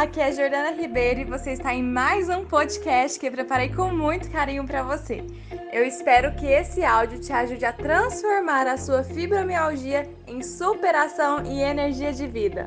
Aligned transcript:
aqui 0.00 0.18
é 0.18 0.32
Jordana 0.32 0.70
Ribeiro 0.70 1.20
e 1.20 1.24
você 1.24 1.50
está 1.50 1.74
em 1.74 1.82
mais 1.82 2.30
um 2.30 2.42
podcast 2.46 3.20
que 3.20 3.26
eu 3.26 3.30
preparei 3.30 3.68
com 3.68 3.92
muito 3.92 4.30
carinho 4.30 4.64
para 4.64 4.82
você. 4.82 5.22
Eu 5.70 5.84
espero 5.84 6.32
que 6.36 6.46
esse 6.46 6.82
áudio 6.82 7.20
te 7.20 7.30
ajude 7.30 7.66
a 7.66 7.72
transformar 7.74 8.66
a 8.66 8.78
sua 8.78 9.02
fibromialgia 9.02 10.08
em 10.26 10.42
superação 10.42 11.44
e 11.44 11.60
energia 11.60 12.14
de 12.14 12.26
vida. 12.26 12.66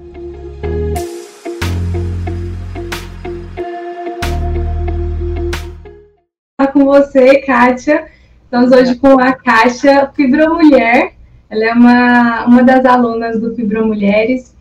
Com 6.71 6.85
você, 6.85 7.39
Kátia. 7.41 8.11
Estamos 8.43 8.71
hoje 8.71 8.95
com 8.97 9.19
a 9.19 9.33
Kátia 9.33 10.11
Fibromulher. 10.15 11.13
Ela 11.49 11.65
é 11.65 11.73
uma, 11.73 12.45
uma 12.45 12.63
das 12.63 12.85
alunas 12.85 13.39
do 13.39 13.55
Fibromulheres 13.55 14.52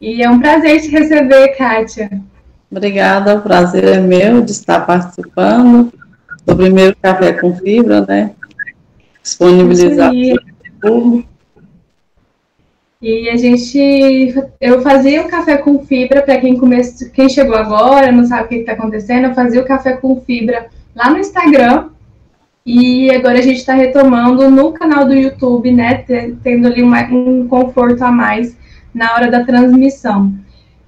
e 0.00 0.22
é 0.22 0.30
um 0.30 0.40
prazer 0.40 0.80
te 0.80 0.88
receber, 0.88 1.48
Kátia. 1.56 2.10
Obrigada, 2.70 3.36
o 3.36 3.42
prazer 3.42 3.84
é 3.84 3.98
meu 3.98 4.40
de 4.42 4.52
estar 4.52 4.86
participando 4.86 5.92
do 6.46 6.56
primeiro 6.56 6.96
Café 7.02 7.32
com 7.32 7.54
Fibra, 7.56 8.06
né? 8.06 8.32
Disponibilizado 9.22 10.14
público. 10.80 11.28
E 13.02 13.30
a 13.30 13.36
gente, 13.36 14.34
eu 14.60 14.82
fazia 14.82 15.22
o 15.22 15.28
café 15.28 15.56
com 15.56 15.82
fibra 15.86 16.20
para 16.20 16.38
quem 16.38 16.58
comece, 16.58 17.10
quem 17.10 17.30
chegou 17.30 17.56
agora, 17.56 18.12
não 18.12 18.26
sabe 18.26 18.44
o 18.44 18.48
que 18.48 18.54
está 18.56 18.72
acontecendo, 18.72 19.24
eu 19.24 19.34
fazia 19.34 19.62
o 19.62 19.64
café 19.64 19.94
com 19.94 20.20
fibra 20.20 20.66
lá 20.94 21.08
no 21.08 21.18
Instagram. 21.18 21.88
E 22.64 23.10
agora 23.10 23.38
a 23.38 23.42
gente 23.42 23.56
está 23.56 23.72
retomando 23.72 24.50
no 24.50 24.72
canal 24.72 25.06
do 25.06 25.14
YouTube, 25.14 25.72
né? 25.72 26.04
Tendo 26.42 26.66
ali 26.66 26.82
uma, 26.82 27.02
um 27.04 27.48
conforto 27.48 28.04
a 28.04 28.12
mais 28.12 28.54
na 28.94 29.14
hora 29.14 29.30
da 29.30 29.44
transmissão. 29.44 30.34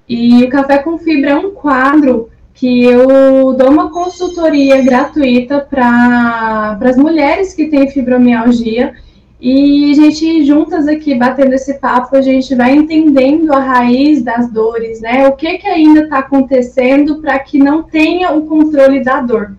E 0.07 0.43
o 0.43 0.49
Café 0.49 0.79
com 0.79 0.97
Fibra 0.97 1.31
é 1.31 1.35
um 1.35 1.51
quadro 1.51 2.29
que 2.53 2.83
eu 2.83 3.53
dou 3.53 3.69
uma 3.69 3.91
consultoria 3.91 4.81
gratuita 4.81 5.59
para 5.59 6.77
as 6.81 6.97
mulheres 6.97 7.53
que 7.53 7.67
têm 7.67 7.89
fibromialgia. 7.89 8.93
E 9.41 9.91
a 9.91 9.95
gente, 9.95 10.45
juntas 10.45 10.87
aqui, 10.87 11.15
batendo 11.15 11.53
esse 11.53 11.73
papo, 11.73 12.15
a 12.15 12.21
gente 12.21 12.55
vai 12.55 12.73
entendendo 12.73 13.51
a 13.51 13.59
raiz 13.59 14.21
das 14.21 14.49
dores, 14.49 15.01
né? 15.01 15.27
O 15.27 15.33
que, 15.33 15.57
que 15.57 15.67
ainda 15.67 16.03
está 16.03 16.19
acontecendo 16.19 17.19
para 17.19 17.37
que 17.39 17.57
não 17.57 17.83
tenha 17.83 18.31
o 18.31 18.45
controle 18.45 19.03
da 19.03 19.19
dor. 19.19 19.57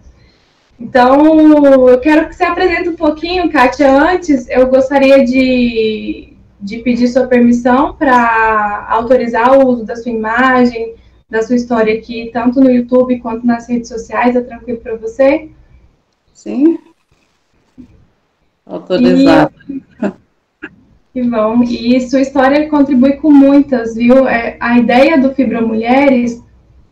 Então, 0.80 1.88
eu 1.88 2.00
quero 2.00 2.28
que 2.28 2.34
você 2.34 2.44
apresente 2.44 2.88
um 2.88 2.96
pouquinho, 2.96 3.50
Kátia. 3.50 3.90
Antes, 3.90 4.48
eu 4.48 4.68
gostaria 4.68 5.24
de, 5.24 6.33
de 6.60 6.78
pedir 6.78 7.08
sua 7.08 7.26
permissão 7.26 7.94
para 7.94 8.86
autorizar 8.88 9.58
o 9.58 9.66
uso 9.66 9.84
da 9.84 9.96
sua 9.96 10.12
imagem, 10.12 10.94
da 11.28 11.42
sua 11.42 11.56
história 11.56 11.94
aqui, 11.94 12.30
tanto 12.32 12.60
no 12.60 12.70
YouTube 12.70 13.20
quanto 13.20 13.46
nas 13.46 13.68
redes 13.68 13.88
sociais. 13.88 14.36
É 14.36 14.40
tranquilo 14.40 14.80
para 14.80 14.96
você? 14.96 15.50
Sim. 16.32 16.78
Autorizado. 18.66 19.52
Que 21.12 21.22
bom. 21.22 21.62
E 21.62 22.00
sua 22.00 22.20
história 22.20 22.68
contribui 22.68 23.12
com 23.12 23.30
muitas, 23.30 23.94
viu? 23.94 24.26
É, 24.26 24.56
a 24.58 24.78
ideia 24.78 25.16
do 25.16 25.32
Fibra 25.32 25.60
Mulheres 25.60 26.42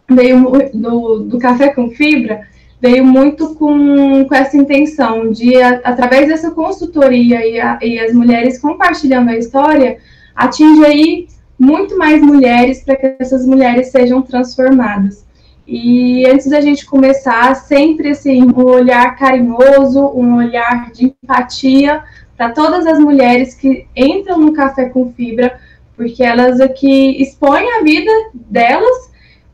veio 0.08 0.70
do, 0.72 1.20
do 1.20 1.38
Café 1.38 1.70
com 1.74 1.90
Fibra 1.90 2.46
veio 2.83 3.05
muito 3.05 3.55
com, 3.55 4.25
com 4.25 4.34
essa 4.34 4.56
intenção 4.56 5.30
de, 5.30 5.56
a, 5.62 5.80
através 5.84 6.27
dessa 6.27 6.50
consultoria 6.50 7.47
e, 7.47 7.61
a, 7.61 7.78
e 7.80 8.00
as 8.00 8.12
mulheres 8.12 8.58
compartilhando 8.58 9.30
a 9.30 9.39
história, 9.39 9.98
atingir 10.34 10.84
aí 10.84 11.28
muito 11.56 11.97
mais 11.97 12.20
mulheres 12.20 12.83
para 12.83 12.97
que 12.97 13.14
essas 13.20 13.47
mulheres 13.47 13.92
sejam 13.92 14.20
transformadas. 14.20 15.24
E 15.64 16.27
antes 16.27 16.50
da 16.50 16.61
gente 16.61 16.84
começar, 16.84 17.55
sempre 17.55 18.11
assim, 18.11 18.42
um 18.42 18.64
olhar 18.64 19.17
carinhoso, 19.17 20.05
um 20.06 20.39
olhar 20.39 20.90
de 20.90 21.14
empatia 21.23 22.02
para 22.36 22.51
todas 22.51 22.85
as 22.85 22.98
mulheres 22.98 23.55
que 23.55 23.86
entram 23.95 24.40
no 24.40 24.52
Café 24.52 24.86
com 24.86 25.12
Fibra, 25.12 25.56
porque 25.96 26.24
elas 26.24 26.61
aqui 26.61 27.23
expõem 27.23 27.79
a 27.79 27.83
vida 27.85 28.11
delas 28.35 29.11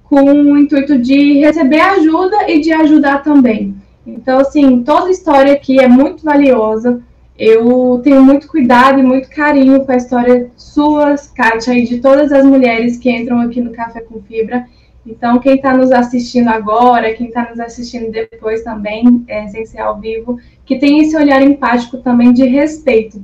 com 0.08 0.22
o 0.22 0.58
intuito 0.58 0.98
de 0.98 1.38
receber 1.41 1.80
ajuda 1.80 2.50
e 2.50 2.60
de 2.60 2.72
ajudar 2.72 3.22
também. 3.22 3.76
Então, 4.06 4.41
assim, 4.41 4.82
toda 4.82 5.10
história 5.10 5.52
aqui 5.52 5.78
é 5.78 5.86
muito 5.86 6.24
valiosa. 6.24 7.02
Eu 7.38 8.00
tenho 8.02 8.22
muito 8.24 8.48
cuidado 8.48 8.98
e 8.98 9.02
muito 9.02 9.28
carinho 9.28 9.84
com 9.84 9.92
a 9.92 9.96
história 9.96 10.50
suas, 10.56 11.28
Kátia, 11.28 11.74
e 11.74 11.84
de 11.84 12.00
todas 12.00 12.32
as 12.32 12.44
mulheres 12.44 12.96
que 12.96 13.10
entram 13.10 13.41
aqui 13.41 13.60
no 13.60 13.70
Café 13.70 14.00
com 14.00 14.20
Fibra. 14.22 14.66
Então, 15.06 15.38
quem 15.38 15.56
está 15.56 15.76
nos 15.76 15.92
assistindo 15.92 16.48
agora, 16.48 17.14
quem 17.14 17.28
está 17.28 17.48
nos 17.48 17.60
assistindo 17.60 18.10
depois 18.10 18.62
também, 18.62 19.25
é, 19.28 19.44
essencial 19.44 20.00
vivo, 20.00 20.38
que 20.64 20.78
tem 20.78 21.00
esse 21.00 21.16
olhar 21.16 21.40
empático 21.42 21.98
também 21.98 22.32
de 22.32 22.44
respeito 22.44 23.22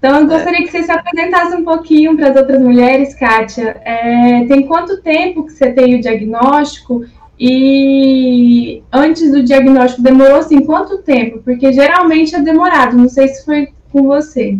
então, 0.00 0.20
eu 0.20 0.26
gostaria 0.26 0.64
que 0.64 0.72
você 0.72 0.82
se 0.82 0.90
apresentasse 0.90 1.54
um 1.54 1.62
pouquinho 1.62 2.16
para 2.16 2.30
as 2.30 2.36
outras 2.36 2.58
mulheres, 2.58 3.14
Kátia. 3.14 3.76
É, 3.84 4.46
tem 4.46 4.66
quanto 4.66 5.02
tempo 5.02 5.44
que 5.44 5.52
você 5.52 5.70
tem 5.72 5.94
o 5.94 6.00
diagnóstico? 6.00 7.04
E 7.38 8.82
antes 8.90 9.30
do 9.30 9.42
diagnóstico, 9.42 10.02
demorou 10.02 10.36
assim 10.36 10.64
quanto 10.64 11.02
tempo? 11.02 11.42
Porque 11.42 11.70
geralmente 11.70 12.34
é 12.34 12.40
demorado, 12.40 12.96
não 12.96 13.10
sei 13.10 13.28
se 13.28 13.44
foi 13.44 13.68
com 13.92 14.04
você. 14.04 14.56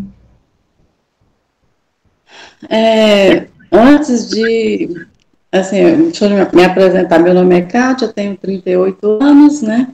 É, 2.68 3.46
antes 3.72 4.28
de, 4.28 5.06
assim, 5.50 6.02
deixa 6.02 6.26
eu 6.26 6.50
me 6.52 6.64
apresentar, 6.64 7.18
meu 7.18 7.32
nome 7.32 7.56
é 7.56 7.62
Kátia, 7.62 8.08
tenho 8.08 8.36
38 8.36 9.22
anos, 9.22 9.62
né? 9.62 9.88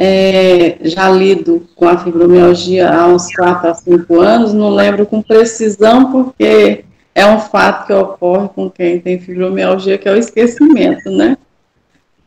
É, 0.00 0.78
já 0.82 1.10
lido 1.10 1.66
com 1.74 1.88
a 1.88 1.98
fibromialgia 1.98 2.88
há 2.88 3.08
uns 3.08 3.34
4 3.34 3.68
a 3.68 3.74
5 3.74 4.20
anos, 4.20 4.54
não 4.54 4.70
lembro 4.70 5.04
com 5.04 5.20
precisão, 5.20 6.12
porque 6.12 6.84
é 7.12 7.26
um 7.26 7.40
fato 7.40 7.88
que 7.88 7.92
ocorre 7.92 8.48
com 8.50 8.70
quem 8.70 9.00
tem 9.00 9.18
fibromialgia, 9.18 9.98
que 9.98 10.08
é 10.08 10.12
o 10.12 10.16
esquecimento, 10.16 11.10
né? 11.10 11.36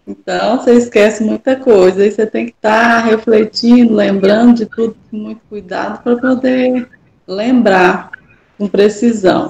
Então, 0.06 0.58
você 0.58 0.74
esquece 0.74 1.24
muita 1.24 1.56
coisa, 1.56 2.06
e 2.06 2.12
você 2.12 2.26
tem 2.26 2.48
que 2.48 2.52
estar 2.52 3.02
tá 3.04 3.08
refletindo, 3.08 3.96
lembrando 3.96 4.56
de 4.56 4.66
tudo 4.66 4.98
com 5.10 5.16
muito 5.16 5.40
cuidado 5.48 6.04
para 6.04 6.18
poder 6.18 6.90
lembrar 7.26 8.12
com 8.58 8.68
precisão. 8.68 9.50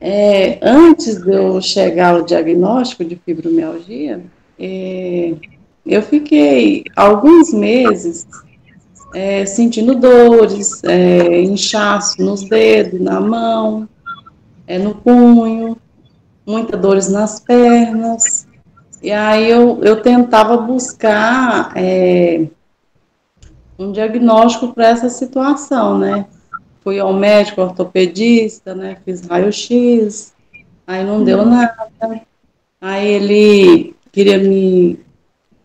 É, 0.00 0.60
antes 0.62 1.20
de 1.20 1.32
eu 1.32 1.60
chegar 1.60 2.14
ao 2.14 2.22
diagnóstico 2.22 3.04
de 3.04 3.16
fibromialgia, 3.16 4.22
é, 4.56 5.34
eu 5.84 6.02
fiquei 6.02 6.84
alguns 6.94 7.52
meses 7.52 8.26
é, 9.14 9.44
sentindo 9.46 9.94
dores, 9.94 10.82
é, 10.84 11.42
inchaço 11.42 12.22
nos 12.22 12.42
dedos, 12.48 13.00
na 13.00 13.20
mão, 13.20 13.88
é, 14.66 14.78
no 14.78 14.94
punho, 14.94 15.76
muitas 16.46 16.80
dores 16.80 17.08
nas 17.08 17.40
pernas. 17.40 18.46
E 19.02 19.10
aí 19.10 19.50
eu, 19.50 19.82
eu 19.82 20.02
tentava 20.02 20.56
buscar 20.58 21.72
é, 21.74 22.46
um 23.78 23.92
diagnóstico 23.92 24.72
para 24.74 24.88
essa 24.88 25.08
situação, 25.08 25.98
né? 25.98 26.26
Fui 26.82 26.98
ao 26.98 27.12
médico 27.12 27.62
ortopedista, 27.62 28.74
né? 28.74 28.96
Fiz 29.04 29.26
raio-x, 29.26 30.34
aí 30.86 31.04
não 31.04 31.24
deu 31.24 31.38
uhum. 31.38 31.50
nada. 31.50 31.88
Aí 32.80 33.06
ele 33.06 33.94
queria 34.12 34.38
me 34.38 34.98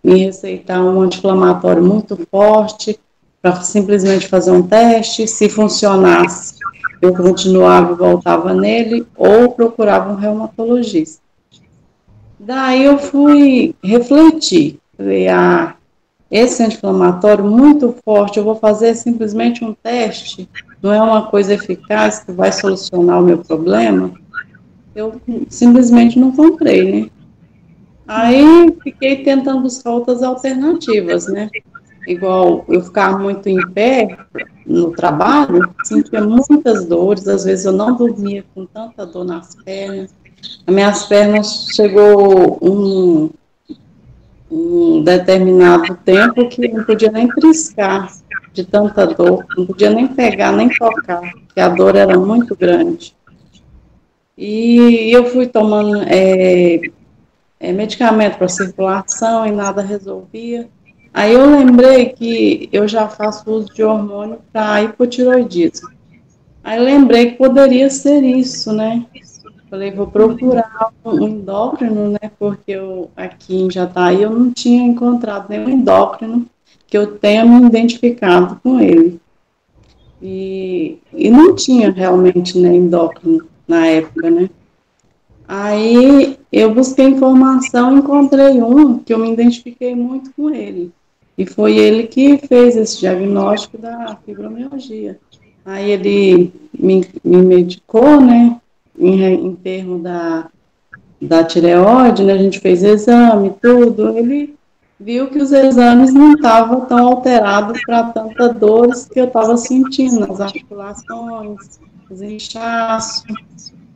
me 0.06 0.26
receitar 0.26 0.80
um 0.84 1.02
anti-inflamatório 1.02 1.84
muito 1.84 2.16
forte 2.30 3.00
para 3.42 3.62
simplesmente 3.62 4.28
fazer 4.28 4.52
um 4.52 4.62
teste. 4.62 5.28
Se 5.28 5.50
funcionasse, 5.50 6.56
eu 7.02 7.12
continuava 7.12 7.94
e 7.94 7.96
voltava 7.96 8.54
nele 8.54 9.06
ou 9.18 9.52
procurava 9.52 10.14
um 10.14 10.16
reumatologista. 10.16 11.20
Daí 12.40 12.86
eu 12.86 13.00
fui 13.00 13.74
refletir, 13.84 14.80
falei, 14.96 15.28
ah, 15.28 15.76
esse 16.30 16.62
anti-inflamatório 16.62 17.44
muito 17.44 17.96
forte, 18.06 18.38
eu 18.38 18.44
vou 18.44 18.56
fazer 18.56 18.94
simplesmente 18.94 19.64
um 19.66 19.74
teste, 19.74 20.48
não 20.84 20.94
é 20.94 21.02
uma 21.02 21.24
coisa 21.24 21.56
eficaz 21.56 22.20
que 22.20 22.32
vai 22.32 22.52
solucionar 22.52 23.20
o 23.20 23.26
meu 23.26 23.40
problema. 23.40 24.12
Eu 24.96 25.20
simplesmente 25.50 26.20
não 26.20 26.32
comprei, 26.32 27.02
né? 27.02 27.10
Aí 28.08 28.76
fiquei 28.84 29.24
tentando 29.24 29.62
buscar 29.62 29.92
outras 29.92 30.22
alternativas, 30.22 31.28
né? 31.28 31.50
Igual 32.08 32.64
eu 32.68 32.84
ficava 32.84 33.18
muito 33.18 33.50
em 33.50 33.60
pé 33.72 34.18
no 34.66 34.92
trabalho, 34.92 35.74
sentia 35.84 36.22
muitas 36.22 36.86
dores, 36.86 37.28
às 37.28 37.46
vezes 37.46 37.66
eu 37.66 37.72
não 37.72 37.96
dormia 37.96 38.46
com 38.54 38.66
tanta 38.66 39.06
dor 39.06 39.26
nas 39.26 39.56
pernas. 39.56 40.14
As 40.68 40.74
minhas 40.74 41.06
pernas 41.08 41.70
chegou 41.74 42.60
um, 42.62 43.30
um 44.52 45.04
determinado 45.04 45.98
tempo 46.06 46.48
que 46.48 46.68
não 46.68 46.84
podia 46.84 47.12
nem 47.12 47.28
triscar 47.28 48.12
de 48.54 48.64
tanta 48.64 49.08
dor, 49.08 49.46
não 49.58 49.66
podia 49.66 49.90
nem 49.90 50.08
pegar, 50.08 50.52
nem 50.52 50.70
tocar, 50.70 51.22
porque 51.48 51.60
a 51.60 51.70
dor 51.70 51.96
era 51.96 52.18
muito 52.20 52.56
grande. 52.56 53.16
E 54.38 55.10
eu 55.12 55.26
fui 55.26 55.48
tomando 55.48 56.04
é, 56.08 56.80
é, 57.66 57.74
medicamento 57.74 58.38
para 58.38 58.48
circulação 58.48 59.46
e 59.46 59.52
nada 59.52 59.82
resolvia. 59.82 60.70
Aí 61.14 61.34
eu 61.34 61.50
lembrei 61.50 62.10
que 62.10 62.70
eu 62.72 62.88
já 62.88 63.08
faço 63.08 63.50
uso 63.50 63.74
de 63.74 63.84
hormônio 63.84 64.40
para 64.52 64.84
hipotiroidismo. 64.84 65.90
Aí 66.64 66.80
lembrei 66.80 67.32
que 67.32 67.38
poderia 67.38 67.90
ser 67.90 68.24
isso, 68.24 68.72
né? 68.72 69.06
Falei, 69.70 69.92
vou 69.92 70.08
procurar 70.08 70.92
um 71.04 71.28
endócrino, 71.28 72.10
né? 72.12 72.32
Porque 72.38 72.72
eu, 72.72 73.10
aqui 73.16 73.56
em 73.56 73.72
Jataí 73.72 74.22
eu 74.22 74.30
não 74.30 74.52
tinha 74.52 74.84
encontrado 74.84 75.50
nenhum 75.50 75.70
endócrino 75.70 76.46
que 76.86 76.98
eu 76.98 77.18
tenha 77.18 77.46
me 77.46 77.66
identificado 77.66 78.60
com 78.62 78.80
ele. 78.80 79.20
E, 80.22 81.00
e 81.14 81.30
não 81.30 81.56
tinha 81.56 81.92
realmente 81.92 82.60
né, 82.60 82.76
endócrino 82.76 83.46
na 83.68 83.88
época, 83.88 84.30
né? 84.30 84.50
Aí 85.48 86.38
eu 86.52 86.74
busquei 86.74 87.06
informação, 87.06 87.98
encontrei 87.98 88.62
um 88.62 88.98
que 88.98 89.14
eu 89.14 89.20
me 89.20 89.32
identifiquei 89.32 89.94
muito 89.96 90.32
com 90.34 90.50
ele. 90.50 90.92
E 91.38 91.46
foi 91.46 91.78
ele 91.78 92.08
que 92.08 92.38
fez 92.38 92.76
esse 92.76 93.00
diagnóstico 93.00 93.78
da 93.78 94.18
fibromialgia. 94.26 95.20
Aí 95.66 95.92
ele 95.92 96.54
me, 96.78 97.06
me 97.24 97.38
medicou, 97.38 98.22
né, 98.22 98.60
em, 98.98 99.22
em 99.24 99.56
termos 99.56 100.02
da, 100.02 100.50
da 101.22 101.44
tireoide, 101.44 102.24
né, 102.24 102.34
a 102.34 102.38
gente 102.38 102.60
fez 102.60 102.84
exame, 102.84 103.54
tudo. 103.62 104.18
Ele 104.18 104.56
viu 105.00 105.28
que 105.28 105.40
os 105.40 105.52
exames 105.52 106.14
não 106.14 106.34
estavam 106.34 106.82
tão 106.86 107.08
alterados 107.08 107.82
para 107.86 108.04
tanta 108.04 108.54
dores 108.54 109.06
que 109.06 109.20
eu 109.20 109.26
estava 109.26 109.58
sentindo 109.58 110.22
nas 110.22 110.40
articulações, 110.40 111.80
os 112.10 112.22
inchaços, 112.22 113.26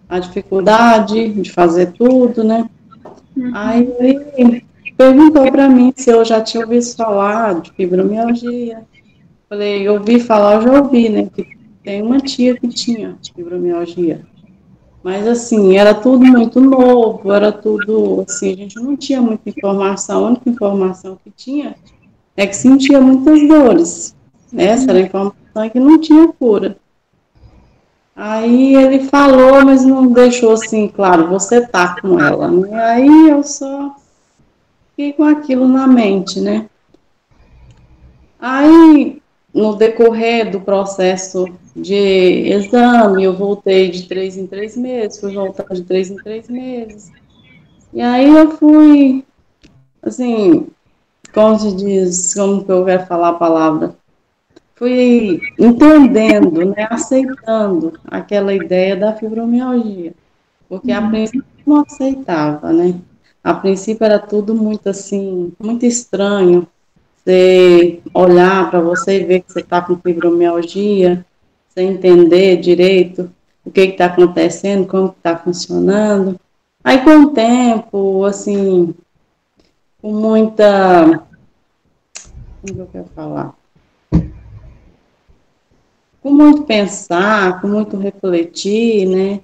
a 0.10 0.20
dificuldade 0.20 1.30
de 1.30 1.52
fazer 1.52 1.92
tudo, 1.92 2.44
né. 2.44 2.68
Uhum. 3.38 3.52
Aí 3.54 3.94
ele 4.36 4.66
perguntou 4.98 5.50
para 5.52 5.70
mim 5.70 5.94
se 5.96 6.10
eu 6.10 6.26
já 6.26 6.42
tinha 6.42 6.64
ouvido 6.64 6.86
falar 6.96 7.62
de 7.62 7.72
fibromialgia. 7.72 8.82
Falei, 9.48 9.88
eu 9.88 9.94
ouvi 9.94 10.20
falar, 10.20 10.56
eu 10.56 10.62
já 10.64 10.82
ouvi, 10.82 11.10
né? 11.10 11.30
Que 11.34 11.48
tem 11.84 12.02
uma 12.02 12.20
tia 12.20 12.58
que 12.58 12.68
tinha 12.68 13.18
fibromialgia. 13.36 14.22
Mas 15.04 15.26
assim, 15.26 15.78
era 15.78 15.94
tudo 15.94 16.26
muito 16.26 16.60
novo, 16.60 17.32
era 17.32 17.52
tudo 17.52 18.26
assim, 18.28 18.52
a 18.52 18.56
gente 18.56 18.76
não 18.76 18.98
tinha 18.98 19.22
muita 19.22 19.50
informação. 19.50 20.26
A 20.26 20.30
única 20.30 20.50
informação 20.50 21.18
que 21.24 21.32
tinha 21.32 21.76
é 22.36 22.46
que 22.46 22.56
sentia 22.56 23.00
muitas 23.00 23.48
dores. 23.48 24.16
Essa 24.56 24.92
era 24.92 25.00
a 25.00 25.04
informação 25.04 25.70
que 25.72 25.80
não 25.80 26.00
tinha 26.00 26.28
cura. 26.28 26.78
Aí 28.22 28.76
ele 28.76 29.06
falou, 29.06 29.64
mas 29.64 29.86
não 29.86 30.12
deixou 30.12 30.52
assim, 30.52 30.90
claro, 30.90 31.30
você 31.30 31.66
tá 31.66 31.96
com 32.02 32.20
ela. 32.20 32.52
Né? 32.52 32.84
Aí 32.84 33.30
eu 33.30 33.42
só 33.46 33.96
fiquei 34.90 35.14
com 35.14 35.24
aquilo 35.24 35.66
na 35.66 35.88
mente, 35.88 36.42
né? 36.42 36.66
Aí, 38.38 39.22
no 39.54 39.74
decorrer 39.74 40.52
do 40.52 40.60
processo 40.60 41.46
de 41.74 41.96
exame, 41.96 43.24
eu 43.24 43.38
voltei 43.38 43.90
de 43.90 44.06
três 44.06 44.36
em 44.36 44.46
três 44.46 44.76
meses, 44.76 45.18
fui 45.18 45.34
voltar 45.34 45.74
de 45.74 45.84
três 45.84 46.12
em 46.12 46.18
três 46.18 46.50
meses. 46.50 47.10
E 47.94 48.02
aí 48.02 48.36
eu 48.36 48.52
fui, 48.52 49.24
assim, 50.04 50.68
como 51.34 51.58
se 51.58 51.74
diz, 51.74 52.34
como 52.34 52.66
que 52.66 52.72
eu 52.72 52.84
quero 52.84 53.06
falar 53.06 53.30
a 53.30 53.34
palavra? 53.34 53.96
Fui 54.80 55.42
entendendo, 55.60 56.66
né, 56.66 56.88
aceitando 56.90 58.00
aquela 58.06 58.54
ideia 58.54 58.96
da 58.96 59.14
fibromialgia, 59.14 60.14
porque 60.68 60.92
a 60.92 61.02
uhum. 61.02 61.10
princípio 61.10 61.46
não 61.68 61.82
aceitava, 61.82 62.74
né? 62.74 62.96
a 63.44 63.54
princípio 63.54 64.06
era 64.06 64.20
tudo 64.20 64.54
muito 64.54 64.90
assim, 64.90 65.54
muito 65.60 65.86
estranho. 65.86 66.68
Você 67.18 68.02
olhar 68.14 68.70
para 68.70 68.80
você 68.80 69.22
e 69.22 69.26
ver 69.26 69.42
que 69.42 69.52
você 69.52 69.60
está 69.60 69.82
com 69.82 69.98
fibromialgia, 69.98 71.26
sem 71.70 71.90
entender 71.90 72.58
direito 72.58 73.30
o 73.66 73.72
que 73.72 73.82
está 73.82 74.06
acontecendo, 74.06 74.88
como 74.88 75.10
está 75.10 75.38
funcionando. 75.38 76.40
Aí 76.84 77.04
com 77.04 77.24
o 77.24 77.30
tempo, 77.32 78.24
assim, 78.26 78.96
com 80.02 80.14
muita. 80.14 81.28
Como 82.62 82.74
que 82.74 82.80
eu 82.80 82.88
quero 82.88 83.10
falar? 83.16 83.59
Com 86.30 86.36
muito 86.36 86.62
pensar, 86.62 87.60
com 87.60 87.68
muito 87.68 87.98
refletir, 87.98 89.08
né? 89.08 89.40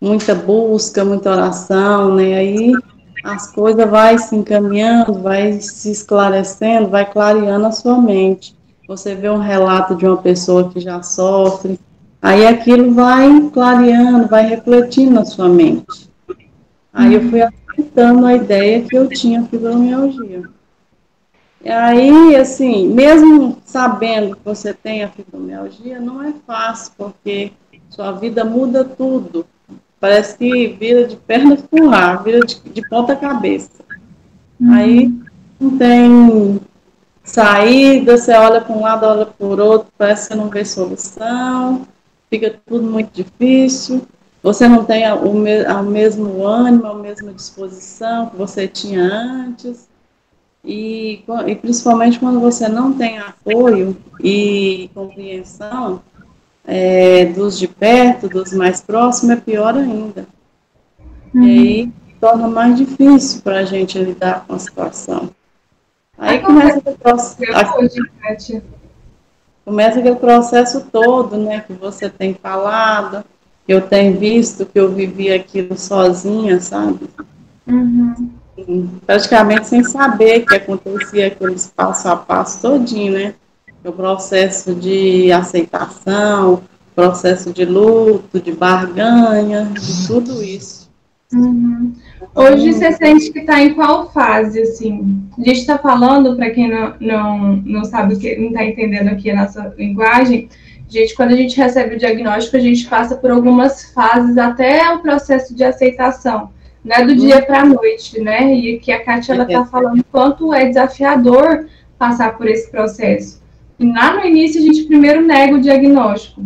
Muita 0.00 0.34
busca, 0.34 1.04
muita 1.04 1.30
oração, 1.30 2.12
né? 2.16 2.34
Aí 2.34 2.72
as 3.22 3.52
coisas 3.52 3.88
vai 3.88 4.18
se 4.18 4.34
encaminhando, 4.34 5.14
vai 5.22 5.52
se 5.60 5.92
esclarecendo, 5.92 6.88
vai 6.88 7.08
clareando 7.08 7.66
a 7.66 7.70
sua 7.70 8.02
mente. 8.02 8.56
Você 8.88 9.14
vê 9.14 9.30
um 9.30 9.38
relato 9.38 9.94
de 9.94 10.04
uma 10.06 10.16
pessoa 10.16 10.68
que 10.70 10.80
já 10.80 11.04
sofre, 11.04 11.78
aí 12.20 12.44
aquilo 12.48 12.92
vai 12.92 13.48
clareando, 13.52 14.26
vai 14.26 14.44
refletindo 14.44 15.12
na 15.12 15.24
sua 15.24 15.48
mente. 15.48 16.10
Aí 16.92 17.14
eu 17.14 17.30
fui 17.30 17.42
aceitando 17.42 18.26
a 18.26 18.34
ideia 18.34 18.82
que 18.82 18.96
eu 18.96 19.08
tinha 19.08 19.44
fibromialgia. 19.44 20.42
Aí, 21.64 22.36
assim, 22.36 22.88
mesmo 22.88 23.58
sabendo 23.64 24.36
que 24.36 24.44
você 24.44 24.74
tem 24.74 25.02
a 25.02 25.08
fibromialgia, 25.08 25.98
não 25.98 26.22
é 26.22 26.34
fácil, 26.46 26.92
porque 26.96 27.52
sua 27.88 28.12
vida 28.12 28.44
muda 28.44 28.84
tudo. 28.84 29.46
Parece 29.98 30.36
que 30.36 30.68
vira 30.68 31.06
de 31.06 31.16
pernas 31.16 31.62
pro 31.62 31.90
ar, 31.90 32.22
vira 32.22 32.40
de, 32.40 32.60
de 32.60 32.88
ponta 32.88 33.16
cabeça. 33.16 33.82
Uhum. 34.60 34.72
Aí 34.74 35.14
não 35.58 35.78
tem 35.78 36.60
saída, 37.22 38.18
você 38.18 38.34
olha 38.34 38.60
para 38.60 38.76
um 38.76 38.82
lado, 38.82 39.06
olha 39.06 39.26
para 39.26 39.46
o 39.46 39.58
outro, 39.58 39.88
parece 39.96 40.28
que 40.28 40.34
você 40.34 40.34
não 40.34 40.50
vê 40.50 40.64
solução, 40.64 41.86
fica 42.28 42.54
tudo 42.66 42.84
muito 42.84 43.10
difícil. 43.10 44.02
Você 44.42 44.68
não 44.68 44.84
tem 44.84 45.10
o, 45.10 45.32
me, 45.32 45.64
o 45.64 45.82
mesmo 45.84 46.46
ânimo, 46.46 46.86
a 46.86 46.94
mesma 46.94 47.32
disposição 47.32 48.28
que 48.28 48.36
você 48.36 48.68
tinha 48.68 49.02
antes. 49.02 49.88
E, 50.64 51.22
e 51.46 51.56
principalmente 51.56 52.18
quando 52.18 52.40
você 52.40 52.68
não 52.68 52.92
tem 52.92 53.18
apoio 53.18 53.96
e 54.18 54.90
compreensão, 54.94 56.00
é, 56.64 57.26
dos 57.26 57.58
de 57.58 57.68
perto, 57.68 58.28
dos 58.28 58.52
mais 58.52 58.80
próximos, 58.80 59.36
é 59.36 59.40
pior 59.40 59.76
ainda. 59.76 60.26
Uhum. 61.34 61.42
E 61.42 61.58
aí 61.58 61.92
torna 62.20 62.48
mais 62.48 62.76
difícil 62.76 63.42
para 63.42 63.58
a 63.58 63.64
gente 63.64 63.98
lidar 63.98 64.46
com 64.46 64.54
a 64.54 64.58
situação. 64.58 65.28
Aí 66.16 66.38
começa 66.38 66.78
aquele 66.78 66.96
processo. 66.96 68.62
Começa 69.64 69.98
aquele 69.98 70.16
processo 70.16 70.86
todo, 70.92 71.36
né, 71.36 71.60
que 71.60 71.72
você 71.72 72.08
tem 72.08 72.34
falado, 72.34 73.24
eu 73.66 73.80
tenho 73.80 74.18
visto 74.18 74.66
que 74.66 74.78
eu 74.78 74.92
vivi 74.92 75.32
aquilo 75.32 75.76
sozinha, 75.76 76.60
sabe? 76.60 77.08
Uhum. 77.66 78.30
Praticamente 79.06 79.68
sem 79.68 79.82
saber 79.82 80.46
que 80.46 80.54
acontecia 80.54 81.26
aqueles 81.26 81.72
passo 81.74 82.08
a 82.08 82.16
passo 82.16 82.62
todinho, 82.62 83.12
né? 83.12 83.34
o 83.84 83.92
processo 83.92 84.74
de 84.74 85.30
aceitação, 85.30 86.62
processo 86.94 87.52
de 87.52 87.64
luto, 87.64 88.40
de 88.40 88.52
barganha, 88.52 89.66
de 89.66 90.06
tudo 90.06 90.42
isso. 90.42 90.90
Uhum. 91.32 91.92
Hoje 92.34 92.72
você 92.72 92.92
sente 92.92 93.32
que 93.32 93.40
está 93.40 93.60
em 93.60 93.74
qual 93.74 94.10
fase, 94.10 94.60
assim? 94.62 95.22
A 95.38 95.42
gente 95.42 95.60
está 95.60 95.78
falando, 95.78 96.36
para 96.36 96.50
quem 96.50 96.70
não, 96.70 96.94
não, 97.00 97.56
não 97.56 97.84
sabe 97.84 98.16
que, 98.16 98.36
não 98.36 98.48
está 98.48 98.64
entendendo 98.64 99.08
aqui 99.08 99.30
a 99.30 99.36
nossa 99.36 99.74
linguagem, 99.76 100.48
gente, 100.88 101.14
quando 101.14 101.32
a 101.32 101.36
gente 101.36 101.56
recebe 101.56 101.96
o 101.96 101.98
diagnóstico, 101.98 102.56
a 102.56 102.60
gente 102.60 102.86
passa 102.86 103.16
por 103.16 103.30
algumas 103.30 103.92
fases 103.92 104.38
até 104.38 104.90
o 104.94 105.00
processo 105.00 105.54
de 105.54 105.64
aceitação, 105.64 106.50
não 106.84 106.96
é 106.96 107.04
do 107.04 107.16
dia 107.16 107.40
para 107.40 107.62
a 107.62 107.64
noite, 107.64 108.20
né? 108.20 108.52
E 108.54 108.78
que 108.78 108.92
a 108.92 109.02
Kátia 109.02 109.40
está 109.40 109.60
é. 109.60 109.64
falando 109.64 110.04
quanto 110.12 110.52
é 110.52 110.66
desafiador 110.66 111.66
passar 111.98 112.36
por 112.36 112.46
esse 112.46 112.70
processo. 112.70 113.42
E 113.78 113.90
lá 113.90 114.14
no 114.14 114.24
início, 114.24 114.60
a 114.60 114.64
gente 114.64 114.84
primeiro 114.84 115.22
nega 115.22 115.54
o 115.54 115.60
diagnóstico. 115.60 116.42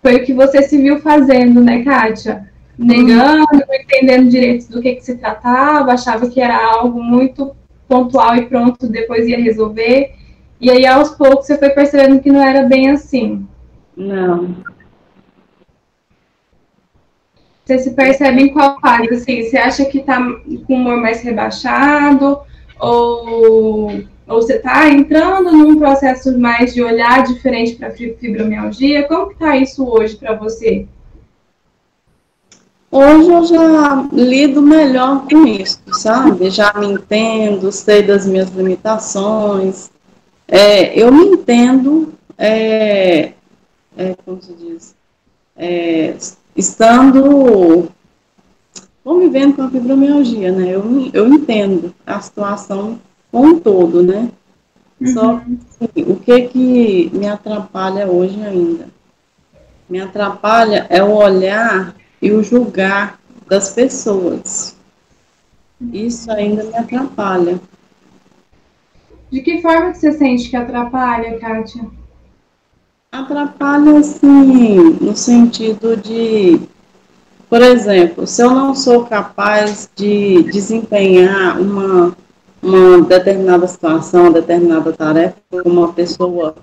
Foi 0.00 0.16
o 0.16 0.24
que 0.24 0.32
você 0.32 0.62
se 0.62 0.78
viu 0.80 1.00
fazendo, 1.00 1.60
né, 1.60 1.82
Kátia? 1.82 2.48
Negando, 2.78 3.46
não 3.52 3.74
entendendo 3.74 4.30
direito 4.30 4.70
do 4.70 4.80
que, 4.80 4.94
que 4.94 5.04
se 5.04 5.16
tratava, 5.16 5.92
achava 5.92 6.28
que 6.28 6.40
era 6.40 6.56
algo 6.56 7.02
muito 7.02 7.54
pontual 7.88 8.36
e 8.36 8.46
pronto, 8.46 8.88
depois 8.88 9.28
ia 9.28 9.38
resolver. 9.38 10.14
E 10.60 10.70
aí, 10.70 10.86
aos 10.86 11.10
poucos, 11.10 11.46
você 11.46 11.58
foi 11.58 11.70
percebendo 11.70 12.20
que 12.20 12.30
não 12.30 12.42
era 12.42 12.62
bem 12.62 12.90
assim. 12.90 13.46
Não. 13.96 14.56
Você 17.64 17.78
se 17.78 17.90
percebe 17.92 18.42
em 18.42 18.52
qual 18.52 18.80
fase? 18.80 19.14
Assim, 19.14 19.42
você 19.42 19.56
acha 19.56 19.84
que 19.84 19.98
está 19.98 20.18
com 20.18 20.74
o 20.74 20.76
humor 20.76 20.96
mais 20.96 21.22
rebaixado? 21.22 22.40
Ou 22.78 24.02
ou 24.26 24.40
você 24.40 24.54
está 24.54 24.88
entrando 24.88 25.52
num 25.52 25.78
processo 25.78 26.38
mais 26.38 26.72
de 26.72 26.82
olhar 26.82 27.24
diferente 27.24 27.74
para 27.74 27.90
fibromialgia? 27.90 29.06
Como 29.06 29.28
que 29.28 29.34
está 29.34 29.56
isso 29.56 29.86
hoje 29.86 30.16
para 30.16 30.34
você? 30.34 30.86
Hoje 32.90 33.30
eu 33.30 33.44
já 33.44 34.08
lido 34.12 34.62
melhor 34.62 35.26
com 35.26 35.46
isso, 35.46 35.80
sabe? 35.92 36.50
Já 36.50 36.72
me 36.74 36.86
entendo, 36.86 37.72
sei 37.72 38.02
das 38.02 38.26
minhas 38.26 38.50
limitações. 38.50 39.90
É, 40.46 40.98
eu 40.98 41.12
me 41.12 41.24
entendo, 41.24 42.12
é, 42.38 43.32
é, 43.96 44.14
como 44.24 44.40
se 44.42 44.52
diz, 44.54 44.94
é, 45.56 46.14
estando 46.56 47.88
convivendo 49.04 49.56
com 49.56 49.62
a 49.62 49.70
fibromialgia, 49.70 50.52
né? 50.52 50.70
Eu, 50.70 51.10
eu 51.12 51.28
entendo 51.28 51.94
a 52.06 52.20
situação 52.20 52.98
como 53.30 53.48
um 53.48 53.60
todo, 53.60 54.02
né? 54.02 54.30
Uhum. 55.00 55.06
Só 55.08 55.42
assim, 55.80 56.10
o 56.10 56.16
que 56.16 56.42
que 56.42 57.10
me 57.12 57.26
atrapalha 57.26 58.06
hoje 58.06 58.40
ainda? 58.42 58.88
Me 59.88 60.00
atrapalha 60.00 60.86
é 60.88 61.02
o 61.02 61.12
olhar 61.12 61.94
e 62.20 62.30
o 62.30 62.42
julgar 62.42 63.18
das 63.48 63.70
pessoas. 63.70 64.76
Isso 65.92 66.30
ainda 66.30 66.62
me 66.64 66.76
atrapalha. 66.76 67.60
De 69.30 69.40
que 69.40 69.60
forma 69.60 69.90
que 69.90 69.98
você 69.98 70.12
sente 70.12 70.48
que 70.48 70.56
atrapalha, 70.56 71.38
Kátia? 71.38 71.84
Atrapalha, 73.12 73.98
assim, 73.98 74.96
no 74.98 75.14
sentido 75.14 75.98
de, 75.98 76.58
por 77.46 77.60
exemplo, 77.60 78.26
se 78.26 78.42
eu 78.42 78.50
não 78.50 78.74
sou 78.74 79.04
capaz 79.04 79.86
de 79.94 80.44
desempenhar 80.44 81.60
uma, 81.60 82.16
uma 82.62 83.02
determinada 83.02 83.66
situação, 83.66 84.22
uma 84.22 84.32
determinada 84.32 84.94
tarefa, 84.94 85.36
como 85.50 85.82
uma 85.82 85.92
pessoa, 85.92 86.54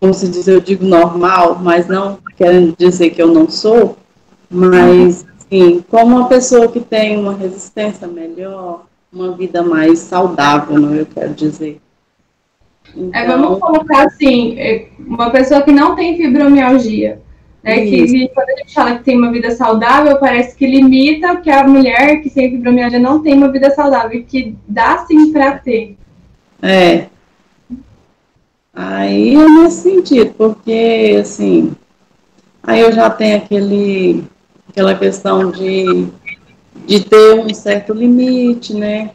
como 0.00 0.12
se 0.12 0.26
diz, 0.26 0.48
eu 0.48 0.60
digo 0.60 0.84
normal, 0.84 1.56
mas 1.62 1.86
não 1.86 2.18
querendo 2.36 2.74
dizer 2.76 3.10
que 3.10 3.22
eu 3.22 3.28
não 3.28 3.48
sou, 3.48 3.96
mas, 4.50 5.24
sim, 5.48 5.84
como 5.88 6.16
uma 6.16 6.28
pessoa 6.28 6.66
que 6.66 6.80
tem 6.80 7.16
uma 7.16 7.34
resistência 7.34 8.08
melhor, 8.08 8.84
uma 9.12 9.30
vida 9.30 9.62
mais 9.62 10.00
saudável, 10.00 10.76
não 10.76 10.92
eu 10.92 11.06
quero 11.06 11.32
dizer. 11.34 11.80
Então, 12.96 13.20
é, 13.20 13.26
vamos 13.26 13.58
colocar 13.60 14.06
assim, 14.06 14.58
é, 14.58 14.88
uma 14.98 15.30
pessoa 15.30 15.62
que 15.62 15.72
não 15.72 15.94
tem 15.94 16.16
fibromialgia, 16.16 17.20
né? 17.62 17.84
Que 17.84 18.28
quando 18.28 18.50
a 18.50 18.56
gente 18.56 18.74
fala 18.74 18.96
que 18.96 19.04
tem 19.04 19.16
uma 19.16 19.30
vida 19.30 19.50
saudável, 19.50 20.18
parece 20.18 20.56
que 20.56 20.66
limita 20.66 21.36
que 21.36 21.50
a 21.50 21.66
mulher 21.66 22.20
que 22.22 22.30
tem 22.30 22.50
fibromialgia 22.50 22.98
não 22.98 23.22
tem 23.22 23.34
uma 23.34 23.50
vida 23.50 23.70
saudável, 23.70 24.24
que 24.26 24.56
dá 24.66 24.98
sim 25.06 25.32
para 25.32 25.58
ter. 25.58 25.96
É. 26.62 27.06
Aí 28.72 29.34
é 29.34 29.48
nesse 29.48 29.82
sentido, 29.82 30.32
porque 30.38 31.18
assim, 31.20 31.72
aí 32.62 32.80
eu 32.80 32.92
já 32.92 33.10
tenho 33.10 33.36
aquele 33.36 34.24
aquela 34.68 34.94
questão 34.94 35.50
de, 35.50 36.06
de 36.86 37.00
ter 37.04 37.34
um 37.34 37.52
certo 37.52 37.92
limite, 37.92 38.74
né? 38.74 39.10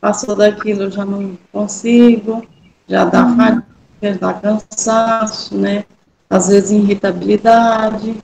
Passou 0.00 0.34
daquilo, 0.34 0.84
eu 0.84 0.90
já 0.90 1.04
não 1.04 1.38
consigo, 1.52 2.44
já 2.88 3.04
dá 3.04 3.26
uhum. 3.26 3.36
fadiga, 3.36 4.18
dá 4.20 4.34
cansaço, 4.34 5.56
né? 5.56 5.84
Às 6.28 6.48
vezes 6.48 6.70
irritabilidade. 6.70 8.16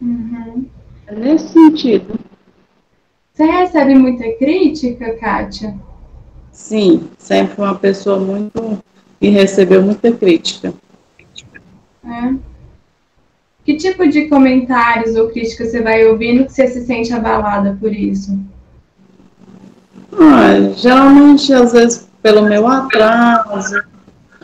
Uhum. 0.00 0.66
É 1.06 1.14
nesse 1.14 1.48
sentido. 1.48 2.18
Você 3.32 3.44
recebe 3.44 3.94
muita 3.94 4.30
crítica, 4.36 5.14
Kátia? 5.14 5.74
Sim, 6.50 7.08
sempre 7.18 7.62
uma 7.62 7.74
pessoa 7.74 8.18
muito. 8.18 8.78
e 9.20 9.28
recebeu 9.30 9.82
muita 9.82 10.12
crítica. 10.12 10.74
É. 12.04 12.34
Que 13.64 13.76
tipo 13.76 14.06
de 14.08 14.28
comentários 14.28 15.14
ou 15.16 15.30
críticas 15.30 15.70
você 15.70 15.80
vai 15.80 16.04
ouvindo 16.06 16.44
que 16.44 16.52
você 16.52 16.66
se 16.66 16.84
sente 16.84 17.12
abalada 17.12 17.76
por 17.80 17.92
isso? 17.92 18.38
Ah, 20.12 20.72
geralmente, 20.76 21.52
às 21.52 21.72
vezes, 21.72 22.08
pelo 22.22 22.42
meu 22.42 22.66
atraso, 22.68 23.82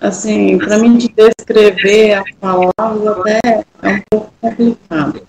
assim, 0.01 0.59
para 0.59 0.79
mim 0.79 0.99
de 0.99 1.09
descrever 1.09 2.15
as 2.15 2.31
palavras 2.35 3.07
até 3.07 3.65
é 3.83 3.89
um 3.89 4.03
pouco 4.11 4.33
complicado. 4.41 5.23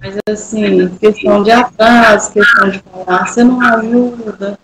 Mas, 0.00 0.18
assim, 0.28 0.88
questão 0.96 1.42
de 1.42 1.50
atraso, 1.50 2.32
questão 2.32 2.70
de 2.70 2.78
falar, 2.80 3.26
você 3.26 3.44
não 3.44 3.60
ajuda, 3.60 4.58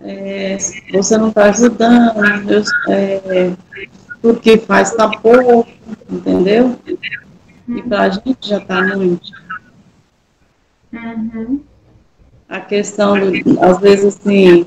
é, 0.00 0.56
você 0.92 1.18
não 1.18 1.28
está 1.28 1.44
ajudando, 1.44 2.50
eu, 2.50 2.62
é, 2.88 3.52
tudo 4.20 4.40
que 4.40 4.58
faz 4.58 4.90
está 4.90 5.08
pouco, 5.08 5.68
entendeu? 6.10 6.78
E 7.68 7.82
para 7.82 8.02
a 8.02 8.10
gente 8.10 8.48
já 8.48 8.58
está 8.58 8.82
muito. 8.96 9.30
Uhum. 10.92 11.60
A 12.48 12.60
questão, 12.60 13.18
do, 13.18 13.64
às 13.64 13.78
vezes, 13.78 14.16
assim, 14.16 14.66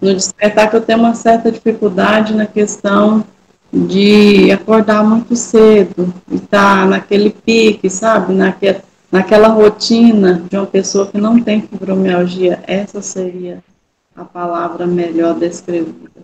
no 0.00 0.14
despertar 0.14 0.70
que 0.70 0.76
eu 0.76 0.80
tenho 0.80 0.98
uma 0.98 1.14
certa 1.14 1.50
dificuldade 1.50 2.34
na 2.34 2.46
questão 2.46 3.24
de 3.72 4.50
acordar 4.50 5.04
muito 5.04 5.36
cedo 5.36 6.12
e 6.30 6.36
estar 6.36 6.80
tá 6.80 6.86
naquele 6.86 7.30
pique, 7.30 7.88
sabe? 7.88 8.34
Naquela, 8.34 8.82
naquela 9.10 9.48
rotina 9.48 10.42
de 10.50 10.56
uma 10.56 10.66
pessoa 10.66 11.06
que 11.06 11.18
não 11.18 11.40
tem 11.40 11.62
fibromialgia. 11.62 12.62
Essa 12.66 13.00
seria 13.00 13.62
a 14.16 14.24
palavra 14.24 14.86
melhor 14.86 15.34
descrevida. 15.34 16.22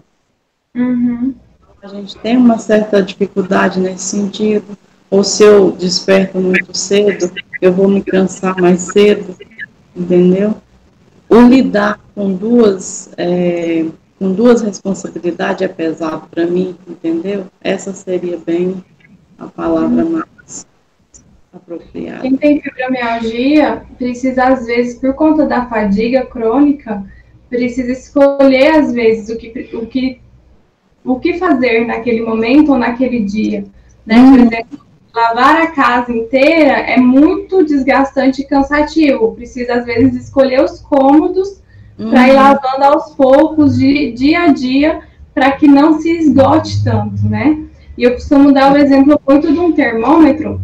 Uhum. 0.74 1.34
A 1.82 1.88
gente 1.88 2.16
tem 2.18 2.36
uma 2.36 2.58
certa 2.58 3.02
dificuldade 3.02 3.78
nesse 3.78 4.04
sentido 4.04 4.76
ou 5.08 5.22
se 5.22 5.42
eu 5.42 5.70
desperto 5.70 6.38
muito 6.38 6.76
cedo, 6.76 7.30
eu 7.62 7.72
vou 7.72 7.88
me 7.88 8.02
cansar 8.02 8.60
mais 8.60 8.82
cedo, 8.82 9.36
entendeu? 9.94 10.56
O 11.36 11.48
lidar 11.48 12.00
com 12.14 12.32
duas, 12.32 13.10
é, 13.18 13.84
com 14.18 14.32
duas 14.32 14.62
responsabilidades 14.62 15.60
é 15.60 15.68
pesado 15.68 16.26
para 16.30 16.46
mim, 16.46 16.74
entendeu? 16.88 17.44
Essa 17.60 17.92
seria 17.92 18.38
bem 18.38 18.82
a 19.38 19.46
palavra 19.46 20.02
mais 20.02 20.66
apropriada. 21.52 22.22
Quem 22.22 22.36
tem 22.36 22.62
fibromialgia 22.62 23.82
precisa, 23.98 24.44
às 24.44 24.64
vezes, 24.64 24.98
por 24.98 25.12
conta 25.14 25.44
da 25.44 25.66
fadiga 25.66 26.24
crônica, 26.24 27.04
precisa 27.50 27.92
escolher, 27.92 28.76
às 28.76 28.92
vezes, 28.92 29.28
o 29.28 29.36
que, 29.36 29.70
o 29.74 29.86
que, 29.86 30.20
o 31.04 31.20
que 31.20 31.34
fazer 31.34 31.86
naquele 31.86 32.22
momento 32.22 32.72
ou 32.72 32.78
naquele 32.78 33.20
dia. 33.20 33.64
Né? 34.06 34.16
Por 34.16 34.38
uhum. 34.38 34.46
exemplo, 34.46 34.85
lavar 35.16 35.62
a 35.62 35.68
casa 35.68 36.12
inteira 36.12 36.72
é 36.72 36.98
muito 36.98 37.64
desgastante 37.64 38.42
e 38.42 38.46
cansativo. 38.46 39.34
Precisa, 39.34 39.76
às 39.76 39.86
vezes, 39.86 40.24
escolher 40.24 40.62
os 40.62 40.78
cômodos 40.80 41.62
uhum. 41.98 42.10
para 42.10 42.28
ir 42.28 42.32
lavando 42.32 42.84
aos 42.84 43.14
poucos, 43.14 43.78
de 43.78 44.12
dia 44.12 44.42
a 44.42 44.52
dia, 44.52 45.00
para 45.34 45.52
que 45.52 45.66
não 45.66 45.98
se 45.98 46.10
esgote 46.10 46.84
tanto, 46.84 47.26
né? 47.26 47.64
E 47.96 48.02
eu 48.02 48.12
costumo 48.12 48.52
dar 48.52 48.72
o 48.72 48.76
exemplo 48.76 49.18
muito 49.26 49.50
de 49.50 49.58
um 49.58 49.72
termômetro. 49.72 50.60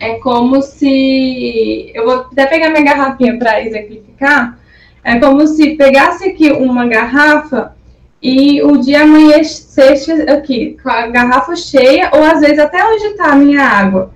É 0.00 0.14
como 0.14 0.60
se. 0.60 1.92
Eu 1.94 2.04
vou 2.04 2.14
até 2.32 2.46
pegar 2.46 2.70
minha 2.70 2.82
garrafinha 2.82 3.38
para 3.38 3.62
exemplificar. 3.62 4.58
É 5.04 5.20
como 5.20 5.46
se 5.46 5.76
pegasse 5.76 6.28
aqui 6.28 6.50
uma 6.50 6.86
garrafa 6.86 7.76
e 8.24 8.62
o 8.62 8.78
dia 8.78 9.02
amanhecesse 9.02 10.10
aqui, 10.22 10.78
com 10.82 10.88
a 10.88 11.08
garrafa 11.08 11.54
cheia, 11.54 12.08
ou 12.14 12.22
às 12.24 12.40
vezes 12.40 12.58
até 12.58 12.82
onde 12.82 13.08
está 13.08 13.26
a 13.26 13.36
minha 13.36 13.60
água. 13.60 14.14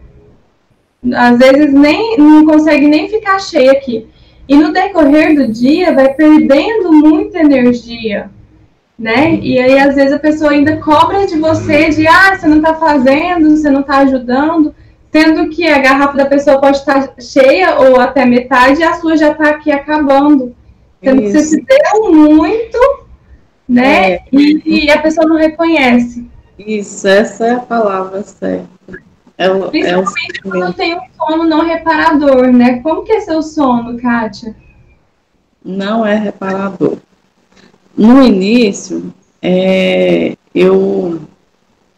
Às 1.15 1.39
vezes 1.39 1.75
nem 1.75 2.17
não 2.17 2.47
consegue 2.47 2.87
nem 2.89 3.11
ficar 3.11 3.39
cheia 3.39 3.71
aqui. 3.71 4.09
E 4.49 4.57
no 4.57 4.73
decorrer 4.73 5.35
do 5.35 5.53
dia 5.53 5.93
vai 5.93 6.15
perdendo 6.15 6.91
muita 6.91 7.41
energia, 7.41 8.31
né? 8.99 9.35
E 9.43 9.59
aí 9.59 9.79
às 9.79 9.95
vezes 9.95 10.15
a 10.15 10.19
pessoa 10.19 10.53
ainda 10.53 10.79
cobra 10.79 11.27
de 11.27 11.39
você 11.39 11.91
de 11.91 12.09
ah, 12.09 12.35
você 12.35 12.47
não 12.49 12.57
está 12.57 12.73
fazendo, 12.77 13.51
você 13.51 13.69
não 13.69 13.83
está 13.83 13.99
ajudando, 13.99 14.75
sendo 15.13 15.51
que 15.51 15.69
a 15.69 15.81
garrafa 15.81 16.17
da 16.17 16.25
pessoa 16.25 16.59
pode 16.59 16.79
estar 16.79 17.13
cheia 17.21 17.79
ou 17.79 18.01
até 18.01 18.25
metade 18.25 18.81
e 18.81 18.85
a 18.85 18.95
sua 18.95 19.19
já 19.19 19.33
está 19.33 19.51
aqui 19.51 19.71
acabando. 19.71 20.57
Sendo 21.05 21.21
que 21.21 21.31
você 21.31 21.41
se 21.41 21.63
deu 21.63 22.11
muito 22.11 23.08
né? 23.69 24.13
É. 24.15 24.25
E, 24.33 24.87
e, 24.87 24.91
a 24.91 25.01
pessoa 25.01 25.27
não 25.27 25.37
reconhece. 25.37 26.27
Isso, 26.59 27.07
essa 27.07 27.47
é 27.47 27.55
a 27.55 27.61
palavra 27.61 28.23
certa. 28.23 28.67
É 29.37 29.49
o, 29.49 29.69
Principalmente 29.69 30.41
é 30.45 30.49
o 30.49 30.51
quando 30.51 30.75
tem 30.75 30.95
um 30.97 31.01
sono 31.17 31.45
não 31.45 31.65
reparador, 31.65 32.51
né? 32.53 32.81
Como 32.81 33.05
que 33.05 33.13
é 33.13 33.21
seu 33.21 33.43
sono, 33.43 34.01
Kátia? 34.01 34.57
Não 35.65 36.05
é 36.05 36.15
reparador. 36.15 36.97
No 37.97 38.23
início, 38.23 39.13
é, 39.43 40.37
eu, 40.55 41.21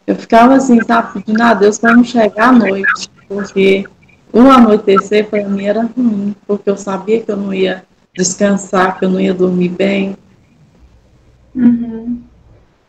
eu 0.05 0.15
ficava 0.15 0.55
assim, 0.55 0.79
sabe, 0.83 1.13
pedindo 1.13 1.41
a 1.41 1.53
Deus 1.53 1.79
para 1.79 1.95
não 1.95 2.03
chegar 2.03 2.49
à 2.49 2.51
noite, 2.51 3.09
porque 3.27 3.85
o 4.31 4.41
anoitecer 4.41 5.27
para 5.27 5.47
mim 5.47 5.65
era 5.65 5.81
ruim, 5.81 6.35
porque 6.45 6.69
eu 6.69 6.77
sabia 6.77 7.21
que 7.21 7.31
eu 7.31 7.37
não 7.37 7.53
ia 7.53 7.83
descansar, 8.13 8.99
que 8.99 9.05
eu 9.05 9.09
não 9.09 9.19
ia 9.19 9.33
dormir 9.33 9.69
bem, 9.69 10.15
Uhum. 11.55 12.21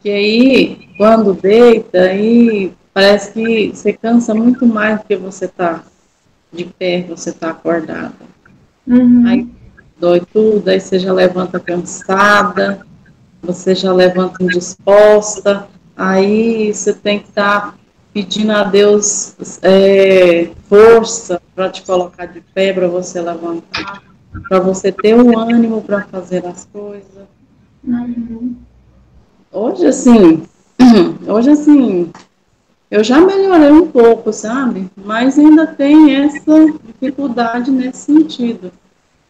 Que 0.01 0.11
aí, 0.11 0.89
quando 0.97 1.35
deita, 1.35 2.01
aí 2.01 2.73
parece 2.93 3.33
que 3.33 3.69
você 3.75 3.93
cansa 3.93 4.35
muito 4.35 4.67
mais 4.67 4.99
do 4.99 5.05
que 5.05 5.17
você 5.17 5.47
tá 5.49 5.85
de 6.53 6.65
pé, 6.65 7.05
você 7.09 7.33
tá 7.33 7.51
acordada. 7.51 8.13
Uhum. 8.87 9.25
Aí 9.27 9.49
dói 9.99 10.21
tudo, 10.33 10.69
aí 10.69 10.81
você 10.81 10.99
já 10.99 11.13
levanta 11.13 11.61
cansada, 11.61 12.85
você 13.41 13.75
já 13.75 13.93
levanta 13.93 14.43
indisposta, 14.43 15.69
aí 15.97 16.73
você 16.75 16.93
tem 16.93 17.21
que 17.21 17.29
estar 17.29 17.61
tá 17.61 17.75
pedindo 18.13 18.53
a 18.53 18.65
Deus 18.65 19.35
é, 19.63 20.51
força 20.69 21.41
para 21.55 21.71
te 21.71 21.83
colocar 21.83 22.27
de 22.27 22.41
pé, 22.41 22.73
para 22.73 22.89
você 22.89 23.21
levantar, 23.21 24.03
para 24.49 24.61
você 24.61 24.93
ter 24.93 25.15
um 25.15 25.39
ânimo 25.39 25.81
para 25.81 26.03
fazer 26.03 26.45
as 26.47 26.67
coisas. 26.67 27.32
Uhum. 27.85 28.57
Hoje, 29.51 29.87
assim, 29.87 30.43
hoje, 31.27 31.51
assim, 31.51 32.13
eu 32.91 33.03
já 33.03 33.21
melhorei 33.21 33.71
um 33.71 33.89
pouco, 33.89 34.33
sabe? 34.33 34.91
Mas 34.97 35.39
ainda 35.39 35.67
tem 35.67 36.15
essa 36.15 36.67
dificuldade 36.85 37.71
nesse 37.71 38.13
sentido. 38.13 38.71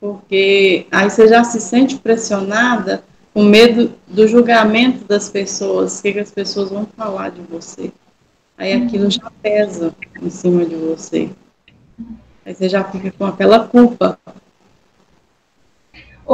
Porque 0.00 0.86
aí 0.90 1.08
você 1.08 1.28
já 1.28 1.44
se 1.44 1.60
sente 1.60 1.96
pressionada 1.96 3.04
com 3.32 3.44
medo 3.44 3.92
do 4.06 4.26
julgamento 4.26 5.04
das 5.04 5.28
pessoas, 5.28 5.98
o 5.98 6.02
que, 6.02 6.12
que 6.12 6.18
as 6.18 6.30
pessoas 6.30 6.70
vão 6.70 6.86
falar 6.96 7.30
de 7.30 7.40
você. 7.42 7.92
Aí 8.58 8.72
aquilo 8.72 9.10
já 9.10 9.30
pesa 9.40 9.94
em 10.20 10.28
cima 10.28 10.64
de 10.64 10.74
você. 10.74 11.30
Aí 12.44 12.54
você 12.54 12.68
já 12.68 12.84
fica 12.84 13.12
com 13.12 13.24
aquela 13.24 13.66
culpa. 13.66 14.18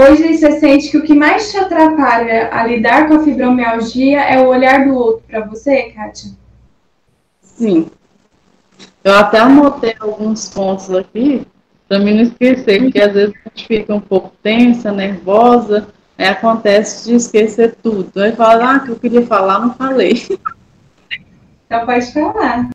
Hoje 0.00 0.38
você 0.38 0.60
sente 0.60 0.92
que 0.92 0.96
o 0.96 1.02
que 1.02 1.12
mais 1.12 1.50
te 1.50 1.56
atrapalha 1.56 2.50
a 2.52 2.64
lidar 2.64 3.08
com 3.08 3.14
a 3.14 3.24
fibromialgia 3.24 4.20
é 4.20 4.40
o 4.40 4.46
olhar 4.46 4.86
do 4.86 4.94
outro 4.94 5.24
para 5.26 5.44
você, 5.44 5.90
Kátia? 5.90 6.30
Sim. 7.42 7.88
Eu 9.02 9.12
até 9.14 9.40
anotei 9.40 9.96
alguns 9.98 10.48
pontos 10.50 10.88
aqui 10.94 11.44
para 11.88 11.98
mim 11.98 12.14
não 12.14 12.22
esquecer, 12.22 12.80
porque 12.80 13.00
às 13.00 13.12
vezes 13.12 13.34
a 13.44 13.48
gente 13.48 13.66
fica 13.66 13.92
um 13.92 14.00
pouco 14.00 14.30
tensa, 14.40 14.92
nervosa, 14.92 15.88
aí 16.16 16.26
acontece 16.26 17.08
de 17.08 17.16
esquecer 17.16 17.74
tudo. 17.82 18.22
Aí 18.22 18.30
fala, 18.36 18.76
ah, 18.76 18.78
que 18.78 18.90
eu 18.90 18.96
queria 19.00 19.26
falar, 19.26 19.58
não 19.58 19.74
falei. 19.74 20.22
Então 21.66 21.84
pode 21.84 22.12
falar. 22.12 22.70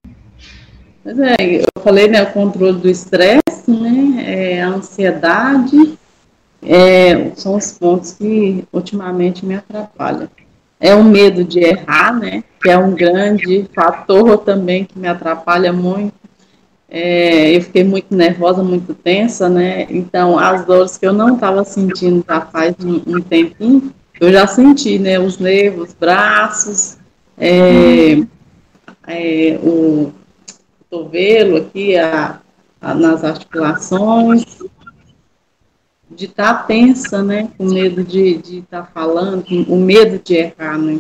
Pois 1.02 1.20
é, 1.20 1.36
eu 1.40 1.82
falei, 1.82 2.10
né, 2.10 2.22
o 2.22 2.34
controle 2.34 2.80
do 2.80 2.90
estresse, 2.90 3.72
né, 3.72 4.24
é, 4.26 4.62
a 4.62 4.68
ansiedade, 4.68 5.98
é, 6.66 7.32
são 7.36 7.56
os 7.56 7.72
pontos 7.72 8.14
que 8.14 8.64
ultimamente 8.72 9.46
me 9.46 9.56
atrapalham. 9.56 10.30
É 10.80 10.94
o 10.94 11.04
medo 11.04 11.44
de 11.44 11.60
errar, 11.60 12.14
né, 12.14 12.44
que 12.62 12.70
é 12.70 12.78
um 12.78 12.94
grande 12.94 13.66
fator 13.74 14.40
também 14.40 14.86
que 14.86 14.98
me 15.00 15.08
atrapalha 15.08 15.72
muito. 15.72 16.14
É, 16.90 17.56
eu 17.56 17.62
fiquei 17.62 17.84
muito 17.84 18.14
nervosa, 18.16 18.62
muito 18.62 18.94
tensa, 18.94 19.50
né, 19.50 19.88
então 19.90 20.38
as 20.38 20.66
dores 20.66 20.98
que 20.98 21.08
eu 21.08 21.14
não 21.14 21.36
estava 21.36 21.64
sentindo 21.64 22.24
já 22.28 22.42
faz 22.42 22.76
um, 22.84 23.02
um, 23.08 23.22
tempinho, 23.22 23.92
eu 24.20 24.32
já 24.32 24.46
senti, 24.46 25.00
né, 25.00 25.20
os 25.20 25.40
nervos, 25.40 25.94
braços, 25.94 26.98
é, 27.38 28.24
é, 29.08 29.60
o 29.64 30.12
cotovelo 30.90 31.58
aqui, 31.58 31.98
a, 31.98 32.40
a, 32.80 32.94
nas 32.94 33.24
articulações, 33.24 34.46
de 36.16 36.26
estar 36.26 36.54
tá 36.54 36.64
tensa, 36.64 37.24
né? 37.24 37.50
Com 37.58 37.66
medo 37.66 38.04
de 38.04 38.40
estar 38.60 38.84
tá 38.84 38.90
falando, 38.94 39.46
o 39.68 39.78
medo 39.78 40.22
de 40.24 40.36
errar, 40.36 40.78
né? 40.78 41.00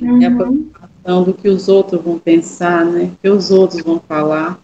Uhum. 0.00 0.20
E 0.20 0.26
a 0.26 0.30
preocupação 0.30 1.22
do 1.24 1.34
que 1.34 1.48
os 1.48 1.68
outros 1.68 2.02
vão 2.02 2.18
pensar, 2.18 2.84
né? 2.84 3.12
Que 3.22 3.28
os 3.28 3.50
outros 3.50 3.82
vão 3.82 4.00
falar. 4.06 4.58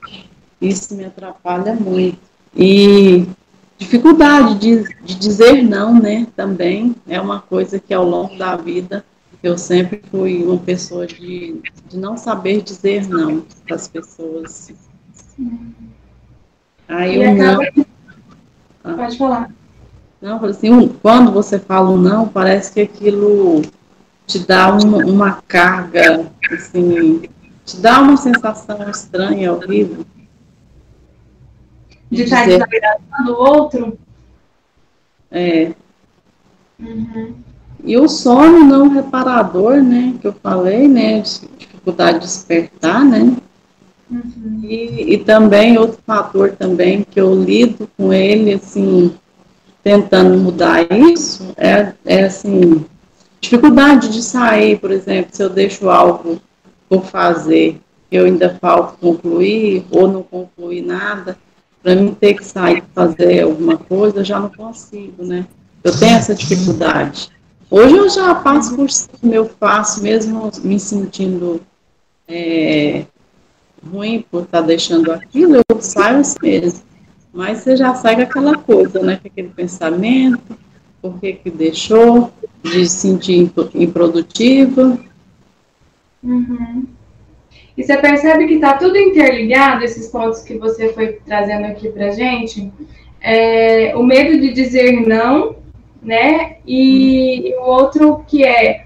Isso 0.61 0.95
me 0.95 1.05
atrapalha 1.05 1.75
muito. 1.75 2.19
E 2.55 3.27
dificuldade 3.79 4.59
de, 4.59 4.83
de 5.05 5.15
dizer 5.15 5.62
não, 5.62 5.99
né? 6.00 6.27
Também 6.37 6.95
é 7.09 7.21
uma 7.21 7.41
coisa 7.41 7.78
que 7.78 7.95
ao 7.95 8.04
longo 8.04 8.37
da 8.37 8.56
vida 8.56 9.04
eu 9.43 9.56
sempre 9.56 10.02
fui 10.11 10.45
uma 10.45 10.59
pessoa 10.59 11.06
de, 11.06 11.61
de 11.89 11.97
não 11.97 12.17
saber 12.17 12.61
dizer 12.61 13.09
não 13.09 13.41
para 13.67 13.76
as 13.76 13.89
pessoas. 13.89 14.73
Aí 16.87 17.19
e 17.19 17.25
acaba... 17.25 17.71
não. 17.75 17.87
Ah. 18.85 18.95
Pode 18.95 19.17
falar. 19.17 19.59
Não, 20.21 20.45
assim, 20.45 20.89
quando 21.00 21.33
você 21.33 21.59
fala 21.59 21.89
um 21.89 21.97
não, 21.97 22.28
parece 22.28 22.73
que 22.73 22.80
aquilo 22.80 23.63
te 24.26 24.39
dá 24.39 24.71
uma, 24.71 24.99
uma 24.99 25.43
carga, 25.49 26.30
assim, 26.52 27.23
te 27.65 27.76
dá 27.78 28.00
uma 28.02 28.17
sensação 28.19 28.89
estranha, 28.91 29.52
horrível. 29.52 30.04
De, 32.11 32.17
de 32.19 32.23
estar 32.25 32.45
desagradando 32.45 33.33
o 33.33 33.37
outro? 33.37 33.99
É. 35.30 35.73
Uhum. 36.78 37.35
E 37.83 37.97
o 37.97 38.06
sono 38.06 38.65
não 38.65 38.89
reparador, 38.89 39.83
né, 39.83 40.15
que 40.21 40.26
eu 40.26 40.35
falei, 40.35 40.87
né, 40.87 41.21
dificuldade 41.23 42.19
de 42.19 42.26
despertar, 42.26 43.04
né, 43.04 43.35
uhum. 44.11 44.61
e, 44.63 45.15
e 45.15 45.25
também 45.25 45.78
outro 45.78 45.99
fator 46.06 46.52
também 46.52 47.02
que 47.02 47.19
eu 47.19 47.35
lido 47.35 47.89
com 47.97 48.13
ele, 48.13 48.52
assim, 48.52 49.15
tentando 49.82 50.38
mudar 50.38 50.86
isso, 50.90 51.52
é, 51.56 51.93
é 52.04 52.25
assim, 52.25 52.84
dificuldade 53.40 54.10
de 54.10 54.23
sair, 54.23 54.78
por 54.78 54.90
exemplo, 54.90 55.30
se 55.32 55.43
eu 55.43 55.49
deixo 55.49 55.88
algo 55.88 56.40
por 56.88 57.04
fazer, 57.04 57.80
eu 58.10 58.26
ainda 58.26 58.58
falta 58.60 58.97
concluir, 59.00 59.84
ou 59.90 60.08
não 60.08 60.23
concluir 60.23 60.82
nada, 60.82 61.38
para 61.82 61.95
mim 61.95 62.14
ter 62.19 62.34
que 62.34 62.45
sair 62.45 62.82
fazer 62.95 63.43
alguma 63.43 63.76
coisa, 63.76 64.19
eu 64.19 64.25
já 64.25 64.38
não 64.38 64.50
consigo, 64.50 65.25
né, 65.25 65.47
eu 65.82 65.99
tenho 65.99 66.16
essa 66.16 66.34
dificuldade. 66.34 67.30
Hoje 67.71 67.97
eu 67.97 68.08
já 68.08 68.34
passo 68.34 68.75
por 68.75 68.90
cima, 68.90 69.32
eu 69.32 69.49
faço, 69.49 70.02
mesmo 70.02 70.50
me 70.62 70.78
sentindo 70.78 71.60
é, 72.28 73.04
ruim 73.88 74.25
por 74.30 74.43
estar 74.43 74.60
tá 74.60 74.66
deixando 74.66 75.12
aquilo, 75.12 75.56
eu 75.56 75.80
saio 75.80 76.19
assim 76.19 76.36
mesmo. 76.43 76.90
Mas 77.32 77.58
você 77.58 77.76
já 77.76 77.95
sai 77.95 78.16
com 78.16 78.23
aquela 78.23 78.56
coisa, 78.56 79.00
né? 79.00 79.21
Aquele 79.25 79.49
pensamento, 79.49 80.56
por 81.00 81.19
que 81.19 81.34
que 81.34 81.50
deixou, 81.50 82.32
de 82.62 82.88
se 82.88 82.97
sentir 82.97 83.50
improdutiva. 83.75 84.99
Uhum. 86.23 86.84
E 87.76 87.82
você 87.82 87.97
percebe 87.97 88.47
que 88.47 88.54
está 88.54 88.75
tudo 88.75 88.99
interligado, 88.99 89.84
esses 89.84 90.08
pontos 90.08 90.43
que 90.43 90.58
você 90.58 90.93
foi 90.93 91.19
trazendo 91.25 91.66
aqui 91.66 91.88
para 91.88 92.10
gente? 92.10 92.71
É, 93.21 93.97
o 93.97 94.02
medo 94.02 94.38
de 94.40 94.52
dizer 94.52 95.06
não, 95.06 95.56
né? 96.02 96.56
E, 96.66 97.54
o 97.58 97.62
outro 97.62 98.25
que 98.26 98.45
é 98.45 98.84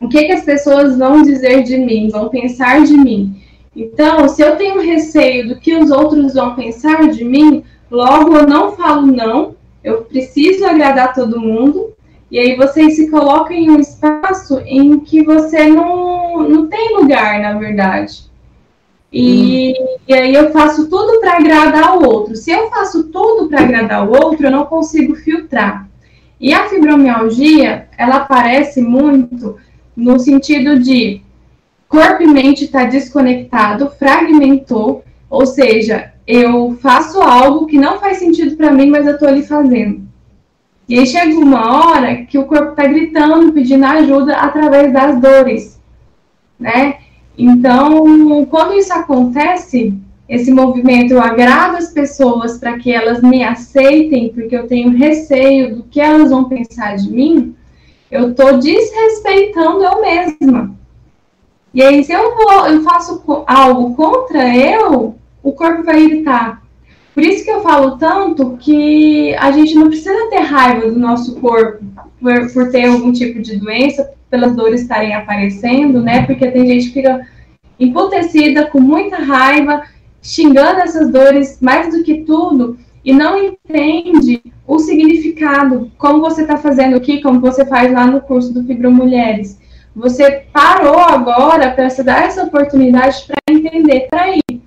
o 0.00 0.08
que, 0.08 0.24
que 0.24 0.32
as 0.32 0.44
pessoas 0.44 0.98
vão 0.98 1.22
dizer 1.22 1.62
de 1.62 1.78
mim, 1.78 2.08
vão 2.10 2.28
pensar 2.28 2.84
de 2.84 2.92
mim. 2.92 3.40
Então, 3.74 4.28
se 4.28 4.42
eu 4.42 4.56
tenho 4.56 4.80
receio 4.80 5.48
do 5.48 5.58
que 5.58 5.74
os 5.74 5.90
outros 5.90 6.34
vão 6.34 6.54
pensar 6.54 7.08
de 7.08 7.24
mim, 7.24 7.64
logo 7.90 8.36
eu 8.36 8.46
não 8.46 8.72
falo 8.72 9.06
não, 9.06 9.54
eu 9.82 10.02
preciso 10.02 10.64
agradar 10.64 11.14
todo 11.14 11.40
mundo, 11.40 11.94
e 12.30 12.38
aí 12.38 12.56
você 12.56 12.90
se 12.90 13.10
coloca 13.10 13.52
em 13.52 13.70
um 13.70 13.78
espaço 13.78 14.58
em 14.66 14.98
que 15.00 15.22
você 15.22 15.68
não, 15.68 16.48
não 16.48 16.66
tem 16.66 16.96
lugar, 16.96 17.40
na 17.40 17.58
verdade. 17.58 18.24
E, 19.12 19.72
hum. 19.78 19.96
e 20.08 20.14
aí 20.14 20.34
eu 20.34 20.50
faço 20.50 20.88
tudo 20.88 21.20
para 21.20 21.36
agradar 21.36 21.96
o 21.96 22.04
outro. 22.04 22.34
Se 22.34 22.50
eu 22.50 22.68
faço 22.70 23.04
tudo 23.04 23.48
para 23.48 23.60
agradar 23.60 24.08
o 24.08 24.10
outro, 24.10 24.46
eu 24.46 24.50
não 24.50 24.64
consigo 24.64 25.14
filtrar. 25.14 25.88
E 26.40 26.52
a 26.52 26.68
fibromialgia, 26.68 27.88
ela 27.96 28.16
aparece 28.16 28.80
muito 28.80 29.56
no 29.96 30.18
sentido 30.18 30.80
de 30.80 31.22
corpo 31.88 32.22
e 32.22 32.26
mente 32.26 32.64
está 32.64 32.84
desconectado, 32.84 33.90
fragmentou, 33.90 35.04
ou 35.30 35.46
seja, 35.46 36.13
eu 36.26 36.76
faço 36.80 37.20
algo 37.20 37.66
que 37.66 37.78
não 37.78 37.98
faz 37.98 38.18
sentido 38.18 38.56
para 38.56 38.72
mim, 38.72 38.90
mas 38.90 39.06
eu 39.06 39.14
estou 39.14 39.28
ali 39.28 39.42
fazendo. 39.42 40.02
E 40.88 40.98
aí 40.98 41.06
chega 41.06 41.34
uma 41.38 41.86
hora 41.86 42.24
que 42.24 42.38
o 42.38 42.44
corpo 42.44 42.70
está 42.70 42.86
gritando, 42.86 43.52
pedindo 43.52 43.84
ajuda 43.84 44.36
através 44.36 44.92
das 44.92 45.20
dores, 45.20 45.80
né? 46.58 46.98
Então, 47.36 48.44
quando 48.46 48.74
isso 48.74 48.92
acontece, 48.92 49.94
esse 50.28 50.50
movimento, 50.50 51.12
eu 51.12 51.20
agrado 51.20 51.76
as 51.76 51.92
pessoas 51.92 52.58
para 52.58 52.78
que 52.78 52.92
elas 52.92 53.22
me 53.22 53.42
aceitem, 53.42 54.32
porque 54.32 54.56
eu 54.56 54.66
tenho 54.66 54.96
receio 54.96 55.76
do 55.76 55.82
que 55.84 56.00
elas 56.00 56.30
vão 56.30 56.48
pensar 56.48 56.96
de 56.96 57.10
mim, 57.10 57.54
eu 58.10 58.30
estou 58.30 58.58
desrespeitando 58.58 59.82
eu 59.82 60.00
mesma. 60.00 60.74
E 61.72 61.82
aí, 61.82 62.04
se 62.04 62.12
eu, 62.12 62.36
vou, 62.36 62.66
eu 62.68 62.82
faço 62.82 63.22
algo 63.46 63.94
contra 63.96 64.54
eu, 64.56 65.16
o 65.44 65.52
corpo 65.52 65.84
vai 65.84 66.02
irritar. 66.02 66.62
Por 67.14 67.22
isso 67.22 67.44
que 67.44 67.50
eu 67.50 67.60
falo 67.60 67.96
tanto 67.96 68.56
que 68.56 69.32
a 69.36 69.52
gente 69.52 69.74
não 69.76 69.86
precisa 69.86 70.28
ter 70.30 70.40
raiva 70.40 70.90
do 70.90 70.98
nosso 70.98 71.36
corpo 71.36 71.84
por, 72.20 72.52
por 72.52 72.70
ter 72.72 72.86
algum 72.86 73.12
tipo 73.12 73.40
de 73.40 73.56
doença, 73.56 74.10
pelas 74.28 74.56
dores 74.56 74.80
estarem 74.80 75.14
aparecendo, 75.14 76.00
né? 76.00 76.26
Porque 76.26 76.50
tem 76.50 76.66
gente 76.66 76.88
que 76.88 76.94
fica 76.94 77.24
emputecida, 77.78 78.66
com 78.66 78.80
muita 78.80 79.18
raiva, 79.18 79.84
xingando 80.20 80.80
essas 80.80 81.12
dores 81.12 81.58
mais 81.60 81.94
do 81.94 82.02
que 82.02 82.22
tudo, 82.22 82.78
e 83.04 83.12
não 83.12 83.38
entende 83.38 84.42
o 84.66 84.78
significado, 84.78 85.92
como 85.98 86.20
você 86.20 86.42
está 86.42 86.56
fazendo 86.56 86.96
aqui, 86.96 87.20
como 87.20 87.38
você 87.38 87.64
faz 87.66 87.92
lá 87.92 88.06
no 88.06 88.22
curso 88.22 88.52
do 88.52 88.64
Fibro 88.64 88.90
Mulheres. 88.90 89.60
Você 89.94 90.46
parou 90.52 90.98
agora 90.98 91.70
para 91.70 91.90
se 91.90 92.02
dar 92.02 92.24
essa 92.24 92.42
oportunidade 92.42 93.24
para 93.26 93.54
entender, 93.54 94.08
peraí, 94.10 94.40
quem 94.48 94.64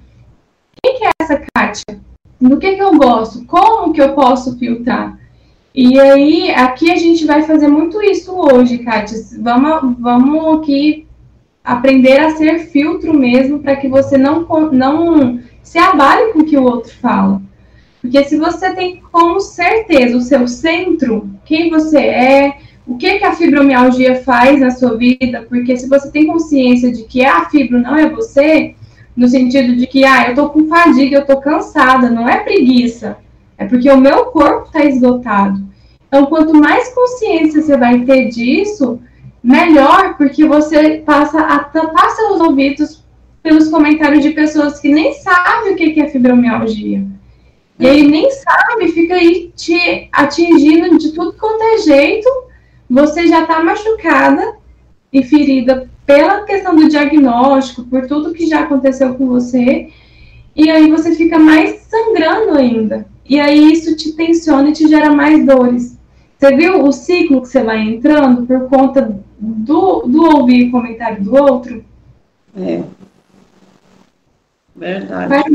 que 0.93 1.06
é 1.06 1.10
essa 1.21 1.41
Kátia? 1.54 2.00
Do 2.39 2.58
que, 2.58 2.76
que 2.76 2.84
eu 2.84 2.95
gosto? 2.97 3.45
Como 3.45 3.93
que 3.93 4.02
eu 4.02 4.13
posso 4.13 4.58
filtrar? 4.58 5.17
E 5.73 6.00
aí, 6.00 6.52
aqui 6.52 6.91
a 6.91 6.95
gente 6.95 7.26
vai 7.26 7.43
fazer 7.43 7.67
muito 7.67 8.02
isso 8.02 8.34
hoje, 8.34 8.80
Kátia. 8.80 9.17
Vamos, 9.39 9.95
vamos 10.00 10.58
aqui 10.58 11.08
aprender 11.63 12.19
a 12.19 12.32
ser 12.32 12.60
filtro 12.67 13.13
mesmo, 13.13 13.60
para 13.60 13.76
que 13.76 13.88
você 13.88 14.17
não, 14.17 14.47
não 14.71 15.39
se 15.62 15.78
abale 15.78 16.32
com 16.32 16.39
o 16.39 16.45
que 16.45 16.58
o 16.58 16.63
outro 16.63 16.91
fala. 16.93 17.41
Porque 18.02 18.23
se 18.23 18.38
você 18.38 18.73
tem 18.73 19.02
com 19.12 19.39
certeza 19.39 20.15
o 20.15 20.21
seu 20.21 20.47
centro, 20.47 21.30
quem 21.43 21.69
você 21.69 22.00
é, 22.00 22.58
o 22.88 22.97
que, 22.97 23.19
que 23.19 23.26
a 23.26 23.36
fibromialgia 23.36 24.23
faz 24.23 24.60
na 24.60 24.71
sua 24.71 24.95
vida, 24.95 25.45
porque 25.50 25.76
se 25.76 25.89
você 25.89 26.10
tem 26.10 26.26
consciência 26.26 26.91
de 26.91 27.04
que 27.04 27.26
a 27.26 27.50
fibro 27.50 27.80
não 27.80 27.97
é 27.97 28.10
você, 28.10 28.76
no 29.17 29.27
sentido 29.27 29.75
de 29.75 29.88
que, 29.88 30.06
ah, 30.06 30.30
eu 30.30 30.36
tô 30.36 30.49
com 30.49 30.67
fadiga, 30.67 31.17
eu 31.17 31.25
tô 31.25 31.41
cansada, 31.41 32.08
não 32.08 32.30
é 32.30 32.38
preguiça, 32.38 33.17
é 33.58 33.65
porque 33.65 33.89
o 33.89 33.97
meu 33.97 34.25
corpo 34.25 34.67
está 34.67 34.86
esgotado. 34.86 35.65
Então, 36.08 36.27
quanto 36.27 36.53
mais 36.53 36.93
consciência 36.93 37.62
você 37.62 37.75
vai 37.75 38.01
ter 38.01 38.30
disso, 38.30 39.01
melhor, 39.43 40.15
porque 40.17 40.45
você 40.45 41.01
passa 41.03 41.39
a 41.39 41.63
tampar 41.63 42.12
seus 42.12 42.39
ouvidos 42.39 43.03
pelos 43.41 43.69
comentários 43.69 44.21
de 44.21 44.30
pessoas 44.32 44.80
que 44.80 44.93
nem 44.93 45.13
sabem 45.13 45.73
o 45.73 45.75
que 45.75 45.99
é 45.99 46.10
fibromialgia. 46.10 47.03
E 47.80 47.88
aí 47.88 48.08
nem 48.08 48.30
sabe, 48.32 48.91
fica 48.91 49.15
aí 49.15 49.51
te 49.56 50.10
atingindo 50.12 50.97
de 50.97 51.12
tudo 51.12 51.34
quanto 51.34 51.62
é 51.63 51.77
jeito, 51.80 52.30
você 52.89 53.27
já 53.27 53.41
está 53.41 53.63
machucada 53.63 54.58
e 55.12 55.23
ferida 55.23 55.89
pela 56.08 56.46
questão 56.46 56.74
do 56.74 56.88
diagnóstico, 56.88 57.84
por 57.84 58.08
tudo 58.08 58.34
que 58.34 58.48
já 58.48 58.62
aconteceu 58.62 59.13
com 59.15 59.28
você, 59.28 59.89
e 60.56 60.70
aí 60.70 60.89
você 60.89 61.13
fica 61.13 61.38
mais 61.38 61.82
sangrando 61.82 62.58
ainda. 62.58 63.06
E 63.30 63.38
aí 63.38 63.74
isso 63.74 63.96
te 63.96 64.13
tensiona 64.13 64.70
e 64.70 64.74
te 64.74 64.88
gera 64.88 65.12
mais 65.12 65.46
dores. 65.46 65.98
Você 66.39 66.56
viu 66.56 66.82
o 66.82 66.91
ciclo 66.93 67.41
que 67.41 67.50
você 67.50 67.62
vai 67.62 67.82
entrando 67.82 68.48
por 68.48 68.70
conta 68.70 69.20
do, 69.38 70.04
do 70.04 70.38
ouvir 70.38 70.70
o 70.70 70.72
comentário 70.72 71.22
do 71.24 71.36
outro? 71.36 71.84
É. 72.56 72.84
Verdade. 74.74 75.28
Faz 75.30 75.46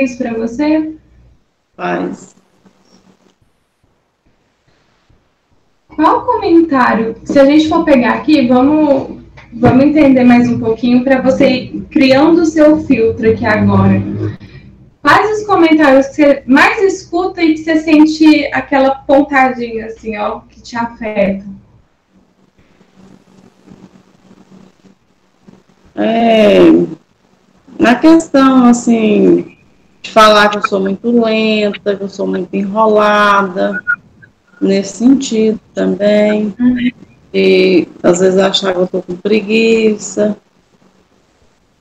isso 0.00 0.18
para 0.18 0.34
você? 0.34 0.94
Faz. 1.74 2.34
Qual 5.88 6.26
comentário? 6.26 7.16
Se 7.24 7.38
a 7.38 7.44
gente 7.44 7.68
for 7.68 7.84
pegar 7.84 8.14
aqui, 8.14 8.46
vamos, 8.46 9.23
vamos 9.56 9.84
entender 9.84 10.24
mais 10.24 10.48
um 10.48 10.58
pouquinho 10.58 11.04
para 11.04 11.20
você 11.20 11.48
ir 11.48 11.86
criando 11.90 12.42
o 12.42 12.46
seu 12.46 12.80
filtro 12.84 13.30
aqui 13.30 13.44
agora. 13.44 14.02
Quais 15.00 15.40
os 15.40 15.46
comentários 15.46 16.08
que 16.08 16.14
você 16.14 16.42
mais 16.46 16.82
escuta 16.82 17.42
e 17.42 17.54
que 17.54 17.58
você 17.58 17.80
sente 17.80 18.46
aquela 18.52 18.94
pontadinha 18.94 19.86
assim, 19.86 20.16
ó, 20.16 20.40
que 20.40 20.60
te 20.60 20.76
afeta? 20.76 21.44
É, 25.96 26.58
na 27.78 27.94
questão, 27.94 28.64
assim, 28.64 29.56
de 30.02 30.10
falar 30.10 30.48
que 30.48 30.58
eu 30.58 30.66
sou 30.66 30.80
muito 30.80 31.24
lenta, 31.24 31.94
que 31.94 32.02
eu 32.02 32.08
sou 32.08 32.26
muito 32.26 32.52
enrolada, 32.52 33.80
nesse 34.60 34.98
sentido 34.98 35.60
também. 35.72 36.52
Uhum. 36.58 37.03
E 37.34 37.88
às 38.00 38.20
vezes 38.20 38.38
achar 38.38 38.72
que 38.72 38.78
eu 38.78 38.86
tô 38.86 39.02
com 39.02 39.16
preguiça. 39.16 40.36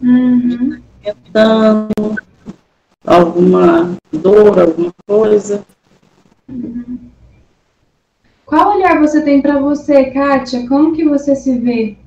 Uhum. 0.01 0.81
Tentando 1.03 2.15
alguma 3.05 3.95
dor, 4.11 4.59
alguma 4.59 4.91
coisa. 5.05 5.63
Uhum. 6.49 6.97
Qual 8.47 8.75
olhar 8.75 8.99
você 8.99 9.21
tem 9.21 9.43
para 9.43 9.59
você, 9.59 10.05
Kátia? 10.05 10.67
Como 10.67 10.95
que 10.95 11.05
você 11.07 11.35
se 11.35 11.59
vê? 11.59 11.97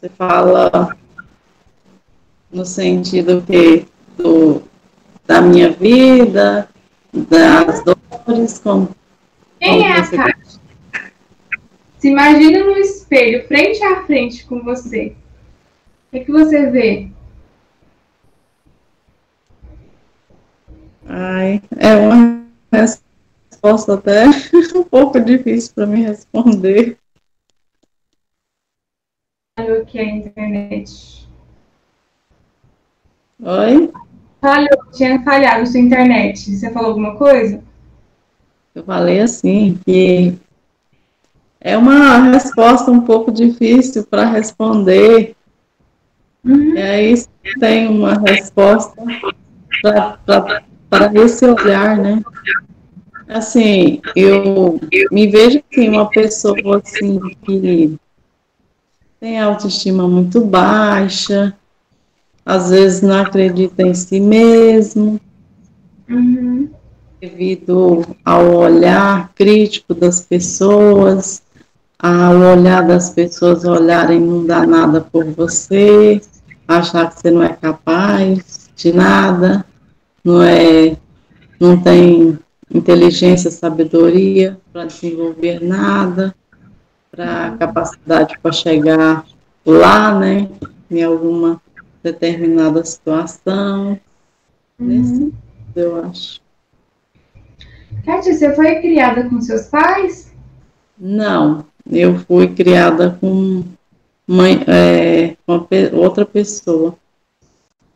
Você 0.00 0.08
fala 0.08 0.96
no 2.50 2.64
sentido 2.64 3.40
que 3.46 3.86
do, 4.16 4.62
da 5.26 5.40
minha 5.40 5.70
vida, 5.70 6.68
das 7.12 7.84
dores, 7.84 8.58
como. 8.58 8.88
Quem 9.60 9.80
como 9.80 9.84
é 9.84 9.92
a 9.92 10.02
Kátia? 10.02 10.37
Se 11.98 12.08
imagina 12.08 12.64
no 12.64 12.76
espelho, 12.76 13.46
frente 13.48 13.82
a 13.82 14.04
frente 14.06 14.46
com 14.46 14.62
você. 14.62 15.16
O 16.06 16.10
que, 16.12 16.24
que 16.24 16.30
você 16.30 16.70
vê? 16.70 17.08
Ai, 21.04 21.60
é 21.76 21.96
uma 21.96 22.46
resposta 22.72 23.94
até 23.94 24.26
um 24.76 24.84
pouco 24.84 25.18
difícil 25.18 25.72
para 25.74 25.86
me 25.86 26.02
responder. 26.02 26.96
Falhou 29.58 29.82
aqui 29.82 29.98
a 29.98 30.04
internet. 30.04 31.28
Oi? 33.40 33.92
Falhou, 34.40 34.90
tinha 34.92 35.20
falhado 35.24 35.66
sua 35.66 35.80
internet. 35.80 36.54
Você 36.54 36.70
falou 36.70 36.90
alguma 36.90 37.16
coisa? 37.16 37.60
Eu 38.72 38.84
falei 38.84 39.20
assim, 39.20 39.76
que 39.84 40.38
é 41.60 41.76
uma 41.76 42.30
resposta 42.30 42.90
um 42.90 43.00
pouco 43.00 43.32
difícil 43.32 44.04
para 44.04 44.24
responder. 44.24 45.34
Uhum. 46.44 46.74
E 46.74 46.78
aí 46.78 47.24
tem 47.58 47.88
uma 47.88 48.14
resposta 48.14 49.02
para 50.88 51.12
esse 51.14 51.44
olhar, 51.44 51.96
né? 51.96 52.22
Assim, 53.28 54.00
eu 54.16 54.80
me 55.12 55.26
vejo 55.26 55.62
assim, 55.70 55.88
uma 55.88 56.08
pessoa 56.08 56.80
assim 56.82 57.20
que 57.42 57.98
tem 59.20 59.38
autoestima 59.38 60.08
muito 60.08 60.40
baixa, 60.40 61.54
às 62.46 62.70
vezes 62.70 63.02
não 63.02 63.20
acredita 63.20 63.82
em 63.82 63.92
si 63.92 64.18
mesmo, 64.18 65.20
uhum. 66.08 66.70
devido 67.20 68.06
ao 68.24 68.54
olhar 68.54 69.30
crítico 69.34 69.92
das 69.92 70.20
pessoas, 70.20 71.42
ao 71.98 72.36
olhar 72.36 72.86
das 72.86 73.10
pessoas 73.10 73.64
olharem 73.64 74.20
não 74.20 74.46
dá 74.46 74.66
nada 74.66 75.00
por 75.00 75.24
você, 75.24 76.20
achar 76.66 77.10
que 77.10 77.20
você 77.20 77.30
não 77.30 77.42
é 77.42 77.54
capaz 77.54 78.70
de 78.76 78.92
nada, 78.92 79.64
não 80.22 80.40
é, 80.42 80.96
não 81.58 81.80
tem 81.80 82.38
inteligência, 82.72 83.50
sabedoria 83.50 84.58
para 84.72 84.84
desenvolver 84.84 85.60
nada 85.60 86.34
para 87.10 87.56
capacidade 87.58 88.38
para 88.40 88.52
chegar 88.52 89.24
lá, 89.64 90.18
né, 90.18 90.48
em 90.90 91.02
alguma 91.02 91.60
determinada 92.02 92.84
situação. 92.84 93.98
Uhum. 94.78 94.86
Nesse, 94.86 95.34
eu 95.74 96.04
acho. 96.04 96.40
Kátia, 98.04 98.34
você 98.34 98.54
foi 98.54 98.76
criada 98.76 99.28
com 99.28 99.40
seus 99.40 99.66
pais? 99.66 100.32
Não, 100.96 101.64
eu 101.90 102.18
fui 102.20 102.54
criada 102.54 103.16
com 103.20 103.64
mãe, 104.26 104.64
é, 104.66 105.36
uma 105.46 105.66
outra 105.92 106.24
pessoa. 106.24 106.94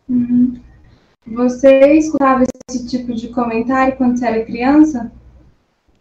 Uhum. 0.08 0.60
Você 1.26 1.94
escutava 1.94 2.44
esse 2.68 2.86
tipo 2.86 3.14
de 3.14 3.28
comentário 3.28 3.96
quando 3.96 4.18
você 4.18 4.26
era 4.26 4.44
criança? 4.44 5.12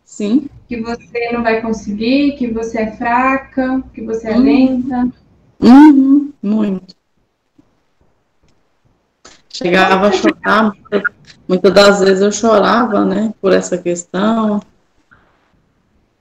Sim 0.04 0.50
que 0.72 0.80
você 0.80 1.32
não 1.34 1.44
vai 1.44 1.62
conseguir, 1.62 2.38
que 2.38 2.48
você 2.48 2.80
é 2.80 2.92
fraca, 2.94 3.84
que 3.94 4.02
você 4.06 4.30
é 4.30 4.38
uhum. 4.38 4.42
lenta. 4.42 5.12
Uhum, 5.60 6.32
muito. 6.42 6.96
Chegava 9.50 10.08
a 10.08 10.12
chorar, 10.14 10.72
muitas 11.46 11.74
das 11.74 12.00
vezes 12.00 12.22
eu 12.22 12.32
chorava, 12.32 13.04
né, 13.04 13.34
por 13.42 13.52
essa 13.52 13.78
questão. 13.78 14.62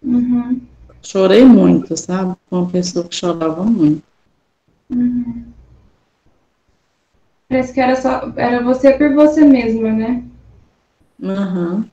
Uhum. 0.02 0.60
Chorei 1.02 1.44
muito, 1.44 1.96
sabe? 1.96 2.36
Uma 2.50 2.68
pessoa 2.68 3.08
que 3.08 3.14
chorava 3.14 3.64
muito. 3.64 4.02
Uhum. 4.90 5.46
Parece 7.48 7.72
que 7.72 7.80
era 7.80 7.96
só 7.96 8.32
era 8.36 8.62
você 8.62 8.92
por 8.92 9.12
você 9.14 9.44
mesma, 9.44 9.90
né? 9.90 10.24
Uhum. 11.18 11.84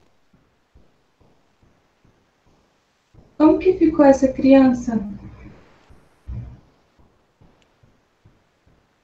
Como 3.37 3.59
que 3.59 3.73
ficou 3.73 4.05
essa 4.05 4.27
criança? 4.27 4.99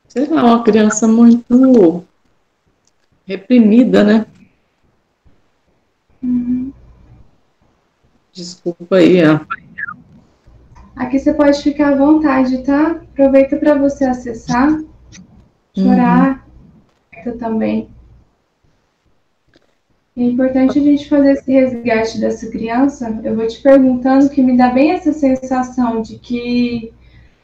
Sei 0.07 0.27
lá, 0.27 0.43
uma 0.43 0.63
criança 0.63 1.07
muito 1.07 2.03
reprimida, 3.25 4.03
né? 4.03 4.25
Uhum. 6.21 6.71
Desculpa 8.31 8.97
aí, 8.97 9.21
ó. 9.25 9.62
Aqui 10.95 11.17
você 11.19 11.33
pode 11.33 11.61
ficar 11.61 11.93
à 11.93 11.95
vontade, 11.95 12.63
tá? 12.63 12.91
Aproveita 12.91 13.57
para 13.57 13.75
você 13.75 14.05
acessar, 14.05 14.79
chorar 15.75 16.47
uhum. 17.25 17.37
também. 17.37 17.89
É 20.15 20.21
importante 20.21 20.77
a 20.77 20.81
gente 20.81 21.09
fazer 21.09 21.31
esse 21.31 21.51
resgate 21.51 22.19
dessa 22.19 22.47
criança. 22.51 23.19
Eu 23.23 23.35
vou 23.35 23.47
te 23.47 23.59
perguntando 23.61 24.29
que 24.29 24.43
me 24.43 24.55
dá 24.55 24.69
bem 24.69 24.91
essa 24.91 25.11
sensação 25.11 26.03
de 26.03 26.19
que 26.19 26.93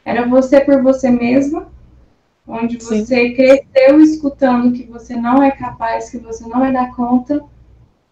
era 0.05 0.27
você 0.27 0.61
por 0.61 0.83
você 0.83 1.09
mesma, 1.09 1.67
onde 2.47 2.77
você 2.77 3.03
Sim. 3.03 3.33
cresceu 3.33 3.99
escutando 4.01 4.71
que 4.71 4.83
você 4.83 5.15
não 5.15 5.41
é 5.41 5.49
capaz, 5.49 6.11
que 6.11 6.19
você 6.19 6.43
não 6.43 6.59
vai 6.59 6.71
dar 6.71 6.95
conta, 6.95 7.43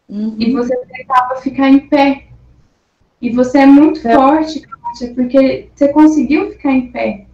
uhum. 0.10 0.36
e 0.40 0.52
você 0.52 0.76
tentava 0.76 1.36
ficar 1.42 1.70
em 1.70 1.88
pé. 1.88 2.28
E 3.22 3.30
você 3.30 3.60
é 3.60 3.66
muito 3.66 4.08
é. 4.08 4.16
forte, 4.16 4.62
Porque 5.08 5.70
você 5.76 5.90
conseguiu 5.90 6.52
ficar 6.52 6.72
em 6.72 6.92
pé. 6.92 7.26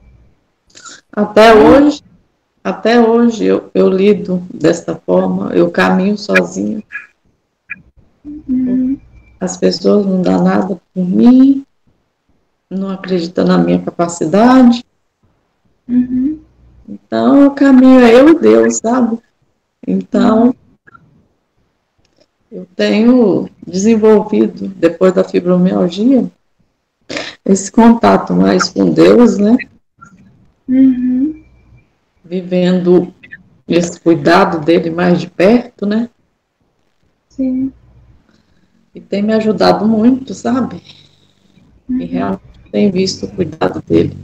Até 1.12 1.54
hoje, 1.54 2.02
até 2.64 3.00
hoje 3.00 3.46
eu, 3.46 3.70
eu 3.74 3.90
lido 3.90 4.44
desta 4.54 4.96
forma, 4.96 5.54
eu 5.54 5.70
caminho 5.70 6.18
sozinha. 6.18 6.84
Uhum. 8.26 8.98
As 9.40 9.58
pessoas 9.58 10.06
não 10.06 10.22
dão 10.22 10.44
nada 10.44 10.80
por 10.94 11.06
mim, 11.06 11.66
não 12.70 12.90
acreditam 12.90 13.46
na 13.46 13.58
minha 13.58 13.80
capacidade. 13.82 14.84
Uhum. 15.88 16.40
Então, 16.88 17.48
o 17.48 17.52
caminho 17.52 18.00
é 18.00 18.14
eu 18.14 18.30
e 18.30 18.40
Deus, 18.40 18.78
sabe? 18.78 19.20
Então, 19.86 20.56
eu 22.52 22.68
tenho 22.76 23.50
desenvolvido, 23.66 24.68
depois 24.68 25.14
da 25.14 25.24
fibromialgia, 25.24 26.30
esse 27.46 27.72
contato 27.72 28.34
mais 28.34 28.70
com 28.70 28.92
Deus, 28.92 29.38
né? 29.38 29.58
Uhum. 30.68 31.44
Vivendo 32.24 33.14
esse 33.68 34.00
cuidado 34.00 34.64
dele 34.64 34.90
mais 34.90 35.20
de 35.20 35.30
perto, 35.30 35.86
né? 35.86 36.10
Sim. 37.30 37.72
E 38.96 39.02
tem 39.02 39.22
me 39.22 39.34
ajudado 39.34 39.88
muito, 39.88 40.34
sabe? 40.34 40.82
Uhum. 41.90 42.00
E 42.00 42.06
realmente 42.06 42.42
tem 42.72 42.90
visto 42.90 43.26
o 43.26 43.32
cuidado 43.32 43.82
dele 43.82 44.18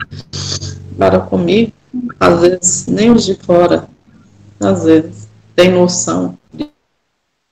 para 0.98 1.20
comigo. 1.20 1.74
Às 2.20 2.42
vezes, 2.42 2.88
nem 2.88 3.12
os 3.12 3.26
de 3.26 3.36
fora, 3.36 3.88
às 4.60 4.84
vezes, 4.84 5.28
tem 5.56 5.72
noção 5.72 6.38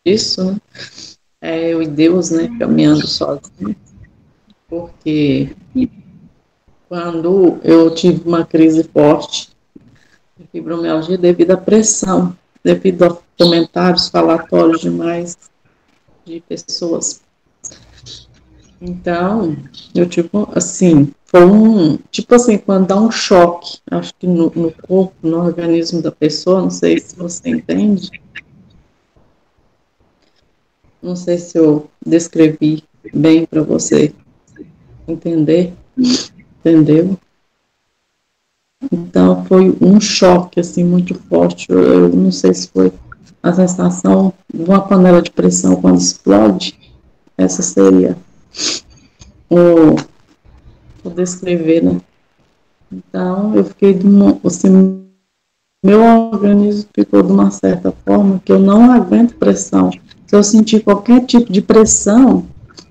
disso, 0.06 0.44
né? 0.46 0.58
É 1.42 1.70
eu 1.74 1.82
e 1.82 1.88
Deus, 1.88 2.30
né, 2.30 2.50
caminhando 2.60 3.08
sozinho. 3.08 3.76
Porque 4.68 5.56
quando 6.90 7.60
eu 7.64 7.94
tive 7.94 8.28
uma 8.28 8.46
crise 8.46 8.84
forte 8.84 9.50
de 10.38 10.46
fibromialgia 10.48 11.18
devido 11.18 11.52
à 11.52 11.58
pressão, 11.58 12.36
devido 12.64 13.04
a 13.06 13.18
comentários 13.38 14.10
falatórios 14.10 14.82
demais 14.82 15.38
de 16.26 16.42
pessoas. 16.42 17.22
Então, 18.80 19.56
eu 19.96 20.08
tipo 20.08 20.50
assim, 20.54 21.12
foi 21.26 21.46
um, 21.46 21.98
tipo 22.12 22.36
assim, 22.36 22.58
quando 22.58 22.88
dá 22.88 22.96
um 22.96 23.10
choque, 23.10 23.80
acho 23.90 24.14
que 24.16 24.28
no, 24.28 24.52
no 24.56 24.72
corpo, 24.72 25.16
no 25.22 25.38
organismo 25.38 26.02
da 26.02 26.12
pessoa, 26.12 26.62
não 26.62 26.70
sei 26.70 27.00
se 27.00 27.16
você 27.16 27.50
entende. 27.50 28.12
Não 31.02 31.16
sei 31.16 31.38
se 31.38 31.58
eu 31.58 31.90
descrevi 32.06 32.84
bem 33.14 33.46
para 33.46 33.62
você 33.62 34.14
entender, 35.08 35.74
entendeu? 36.60 37.18
Então 38.92 39.46
foi 39.46 39.76
um 39.82 40.00
choque 40.00 40.60
assim 40.60 40.84
muito 40.84 41.16
forte. 41.16 41.68
Eu, 41.70 42.10
não 42.10 42.32
sei 42.32 42.54
se 42.54 42.70
foi 42.70 42.92
a 43.42 43.54
sensação 43.54 44.34
de 44.54 44.64
uma 44.64 44.82
panela 44.82 45.22
de 45.22 45.32
pressão 45.32 45.76
quando 45.76 46.00
explode, 46.00 46.78
essa 47.38 47.62
seria 47.62 48.18
o, 49.50 49.96
o 51.04 51.10
descrever, 51.10 51.84
né? 51.84 52.02
Então, 52.92 53.56
eu 53.56 53.66
fiquei 53.66 53.94
de 53.94 54.06
uma, 54.06 54.38
assim, 54.44 55.06
meu 55.84 56.02
organismo 56.02 56.90
ficou 56.94 57.22
de 57.22 57.32
uma 57.32 57.52
certa 57.52 57.94
forma 58.06 58.42
que 58.44 58.52
eu 58.52 58.60
não 58.60 58.92
aguento 58.92 59.36
pressão. 59.36 59.92
Se 60.26 60.36
eu 60.36 60.44
sentir 60.44 60.84
qualquer 60.84 61.26
tipo 61.26 61.52
de 61.52 61.62
pressão, 61.62 62.46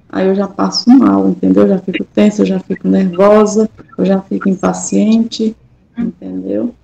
aí 0.09 0.27
eu 0.27 0.35
já 0.35 0.47
passo 0.49 0.89
mal, 0.91 1.29
entendeu? 1.29 1.65
Eu 1.65 1.69
já 1.71 1.79
fico 1.79 2.05
tensa, 2.05 2.43
eu 2.43 2.47
já 2.47 2.59
fico 2.61 2.89
nervosa, 2.89 3.69
eu 3.99 4.05
já 4.05 4.21
fico 4.21 4.49
impaciente, 4.49 5.57
entendeu? 5.97 6.75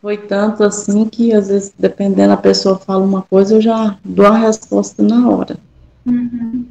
Foi 0.00 0.16
tanto 0.16 0.64
assim 0.64 1.04
que, 1.06 1.32
às 1.32 1.48
vezes, 1.48 1.72
dependendo, 1.78 2.32
a 2.32 2.36
pessoa 2.36 2.78
fala 2.78 3.04
uma 3.04 3.22
coisa, 3.22 3.54
eu 3.54 3.60
já 3.60 3.98
dou 4.04 4.26
a 4.26 4.36
resposta 4.36 5.02
na 5.02 5.28
hora. 5.28 5.56
Uhum. 6.06 6.66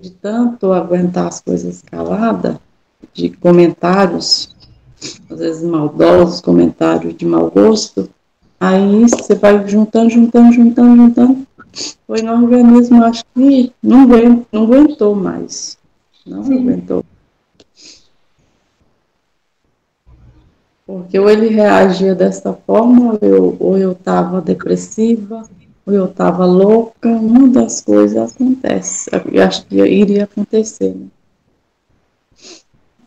De 0.00 0.10
tanto 0.10 0.72
aguentar 0.72 1.28
as 1.28 1.40
coisas 1.40 1.82
calada, 1.82 2.60
de 3.12 3.30
comentários, 3.30 4.54
às 5.30 5.38
vezes 5.38 5.62
maldosos, 5.62 6.40
comentários 6.40 7.16
de 7.16 7.26
mau 7.26 7.50
gosto, 7.50 8.08
aí 8.58 9.02
você 9.02 9.34
vai 9.34 9.66
juntando, 9.68 10.10
juntando, 10.10 10.52
juntando, 10.52 10.96
juntando. 10.96 11.46
Foi 12.06 12.22
no 12.22 12.32
organismo, 12.32 13.02
acho 13.04 13.24
que 13.34 13.72
não, 13.82 14.02
aguentou, 14.02 14.46
não 14.52 14.62
aguentou 14.64 15.14
mais. 15.14 15.78
Não 16.26 16.44
Sim. 16.44 16.60
aguentou. 16.60 17.04
Porque 20.86 21.18
ou 21.18 21.30
ele 21.30 21.48
reagia 21.48 22.14
dessa 22.14 22.52
forma, 22.52 23.18
ou 23.58 23.78
eu 23.78 23.92
estava 23.92 24.40
depressiva, 24.40 25.42
ou 25.86 25.92
eu 25.94 26.04
estava 26.06 26.44
louca, 26.44 27.08
uma 27.08 27.48
das 27.48 27.80
coisas 27.80 28.34
acontece. 28.34 29.10
Eu 29.32 29.42
acho 29.42 29.66
que 29.66 29.76
iria 29.76 30.24
acontecer. 30.24 30.94
Né? 30.94 31.06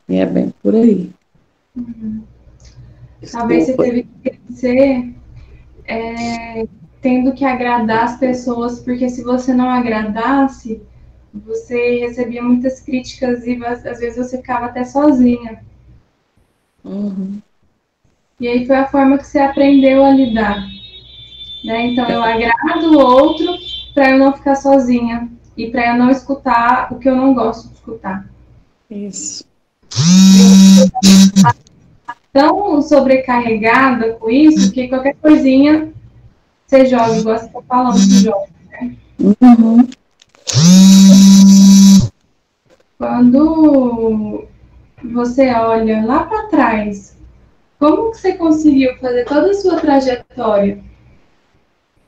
E 0.09 0.15
é 0.15 0.25
bem 0.25 0.53
por 0.61 0.73
aí. 0.73 1.11
Uhum. 1.75 2.23
Talvez 3.31 3.65
você 3.65 3.77
teve 3.77 4.03
que 4.03 4.29
crescer 4.29 5.13
é, 5.85 6.67
tendo 7.01 7.33
que 7.33 7.45
agradar 7.45 8.03
as 8.05 8.17
pessoas, 8.17 8.79
porque 8.79 9.09
se 9.09 9.23
você 9.23 9.53
não 9.53 9.69
agradasse, 9.69 10.81
você 11.33 11.99
recebia 11.99 12.41
muitas 12.41 12.79
críticas 12.79 13.45
e 13.45 13.63
às 13.65 13.99
vezes 13.99 14.17
você 14.17 14.37
ficava 14.37 14.65
até 14.65 14.83
sozinha. 14.83 15.63
Uhum. 16.83 17.39
E 18.39 18.47
aí 18.47 18.65
foi 18.65 18.75
a 18.75 18.87
forma 18.87 19.17
que 19.17 19.25
você 19.25 19.39
aprendeu 19.39 20.03
a 20.03 20.11
lidar. 20.11 20.67
Né? 21.63 21.87
Então 21.87 22.07
eu 22.07 22.23
agrado 22.23 22.91
o 22.91 22.99
outro 22.99 23.47
para 23.93 24.11
eu 24.11 24.19
não 24.19 24.33
ficar 24.33 24.55
sozinha 24.55 25.29
e 25.55 25.69
para 25.69 25.87
eu 25.87 25.97
não 25.97 26.09
escutar 26.11 26.93
o 26.93 26.99
que 26.99 27.09
eu 27.09 27.15
não 27.15 27.33
gosto 27.33 27.67
de 27.67 27.73
escutar. 27.75 28.29
Isso. 28.89 29.43
Tão 32.31 32.81
sobrecarregada 32.81 34.13
com 34.13 34.29
isso 34.29 34.71
que 34.71 34.87
qualquer 34.87 35.15
coisinha 35.15 35.91
você 36.67 36.85
joga, 36.85 37.17
igual 37.17 37.37
você 37.37 37.45
está 37.45 37.61
falando 37.61 37.95
que 37.95 38.23
joga. 38.23 38.47
Né? 38.71 38.95
Uhum. 39.19 39.89
Quando 42.97 44.45
você 45.03 45.49
olha 45.53 46.05
lá 46.05 46.23
para 46.23 46.47
trás 46.47 47.17
como 47.79 48.11
que 48.11 48.17
você 48.17 48.33
conseguiu 48.33 48.95
fazer 48.97 49.25
toda 49.25 49.51
a 49.51 49.53
sua 49.53 49.79
trajetória? 49.79 50.79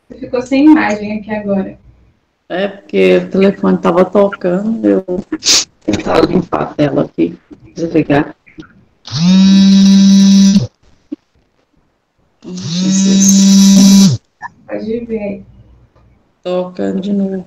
Você 0.07 0.19
ficou 0.19 0.41
sem 0.41 0.65
imagem 0.65 1.19
aqui 1.19 1.31
agora. 1.31 1.77
É 2.49 2.67
porque 2.67 3.17
o 3.17 3.29
telefone 3.29 3.75
estava 3.75 4.03
tocando, 4.05 4.83
eu 4.83 5.05
tentar 5.85 6.21
limpar 6.21 6.61
a 6.63 6.65
tela 6.73 7.03
aqui, 7.03 7.37
desligar. 7.75 8.35
Pode 14.69 14.99
ver. 15.05 15.43
Tocando 16.43 17.01
de 17.01 17.11
novo. 17.11 17.45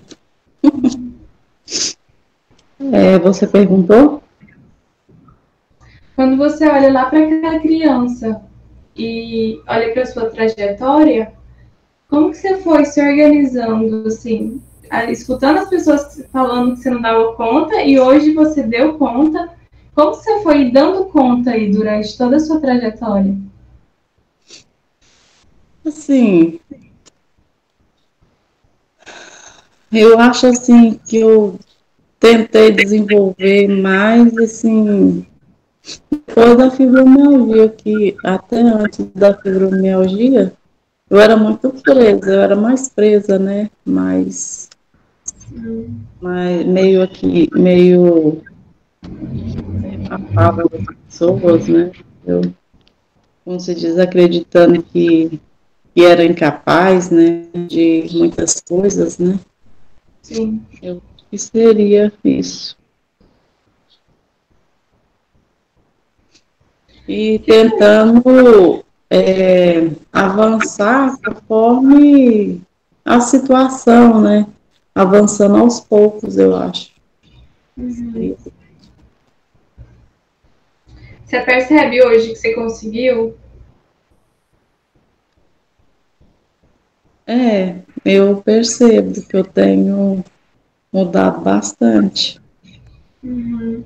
É, 2.93 3.17
você 3.17 3.47
perguntou? 3.47 4.21
Quando 6.17 6.37
você 6.37 6.67
olha 6.67 6.93
lá 6.93 7.05
para 7.07 7.21
aquela 7.21 7.61
criança 7.61 8.43
e 8.97 9.61
olha 9.69 9.93
para 9.93 10.05
sua 10.05 10.29
trajetória, 10.31 11.33
como 12.09 12.31
que 12.31 12.39
você 12.39 12.59
foi 12.59 12.85
se 12.85 13.01
organizando 13.01 14.09
assim, 14.09 14.61
escutando 15.09 15.59
as 15.59 15.69
pessoas 15.69 16.27
falando 16.33 16.75
que 16.75 16.83
você 16.83 16.91
não 16.91 17.01
dava 17.01 17.35
conta 17.35 17.83
e 17.83 18.01
hoje 18.01 18.35
você 18.35 18.65
deu 18.65 18.99
conta? 18.99 19.49
Como 19.95 20.15
você 20.15 20.43
foi 20.43 20.73
dando 20.73 21.05
conta 21.05 21.53
aí 21.53 21.71
durante 21.71 22.19
toda 22.19 22.37
a 22.37 22.41
sua 22.41 22.59
trajetória? 22.59 23.37
Assim, 25.87 26.61
Eu 29.93 30.19
acho 30.19 30.47
assim 30.47 30.99
que 31.07 31.19
eu 31.19 31.59
tentei 32.19 32.71
desenvolver 32.71 33.69
mais 33.69 34.35
assim 34.39 35.27
depois 36.11 36.57
da 36.57 36.71
fibromialgia, 36.71 37.69
que 37.69 38.17
até 38.25 38.61
antes 38.61 39.07
da 39.15 39.35
fibromialgia 39.35 40.53
eu 41.11 41.21
era 41.21 41.37
muito 41.37 41.69
presa, 41.83 42.33
eu 42.33 42.41
era 42.41 42.57
mais 42.57 42.89
presa, 42.89 43.39
né? 43.39 43.69
Mais, 43.85 44.71
hum. 45.53 45.95
mais 46.23 46.65
meio 46.65 47.03
aqui, 47.03 47.51
meio 47.53 48.41
afável 50.09 50.71
das 50.71 50.87
pessoas, 51.07 51.69
né? 51.69 51.91
Eu, 52.25 52.41
como 53.45 53.61
se 53.61 53.75
diz, 53.75 53.99
acreditando 53.99 54.83
que, 54.83 55.39
que 55.95 56.03
era 56.03 56.25
incapaz, 56.25 57.11
né? 57.11 57.45
De 57.69 58.09
muitas 58.15 58.59
coisas, 58.61 59.19
né? 59.19 59.39
Sim. 60.23 60.65
Eu 60.81 61.03
que 61.31 61.39
seria 61.39 62.13
isso. 62.23 62.77
E 67.09 67.39
tentando 67.41 68.85
é, 69.11 69.91
avançar 70.13 71.17
conforme 71.25 72.61
a 73.05 73.21
situação, 73.21 74.21
né? 74.21 74.47
Avançando 74.95 75.57
aos 75.57 75.81
poucos, 75.81 76.37
eu 76.37 76.55
acho. 76.55 76.93
Uhum. 77.77 78.37
Você 81.25 81.41
percebe 81.41 82.05
hoje 82.05 82.29
que 82.29 82.37
você 82.37 82.55
conseguiu? 82.55 83.35
É, 87.33 87.77
eu 88.05 88.43
percebo 88.45 89.23
que 89.23 89.35
eu 89.35 89.43
tenho 89.43 90.23
mudado 90.93 91.41
bastante. 91.41 92.39
Uhum. 93.25 93.83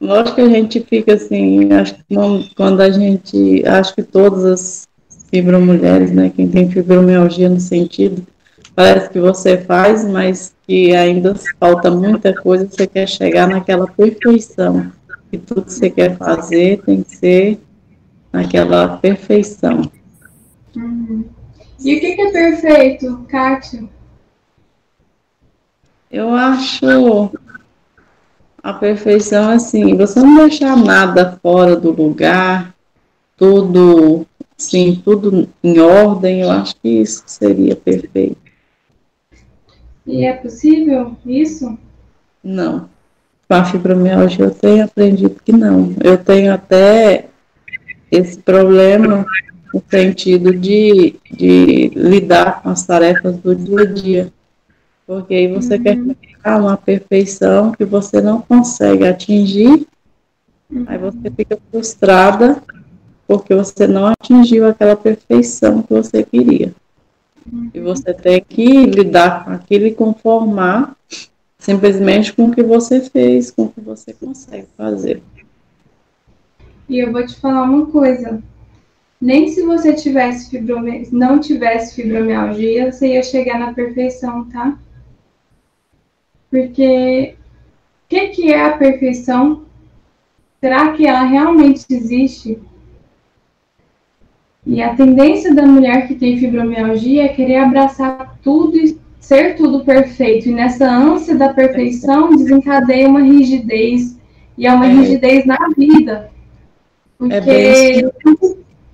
Lógico 0.00 0.34
que 0.34 0.40
a 0.40 0.48
gente 0.48 0.80
fica 0.80 1.14
assim, 1.14 1.72
acho 1.72 1.94
que 1.94 2.16
quando 2.56 2.80
a 2.80 2.90
gente, 2.90 3.64
acho 3.64 3.94
que 3.94 4.02
todas 4.02 4.44
as 4.44 4.88
fibromulheres, 5.30 6.10
né, 6.10 6.32
quem 6.34 6.48
tem 6.48 6.68
fibromialgia 6.68 7.48
no 7.48 7.60
sentido, 7.60 8.26
parece 8.74 9.10
que 9.10 9.20
você 9.20 9.56
faz, 9.56 10.04
mas 10.04 10.52
que 10.66 10.96
ainda 10.96 11.36
falta 11.60 11.92
muita 11.92 12.34
coisa, 12.34 12.66
você 12.68 12.88
quer 12.88 13.06
chegar 13.06 13.46
naquela 13.46 13.86
perfeição, 13.86 14.90
que 15.30 15.38
tudo 15.38 15.62
que 15.62 15.74
você 15.74 15.90
quer 15.90 16.16
fazer 16.16 16.82
tem 16.82 17.04
que 17.04 17.16
ser 17.16 17.60
naquela 18.32 18.96
perfeição. 18.96 19.82
Uhum. 20.76 21.24
E 21.80 21.96
o 21.96 22.00
que, 22.00 22.14
que 22.14 22.22
é 22.22 22.30
perfeito, 22.30 23.24
Kátia? 23.28 23.84
Eu 26.10 26.34
acho 26.34 27.30
a 28.62 28.72
perfeição 28.72 29.50
assim, 29.50 29.96
você 29.96 30.20
não 30.20 30.36
deixar 30.36 30.76
nada 30.76 31.38
fora 31.42 31.76
do 31.76 31.90
lugar, 31.90 32.74
tudo, 33.36 34.26
sim, 34.56 35.00
tudo 35.02 35.48
em 35.64 35.78
ordem, 35.78 36.42
eu 36.42 36.50
acho 36.50 36.76
que 36.76 36.88
isso 36.88 37.22
seria 37.26 37.74
perfeito. 37.74 38.36
E 40.06 40.26
é 40.26 40.32
possível 40.34 41.16
isso? 41.24 41.78
Não. 42.42 42.88
Com 43.48 43.54
a 43.54 43.64
fibromialgia 43.64 44.44
eu 44.44 44.50
tenho 44.50 44.84
aprendido 44.84 45.36
que 45.44 45.52
não. 45.52 45.94
Eu 46.02 46.18
tenho 46.18 46.52
até 46.52 47.28
esse 48.10 48.38
problema 48.38 49.24
no 49.72 49.82
sentido 49.88 50.54
de, 50.54 51.16
de 51.30 51.88
lidar 51.94 52.62
com 52.62 52.70
as 52.70 52.84
tarefas 52.84 53.36
do 53.38 53.54
dia 53.54 53.80
a 53.80 53.84
dia. 53.84 54.32
Porque 55.06 55.34
aí 55.34 55.48
você 55.52 55.76
uhum. 55.76 56.14
quer 56.42 56.56
uma 56.56 56.76
perfeição 56.76 57.72
que 57.72 57.84
você 57.84 58.20
não 58.20 58.40
consegue 58.40 59.06
atingir, 59.06 59.86
uhum. 60.70 60.84
aí 60.86 60.98
você 60.98 61.30
fica 61.36 61.58
frustrada 61.70 62.62
porque 63.26 63.54
você 63.54 63.86
não 63.86 64.06
atingiu 64.06 64.66
aquela 64.66 64.96
perfeição 64.96 65.82
que 65.82 65.92
você 65.92 66.24
queria. 66.24 66.74
Uhum. 67.50 67.70
E 67.72 67.80
você 67.80 68.12
tem 68.12 68.44
que 68.46 68.86
lidar 68.86 69.44
com 69.44 69.52
aquilo 69.52 69.86
e 69.86 69.94
conformar 69.94 70.96
simplesmente 71.60 72.32
com 72.32 72.46
o 72.46 72.50
que 72.50 72.62
você 72.62 73.00
fez, 73.00 73.50
com 73.50 73.64
o 73.64 73.68
que 73.68 73.80
você 73.80 74.12
consegue 74.12 74.66
fazer. 74.76 75.22
E 76.88 76.98
eu 76.98 77.12
vou 77.12 77.24
te 77.24 77.36
falar 77.36 77.62
uma 77.62 77.86
coisa. 77.86 78.42
Nem 79.20 79.48
se 79.48 79.62
você 79.62 79.92
tivesse 79.92 80.50
não 81.12 81.38
tivesse 81.38 81.94
fibromialgia, 81.94 82.90
você 82.90 83.14
ia 83.14 83.22
chegar 83.22 83.58
na 83.58 83.74
perfeição, 83.74 84.48
tá? 84.48 84.78
Porque 86.50 87.34
o 87.36 88.08
que, 88.08 88.28
que 88.28 88.52
é 88.52 88.64
a 88.64 88.76
perfeição? 88.78 89.64
Será 90.58 90.92
que 90.92 91.06
ela 91.06 91.22
realmente 91.22 91.84
existe? 91.90 92.58
E 94.66 94.82
a 94.82 94.94
tendência 94.94 95.54
da 95.54 95.66
mulher 95.66 96.06
que 96.06 96.14
tem 96.14 96.38
fibromialgia 96.38 97.24
é 97.24 97.28
querer 97.28 97.56
abraçar 97.56 98.38
tudo 98.42 98.78
e 98.78 98.98
ser 99.20 99.54
tudo 99.56 99.84
perfeito. 99.84 100.48
E 100.48 100.52
nessa 100.52 100.90
ânsia 100.90 101.36
da 101.36 101.52
perfeição 101.52 102.30
desencadeia 102.30 103.08
uma 103.08 103.22
rigidez. 103.22 104.18
E 104.56 104.66
é 104.66 104.72
uma 104.72 104.86
é. 104.86 104.92
rigidez 104.92 105.44
na 105.46 105.56
vida. 105.76 106.30
Porque 107.16 107.34
é 107.34 108.10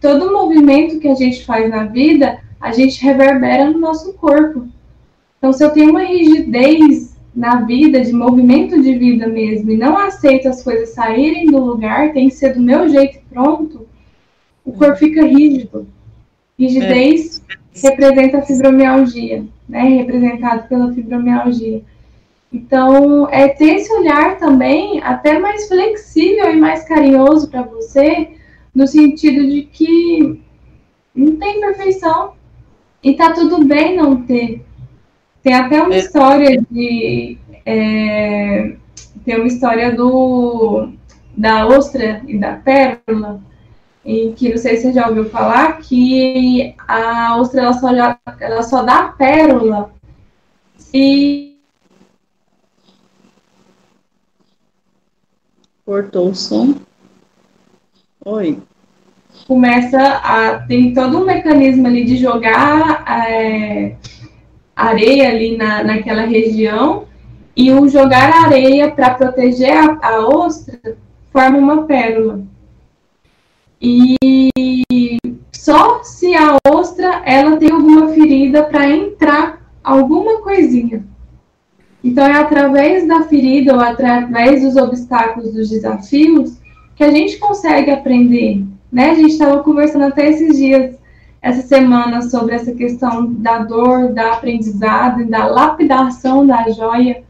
todo 0.07 0.33
movimento 0.33 1.01
que 1.01 1.09
a 1.09 1.15
gente 1.17 1.45
faz 1.45 1.69
na 1.69 1.83
vida, 1.83 2.39
a 2.61 2.71
gente 2.71 3.03
reverbera 3.03 3.69
no 3.69 3.81
nosso 3.81 4.13
corpo. 4.13 4.69
Então, 5.37 5.53
se 5.53 5.65
eu 5.65 5.71
tenho 5.71 5.91
uma 5.91 6.05
rigidez 6.05 7.17
na 7.35 7.63
vida, 7.63 8.01
de 8.01 8.13
movimento 8.13 8.81
de 8.81 8.97
vida 8.97 9.27
mesmo, 9.27 9.73
e 9.73 9.77
não 9.77 9.99
aceito 9.99 10.49
as 10.49 10.63
coisas 10.63 10.91
saírem 10.91 11.47
do 11.47 11.59
lugar, 11.59 12.13
tem 12.13 12.29
que 12.29 12.37
ser 12.37 12.55
do 12.55 12.63
meu 12.63 12.89
jeito 12.89 13.19
pronto, 13.29 13.89
o 14.65 14.73
corpo 14.73 14.97
fica 14.97 15.27
rígido. 15.27 15.89
Rigidez 16.57 17.43
é. 17.49 17.89
representa 17.89 18.39
a 18.39 18.43
fibromialgia, 18.43 19.45
né? 19.69 19.83
Representado 19.89 20.69
pela 20.69 20.93
fibromialgia. 20.93 21.83
Então, 22.53 23.29
é 23.29 23.49
ter 23.49 23.75
esse 23.75 23.93
olhar 23.93 24.39
também 24.39 25.03
até 25.03 25.37
mais 25.39 25.67
flexível 25.67 26.49
e 26.53 26.57
mais 26.57 26.85
carinhoso 26.85 27.51
para 27.51 27.63
você, 27.63 28.36
no 28.77 28.87
sentido 28.87 29.49
de 29.49 29.63
que 29.63 30.39
não 31.15 31.37
tem 31.37 31.61
perfeição 31.61 32.35
e 33.03 33.15
tá 33.15 33.33
tudo 33.33 33.65
bem 33.65 33.97
não 33.97 34.23
ter. 34.27 34.63
Tem 35.43 35.55
até 35.55 35.81
uma 35.81 35.95
é. 35.95 35.99
história 35.99 36.63
de. 36.71 37.39
É, 37.65 38.77
tem 39.25 39.37
uma 39.37 39.47
história 39.47 39.97
do 39.97 40.91
da 41.35 41.67
ostra 41.67 42.23
e 42.27 42.39
da 42.39 42.57
pérola, 42.57 43.41
em 44.05 44.33
que 44.35 44.51
não 44.51 44.59
sei 44.59 44.77
se 44.77 44.83
você 44.83 44.93
já 44.93 45.09
ouviu 45.09 45.25
falar, 45.31 45.79
que 45.79 46.75
a 46.87 47.39
ostra 47.39 47.63
ela 47.63 47.73
só, 47.73 47.89
ela 48.41 48.63
só 48.63 48.83
dá 48.83 49.09
pérola 49.09 49.91
e. 50.93 51.57
Cortou 55.87 56.29
o 56.29 56.35
som. 56.35 56.75
Oi. 58.27 58.59
Começa 59.47 60.01
a. 60.01 60.59
Tem 60.59 60.93
todo 60.93 61.19
um 61.19 61.25
mecanismo 61.25 61.87
ali 61.87 62.05
de 62.05 62.17
jogar. 62.17 63.05
É, 63.09 63.95
areia 64.75 65.29
ali 65.29 65.57
na, 65.57 65.85
naquela 65.85 66.23
região 66.23 67.05
e 67.57 67.71
o 67.71 67.89
jogar 67.89 68.47
areia 68.47 68.91
para 68.91 69.15
proteger 69.15 69.71
a, 69.73 69.99
a, 70.03 70.29
ostra 70.29 70.99
forma 71.33 71.57
uma 71.57 71.85
pérola. 71.85 72.43
E 73.81 74.17
só 75.53 76.03
se 76.03 76.35
a 76.35 76.57
ostra 76.69 77.23
ela 77.25 77.57
tem 77.59 77.71
alguma 77.71 78.09
ferida 78.09 78.65
para 78.65 78.91
entrar 78.91 79.71
alguma 79.85 80.43
coisinha. 80.43 81.07
Então 82.03 82.27
é 82.27 82.33
através 82.33 83.07
da 83.07 83.23
ferida 83.23 83.73
ou 83.73 83.81
através 83.81 84.63
dos 84.63 84.75
obstáculos, 84.77 85.55
dos 85.55 85.71
desafios 85.71 86.66
que 86.97 87.05
a 87.05 87.11
gente 87.11 87.39
consegue 87.39 87.91
aprender. 87.91 88.65
Né? 88.91 89.11
A 89.11 89.15
gente 89.15 89.33
estava 89.33 89.63
conversando 89.63 90.07
até 90.07 90.29
esses 90.31 90.57
dias 90.57 90.97
essa 91.43 91.63
semana 91.63 92.23
sobre 92.23 92.57
essa 92.57 92.73
questão 92.73 93.33
da 93.35 93.59
dor, 93.59 94.13
da 94.13 94.33
aprendizado, 94.33 95.25
da 95.27 95.47
lapidação 95.47 96.45
da 96.45 96.69
joia, 96.71 97.23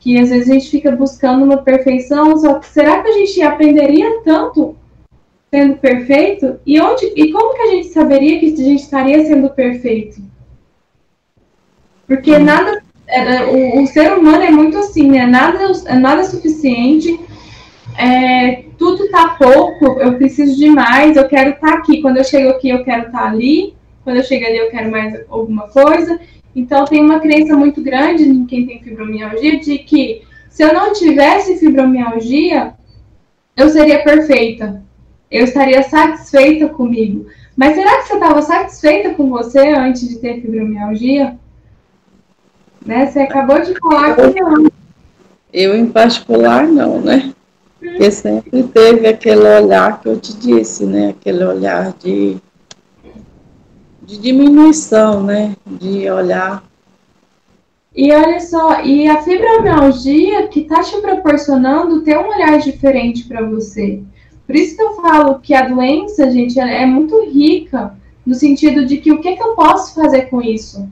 que 0.00 0.18
às 0.18 0.30
vezes 0.30 0.50
a 0.50 0.54
gente 0.54 0.70
fica 0.70 0.90
buscando 0.90 1.44
uma 1.44 1.58
perfeição, 1.58 2.36
só 2.36 2.58
que 2.58 2.66
será 2.66 3.00
que 3.00 3.08
a 3.08 3.12
gente 3.12 3.40
aprenderia 3.42 4.22
tanto 4.24 4.74
sendo 5.52 5.76
perfeito? 5.76 6.58
E 6.66 6.80
onde 6.80 7.12
e 7.14 7.30
como 7.30 7.54
que 7.54 7.62
a 7.62 7.70
gente 7.70 7.88
saberia 7.88 8.40
que 8.40 8.46
a 8.46 8.56
gente 8.56 8.82
estaria 8.82 9.24
sendo 9.24 9.48
perfeito? 9.50 10.20
Porque 12.08 12.34
hum. 12.34 12.44
nada 12.44 12.82
é, 13.06 13.44
o, 13.44 13.82
o, 13.82 13.86
ser 13.86 14.12
humano 14.14 14.42
é 14.42 14.50
muito 14.50 14.76
assim, 14.78 15.10
né? 15.10 15.26
Nada, 15.26 15.72
nada 16.00 16.22
é 16.22 16.24
suficiente 16.24 17.20
é, 17.96 18.64
tudo 18.78 19.08
tá 19.10 19.36
pouco, 19.38 20.00
eu 20.00 20.14
preciso 20.16 20.56
de 20.56 20.68
mais, 20.68 21.16
eu 21.16 21.28
quero 21.28 21.50
estar 21.50 21.72
tá 21.72 21.74
aqui. 21.74 22.00
Quando 22.02 22.18
eu 22.18 22.24
chego 22.24 22.50
aqui, 22.50 22.68
eu 22.68 22.84
quero 22.84 23.06
estar 23.06 23.18
tá 23.18 23.26
ali. 23.26 23.74
Quando 24.02 24.16
eu 24.16 24.24
chego 24.24 24.44
ali, 24.44 24.58
eu 24.58 24.70
quero 24.70 24.90
mais 24.90 25.18
alguma 25.28 25.68
coisa. 25.68 26.18
Então, 26.54 26.84
tem 26.84 27.00
uma 27.00 27.20
crença 27.20 27.56
muito 27.56 27.82
grande 27.82 28.24
em 28.24 28.46
quem 28.46 28.66
tem 28.66 28.82
fibromialgia 28.82 29.58
de 29.58 29.78
que 29.78 30.22
se 30.48 30.62
eu 30.62 30.72
não 30.72 30.92
tivesse 30.92 31.58
fibromialgia, 31.58 32.74
eu 33.56 33.68
seria 33.68 34.02
perfeita. 34.04 34.82
Eu 35.30 35.44
estaria 35.44 35.82
satisfeita 35.82 36.68
comigo. 36.68 37.26
Mas 37.56 37.74
será 37.74 37.98
que 37.98 38.08
você 38.08 38.14
estava 38.14 38.42
satisfeita 38.42 39.14
com 39.14 39.28
você 39.30 39.68
antes 39.68 40.08
de 40.08 40.18
ter 40.18 40.40
fibromialgia? 40.40 41.36
Né? 42.84 43.06
Você 43.06 43.20
acabou 43.20 43.60
de 43.60 43.74
falar 43.78 44.14
que 44.14 44.40
não. 44.40 44.70
Eu, 45.52 45.76
em 45.76 45.86
particular, 45.86 46.66
não, 46.66 47.00
né? 47.00 47.32
Porque 47.84 48.10
sempre 48.10 48.62
teve 48.62 49.06
aquele 49.06 49.46
olhar 49.46 50.00
que 50.00 50.08
eu 50.08 50.18
te 50.18 50.34
disse, 50.34 50.86
né? 50.86 51.10
Aquele 51.10 51.44
olhar 51.44 51.92
de, 52.02 52.38
de 54.02 54.16
diminuição, 54.16 55.22
né? 55.22 55.54
De 55.66 56.10
olhar. 56.10 56.64
E 57.94 58.10
olha 58.10 58.40
só, 58.40 58.82
e 58.82 59.06
a 59.06 59.20
fibromialgia 59.22 60.48
que 60.48 60.60
está 60.60 60.82
te 60.82 60.98
proporcionando 61.00 62.00
ter 62.00 62.18
um 62.18 62.26
olhar 62.26 62.58
diferente 62.58 63.28
para 63.28 63.46
você. 63.46 64.02
Por 64.46 64.56
isso 64.56 64.76
que 64.76 64.82
eu 64.82 64.94
falo 64.94 65.38
que 65.40 65.54
a 65.54 65.68
doença, 65.68 66.30
gente, 66.30 66.58
é 66.58 66.86
muito 66.86 67.22
rica 67.26 67.94
no 68.24 68.34
sentido 68.34 68.86
de 68.86 68.96
que 68.96 69.12
o 69.12 69.20
que, 69.20 69.36
que 69.36 69.42
eu 69.42 69.54
posso 69.54 69.94
fazer 69.94 70.22
com 70.22 70.40
isso? 70.40 70.88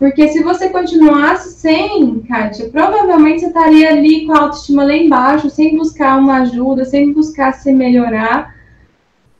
Porque 0.00 0.28
se 0.28 0.42
você 0.42 0.70
continuasse 0.70 1.50
sem, 1.50 2.20
Kátia, 2.20 2.70
provavelmente 2.70 3.40
você 3.40 3.48
estaria 3.48 3.90
ali 3.90 4.24
com 4.24 4.32
a 4.32 4.40
autoestima 4.40 4.82
lá 4.82 4.96
embaixo, 4.96 5.50
sem 5.50 5.76
buscar 5.76 6.18
uma 6.18 6.38
ajuda, 6.38 6.86
sem 6.86 7.12
buscar 7.12 7.52
se 7.52 7.70
melhorar. 7.70 8.56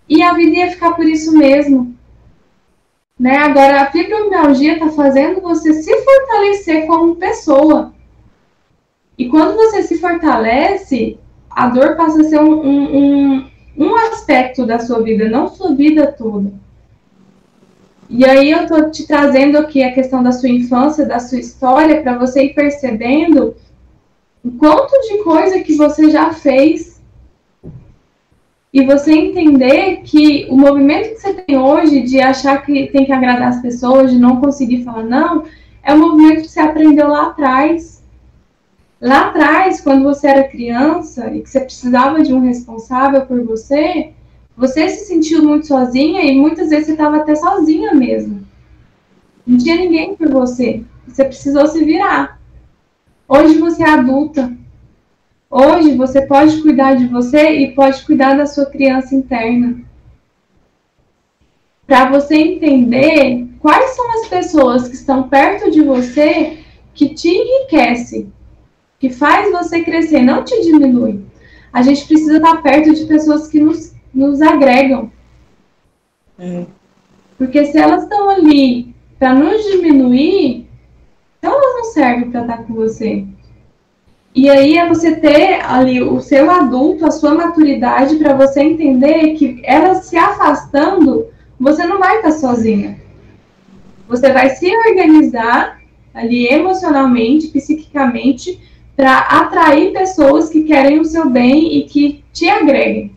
E 0.07 0.23
a 0.23 0.35
vida 0.35 0.59
ia 0.59 0.71
ficar 0.71 0.93
por 0.93 1.07
isso 1.07 1.33
mesmo. 1.33 1.97
Né? 3.19 3.39
Agora, 3.39 3.81
a 3.81 3.91
fibromialgia 3.91 4.75
está 4.75 4.91
fazendo 4.91 5.41
você 5.41 5.73
se 5.73 5.97
fortalecer 6.05 6.87
como 6.87 7.17
pessoa. 7.17 7.95
E 9.17 9.31
quando 9.31 9.57
você 9.57 9.83
se 9.83 9.97
fortalece, 9.97 11.19
a 11.49 11.69
dor 11.71 11.97
passa 11.97 12.21
a 12.21 12.25
ser 12.25 12.39
um, 12.39 12.61
um, 12.61 12.97
um, 12.99 13.51
um 13.79 13.97
aspecto 13.97 14.67
da 14.67 14.79
sua 14.79 15.03
vida, 15.03 15.27
não 15.27 15.49
sua 15.49 15.75
vida 15.75 16.13
toda. 16.13 16.53
E 18.13 18.25
aí 18.25 18.51
eu 18.51 18.67
tô 18.67 18.91
te 18.91 19.07
trazendo 19.07 19.57
aqui 19.57 19.85
a 19.85 19.93
questão 19.93 20.21
da 20.21 20.33
sua 20.33 20.49
infância, 20.49 21.07
da 21.07 21.21
sua 21.21 21.39
história, 21.39 22.03
para 22.03 22.19
você 22.19 22.43
ir 22.43 22.55
percebendo 22.55 23.55
o 24.43 24.51
quanto 24.51 24.91
de 25.03 25.23
coisa 25.23 25.61
que 25.61 25.77
você 25.77 26.11
já 26.11 26.33
fez 26.33 27.01
e 28.73 28.85
você 28.85 29.13
entender 29.13 30.01
que 30.03 30.49
o 30.51 30.57
movimento 30.57 31.11
que 31.11 31.21
você 31.21 31.35
tem 31.35 31.57
hoje 31.57 32.01
de 32.03 32.21
achar 32.21 32.65
que 32.67 32.89
tem 32.89 33.07
que 33.07 33.13
agradar 33.13 33.49
as 33.49 33.63
pessoas, 33.63 34.11
de 34.11 34.19
não 34.19 34.41
conseguir 34.41 34.83
falar 34.83 35.05
não, 35.05 35.45
é 35.81 35.95
um 35.95 35.99
movimento 35.99 36.43
que 36.43 36.49
você 36.49 36.61
aprendeu 36.61 37.07
lá 37.07 37.29
atrás. 37.29 38.03
Lá 39.01 39.29
atrás, 39.29 39.81
quando 39.81 40.03
você 40.03 40.27
era 40.27 40.49
criança 40.49 41.33
e 41.33 41.43
que 41.43 41.49
você 41.49 41.61
precisava 41.61 42.23
de 42.25 42.35
um 42.35 42.41
responsável 42.41 43.25
por 43.25 43.41
você, 43.45 44.15
você 44.61 44.91
se 44.91 45.07
sentiu 45.07 45.43
muito 45.43 45.67
sozinha 45.67 46.23
e 46.23 46.39
muitas 46.39 46.69
vezes 46.69 46.87
você 46.87 46.93
estava 46.93 47.17
até 47.17 47.35
sozinha 47.35 47.95
mesmo. 47.95 48.47
Não 49.47 49.57
tinha 49.57 49.77
ninguém 49.77 50.15
por 50.15 50.29
você. 50.29 50.85
Você 51.09 51.25
precisou 51.25 51.67
se 51.67 51.83
virar. 51.83 52.39
Hoje 53.27 53.57
você 53.59 53.83
é 53.83 53.89
adulta. 53.89 54.55
Hoje 55.49 55.97
você 55.97 56.21
pode 56.27 56.61
cuidar 56.61 56.95
de 56.95 57.07
você 57.07 57.53
e 57.53 57.75
pode 57.75 58.05
cuidar 58.05 58.37
da 58.37 58.45
sua 58.45 58.67
criança 58.67 59.15
interna. 59.15 59.81
Para 61.87 62.11
você 62.11 62.37
entender 62.37 63.49
quais 63.61 63.97
são 63.97 64.13
as 64.13 64.29
pessoas 64.29 64.89
que 64.89 64.95
estão 64.95 65.27
perto 65.27 65.71
de 65.71 65.81
você 65.81 66.59
que 66.93 67.15
te 67.15 67.29
enriquece, 67.29 68.29
que 68.99 69.09
faz 69.09 69.51
você 69.51 69.83
crescer, 69.83 70.21
não 70.21 70.45
te 70.45 70.61
diminui. 70.61 71.25
A 71.73 71.81
gente 71.81 72.07
precisa 72.07 72.37
estar 72.37 72.61
perto 72.63 72.93
de 72.93 73.07
pessoas 73.07 73.49
que 73.49 73.59
nos 73.59 73.99
nos 74.13 74.41
agregam. 74.41 75.11
É. 76.39 76.65
Porque 77.37 77.67
se 77.67 77.79
elas 77.79 78.03
estão 78.03 78.29
ali 78.31 78.95
para 79.19 79.35
nos 79.35 79.63
diminuir, 79.65 80.69
então 81.39 81.53
elas 81.53 81.75
não 81.75 81.85
servem 81.85 82.31
para 82.31 82.43
estar 82.43 82.59
com 82.65 82.75
você. 82.75 83.27
E 84.35 84.49
aí 84.49 84.79
é 84.79 84.89
você 84.89 85.17
ter 85.17 85.61
ali 85.65 86.01
o 86.03 86.21
seu 86.21 86.51
adulto, 86.51 87.05
a 87.05 87.11
sua 87.11 87.35
maturidade, 87.35 88.17
para 88.17 88.35
você 88.35 88.61
entender 88.61 89.35
que 89.35 89.61
elas 89.65 90.05
se 90.05 90.17
afastando, 90.17 91.27
você 91.59 91.85
não 91.85 91.99
vai 91.99 92.17
estar 92.17 92.33
sozinha. 92.33 93.01
Você 94.09 94.33
vai 94.33 94.51
se 94.51 94.71
organizar 94.89 95.81
ali 96.15 96.47
emocionalmente, 96.47 97.49
psiquicamente, 97.49 98.61
para 98.97 99.19
atrair 99.19 99.93
pessoas 99.93 100.49
que 100.49 100.63
querem 100.65 101.01
o 101.01 101.05
seu 101.05 101.29
bem 101.29 101.79
e 101.79 101.85
que 101.85 102.23
te 102.33 102.49
agreguem. 102.49 103.17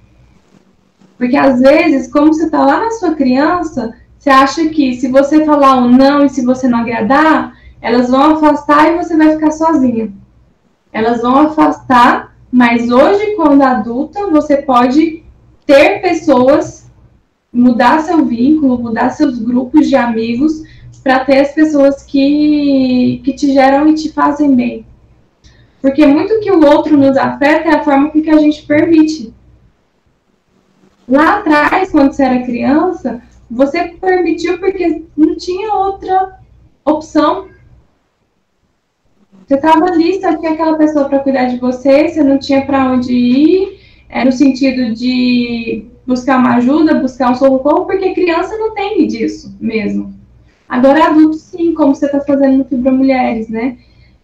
Porque 1.24 1.38
às 1.38 1.62
vezes, 1.62 2.12
como 2.12 2.34
você 2.34 2.48
está 2.48 2.66
lá 2.66 2.82
na 2.82 2.92
sua 2.92 3.16
criança, 3.16 3.96
você 4.20 4.30
acha 4.30 4.68
que 4.68 4.96
se 4.96 5.08
você 5.08 5.46
falar 5.46 5.78
um 5.78 5.90
não 5.90 6.26
e 6.26 6.30
se 6.30 6.44
você 6.44 6.68
não 6.68 6.80
agradar, 6.80 7.58
elas 7.80 8.10
vão 8.10 8.36
afastar 8.36 8.92
e 8.92 8.98
você 8.98 9.16
vai 9.16 9.32
ficar 9.32 9.52
sozinha. 9.52 10.12
Elas 10.92 11.22
vão 11.22 11.38
afastar, 11.38 12.36
mas 12.52 12.92
hoje, 12.92 13.38
quando 13.38 13.62
adulta, 13.62 14.28
você 14.28 14.58
pode 14.58 15.24
ter 15.66 16.02
pessoas, 16.02 16.92
mudar 17.54 18.02
seu 18.02 18.26
vínculo, 18.26 18.78
mudar 18.78 19.12
seus 19.12 19.40
grupos 19.40 19.88
de 19.88 19.96
amigos, 19.96 20.62
para 21.02 21.24
ter 21.24 21.40
as 21.40 21.54
pessoas 21.54 22.04
que, 22.04 23.22
que 23.24 23.32
te 23.32 23.54
geram 23.54 23.88
e 23.88 23.94
te 23.94 24.12
fazem 24.12 24.54
bem. 24.54 24.86
Porque 25.82 26.06
muito 26.06 26.42
que 26.42 26.52
o 26.52 26.66
outro 26.66 26.98
nos 26.98 27.16
afeta 27.16 27.70
é 27.70 27.76
a 27.76 27.84
forma 27.84 28.10
que 28.10 28.30
a 28.30 28.40
gente 28.40 28.64
permite. 28.64 29.34
Lá 31.08 31.40
atrás, 31.40 31.92
quando 31.92 32.14
você 32.14 32.24
era 32.24 32.44
criança, 32.44 33.22
você 33.50 33.90
permitiu 34.00 34.58
porque 34.60 35.04
não 35.16 35.36
tinha 35.36 35.74
outra 35.74 36.40
opção. 36.86 37.48
Você 39.46 39.56
estava 39.56 39.86
ali, 39.86 40.20
só 40.22 40.38
tinha 40.38 40.52
aquela 40.52 40.78
pessoa 40.78 41.10
para 41.10 41.20
cuidar 41.20 41.46
de 41.46 41.58
você, 41.58 42.08
você 42.08 42.24
não 42.24 42.40
tinha 42.40 42.66
para 42.66 42.92
onde 42.92 43.14
ir, 43.14 43.80
é, 44.10 44.24
no 44.24 44.32
sentido 44.32 44.94
de 44.94 45.86
buscar 46.08 46.38
uma 46.38 46.56
ajuda, 46.56 47.00
buscar 47.00 47.32
um 47.32 47.36
socorro, 47.36 47.86
porque 47.86 48.14
criança 48.14 48.58
não 48.58 48.74
tem 48.74 49.06
disso 49.06 49.56
mesmo. 49.60 50.14
Agora, 50.68 51.08
adulto, 51.08 51.36
sim, 51.36 51.74
como 51.74 51.94
você 51.94 52.06
está 52.06 52.22
fazendo 52.22 52.60
no 52.60 52.66
Fibra 52.66 52.92
Mulheres, 52.92 53.50
né? 53.50 53.78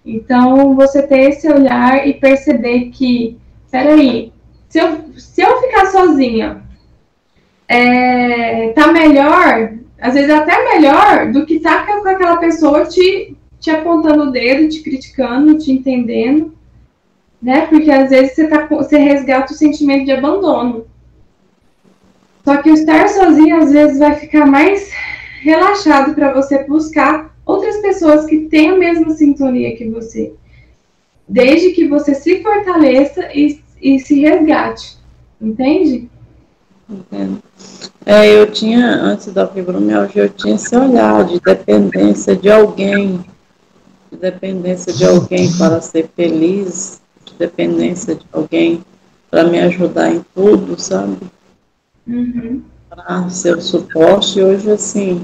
Então, 0.06 0.76
você 0.76 1.04
ter 1.04 1.30
esse 1.30 1.48
olhar 1.52 2.08
e 2.08 2.14
perceber 2.14 2.90
que, 2.90 3.38
peraí, 3.70 4.32
se 4.70 4.80
eu, 4.80 5.14
se 5.18 5.42
eu 5.42 5.62
ficar 5.62 5.88
sozinha, 5.88 6.64
é, 7.70 8.70
tá 8.70 8.92
melhor, 8.92 9.74
às 10.02 10.16
vezes 10.16 10.32
até 10.32 10.74
melhor, 10.74 11.32
do 11.32 11.46
que 11.46 11.60
tá 11.60 11.86
com 11.86 12.08
aquela 12.10 12.38
pessoa 12.38 12.86
te, 12.86 13.38
te 13.60 13.70
apontando 13.70 14.24
o 14.24 14.32
dedo, 14.32 14.68
te 14.68 14.82
criticando, 14.82 15.56
te 15.60 15.72
entendendo, 15.72 16.52
né? 17.40 17.68
Porque 17.68 17.92
às 17.92 18.10
vezes 18.10 18.34
você, 18.34 18.48
tá, 18.48 18.66
você 18.66 18.98
resgata 18.98 19.54
o 19.54 19.56
sentimento 19.56 20.06
de 20.06 20.12
abandono. 20.12 20.88
Só 22.44 22.58
que 22.58 22.72
estar 22.72 23.08
sozinho 23.08 23.58
às 23.58 23.72
vezes 23.72 24.00
vai 24.00 24.16
ficar 24.16 24.48
mais 24.48 24.90
relaxado 25.42 26.16
para 26.16 26.34
você 26.34 26.64
buscar 26.64 27.36
outras 27.46 27.78
pessoas 27.78 28.26
que 28.26 28.48
têm 28.48 28.70
a 28.72 28.78
mesma 28.78 29.12
sintonia 29.12 29.76
que 29.76 29.88
você. 29.88 30.34
Desde 31.28 31.72
que 31.74 31.88
você 31.88 32.16
se 32.16 32.42
fortaleça 32.42 33.30
e, 33.32 33.62
e 33.80 34.00
se 34.00 34.22
resgate. 34.22 34.98
Entende? 35.40 36.10
Entendo. 36.90 37.40
É, 38.04 38.28
eu 38.28 38.52
tinha, 38.52 38.96
antes 38.96 39.32
da 39.32 39.48
fibromialgia, 39.48 40.24
eu 40.24 40.30
tinha 40.30 40.56
esse 40.56 40.76
olhar 40.76 41.24
de 41.26 41.40
dependência 41.40 42.36
de 42.36 42.50
alguém, 42.50 43.24
de 44.12 44.18
dependência 44.18 44.92
de 44.92 45.06
alguém 45.06 45.52
para 45.56 45.80
ser 45.82 46.10
feliz, 46.16 47.00
de 47.24 47.36
dependência 47.36 48.16
de 48.16 48.26
alguém 48.34 48.84
para 49.30 49.44
me 49.44 49.60
ajudar 49.60 50.12
em 50.12 50.26
tudo, 50.34 50.82
sabe? 50.82 51.18
Uhum. 52.08 52.64
Para 52.90 53.30
ser 53.30 53.56
o 53.56 53.62
suporte. 53.62 54.40
E 54.40 54.44
hoje, 54.44 54.72
assim, 54.72 55.24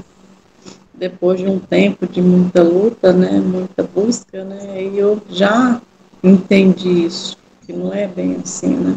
depois 0.94 1.40
de 1.40 1.46
um 1.46 1.58
tempo 1.58 2.06
de 2.06 2.22
muita 2.22 2.62
luta, 2.62 3.12
né, 3.12 3.40
muita 3.40 3.82
busca, 3.82 4.44
né, 4.44 4.84
e 4.84 4.96
eu 4.96 5.20
já 5.28 5.82
entendi 6.22 7.06
isso, 7.06 7.36
que 7.66 7.72
não 7.72 7.92
é 7.92 8.06
bem 8.06 8.36
assim, 8.36 8.76
né? 8.76 8.94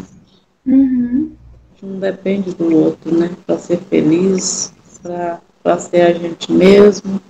Uhum 0.68 1.39
um 1.86 2.00
depende 2.00 2.54
do 2.54 2.76
outro, 2.76 3.18
né? 3.18 3.30
Para 3.46 3.58
ser 3.58 3.78
feliz, 3.78 4.74
para 5.02 5.78
ser 5.78 6.02
a 6.02 6.14
gente 6.14 6.52
mesmo, 6.52 7.22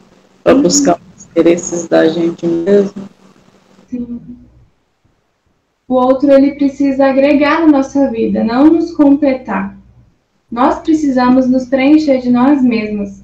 para 0.43 0.55
buscar 0.55 0.99
os 1.17 1.25
interesses 1.25 1.87
da 1.87 2.07
gente 2.07 2.45
mesmo. 2.45 3.09
Sim. 3.87 4.19
O 5.87 5.95
outro 5.95 6.31
ele 6.31 6.55
precisa 6.55 7.07
agregar 7.07 7.61
na 7.61 7.67
nossa 7.67 8.09
vida, 8.11 8.43
não 8.43 8.67
nos 8.67 8.91
completar. 8.91 9.75
Nós 10.51 10.79
precisamos 10.79 11.47
nos 11.47 11.65
preencher 11.65 12.21
de 12.21 12.29
nós 12.29 12.61
mesmos. 12.61 13.21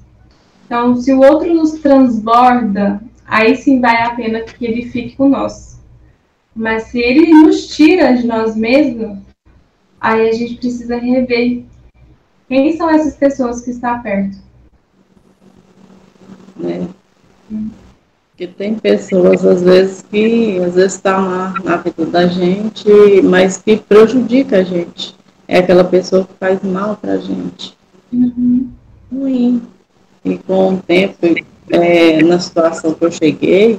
Então, 0.64 0.96
se 0.96 1.12
o 1.12 1.20
outro 1.20 1.54
nos 1.54 1.72
transborda, 1.74 3.00
aí 3.24 3.56
sim 3.56 3.80
vale 3.80 3.98
a 3.98 4.14
pena 4.14 4.40
que 4.40 4.64
ele 4.64 4.90
fique 4.90 5.16
com 5.16 5.28
nós. 5.28 5.80
Mas 6.54 6.84
se 6.84 6.98
ele 6.98 7.30
nos 7.32 7.68
tira 7.68 8.16
de 8.16 8.26
nós 8.26 8.56
mesmos, 8.56 9.18
aí 10.00 10.28
a 10.28 10.32
gente 10.32 10.56
precisa 10.56 10.96
rever 10.96 11.64
quem 12.48 12.76
são 12.76 12.88
essas 12.88 13.16
pessoas 13.16 13.60
que 13.60 13.70
estão 13.70 14.00
perto. 14.02 14.38
Né? 16.56 16.88
Hum. 17.50 17.70
Porque 18.30 18.48
tem 18.48 18.74
pessoas, 18.74 19.44
às 19.46 19.62
vezes, 19.62 20.02
que 20.02 20.58
às 20.58 20.74
vezes 20.74 20.94
estão 20.94 21.24
tá 21.24 21.26
lá 21.26 21.54
na 21.64 21.76
vida 21.78 22.04
da 22.04 22.26
gente, 22.26 22.86
mas 23.22 23.56
que 23.56 23.78
prejudica 23.78 24.58
a 24.58 24.62
gente. 24.62 25.16
É 25.48 25.58
aquela 25.58 25.84
pessoa 25.84 26.24
que 26.24 26.34
faz 26.38 26.62
mal 26.62 26.96
para 26.96 27.12
a 27.12 27.16
gente. 27.16 27.74
Uhum. 28.12 28.68
Ruim. 29.10 29.62
E 30.22 30.36
com 30.38 30.74
o 30.74 30.78
tempo, 30.82 31.16
é, 31.70 32.22
na 32.22 32.38
situação 32.38 32.92
que 32.92 33.06
eu 33.06 33.10
cheguei, 33.10 33.78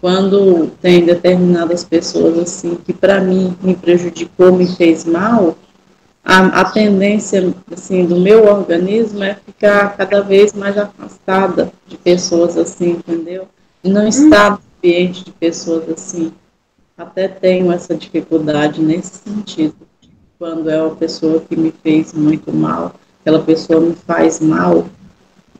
quando 0.00 0.70
tem 0.80 1.04
determinadas 1.04 1.84
pessoas 1.84 2.38
assim 2.38 2.76
que 2.76 2.92
para 2.92 3.20
mim 3.20 3.56
me 3.62 3.74
prejudicou, 3.74 4.52
me 4.52 4.66
fez 4.66 5.04
mal, 5.04 5.56
a, 6.24 6.60
a, 6.60 6.64
tendência 6.64 7.54
assim 7.72 8.04
do 8.04 8.18
meu 8.18 8.46
organismo 8.46 9.22
é 9.22 9.34
ficar 9.34 9.96
cada 9.96 10.20
vez 10.22 10.52
mais 10.52 10.76
afastada 10.76 11.72
de 11.86 11.96
pessoas 11.96 12.56
assim, 12.56 12.90
entendeu? 12.90 13.46
E 13.84 13.88
não 13.88 14.08
estar 14.08 14.50
no 14.50 14.60
ambiente 14.78 15.24
de 15.24 15.30
pessoas 15.30 15.88
assim. 15.88 16.32
Até 16.98 17.28
tenho 17.28 17.70
essa 17.70 17.94
dificuldade 17.94 18.82
nesse 18.82 19.18
sentido. 19.18 19.76
Quando 20.36 20.68
é 20.68 20.82
uma 20.82 20.96
pessoa 20.96 21.40
que 21.40 21.54
me 21.54 21.72
fez 21.82 22.12
muito 22.12 22.52
mal, 22.52 22.94
aquela 23.20 23.40
pessoa 23.40 23.80
me 23.80 23.94
faz 23.94 24.40
mal 24.40 24.84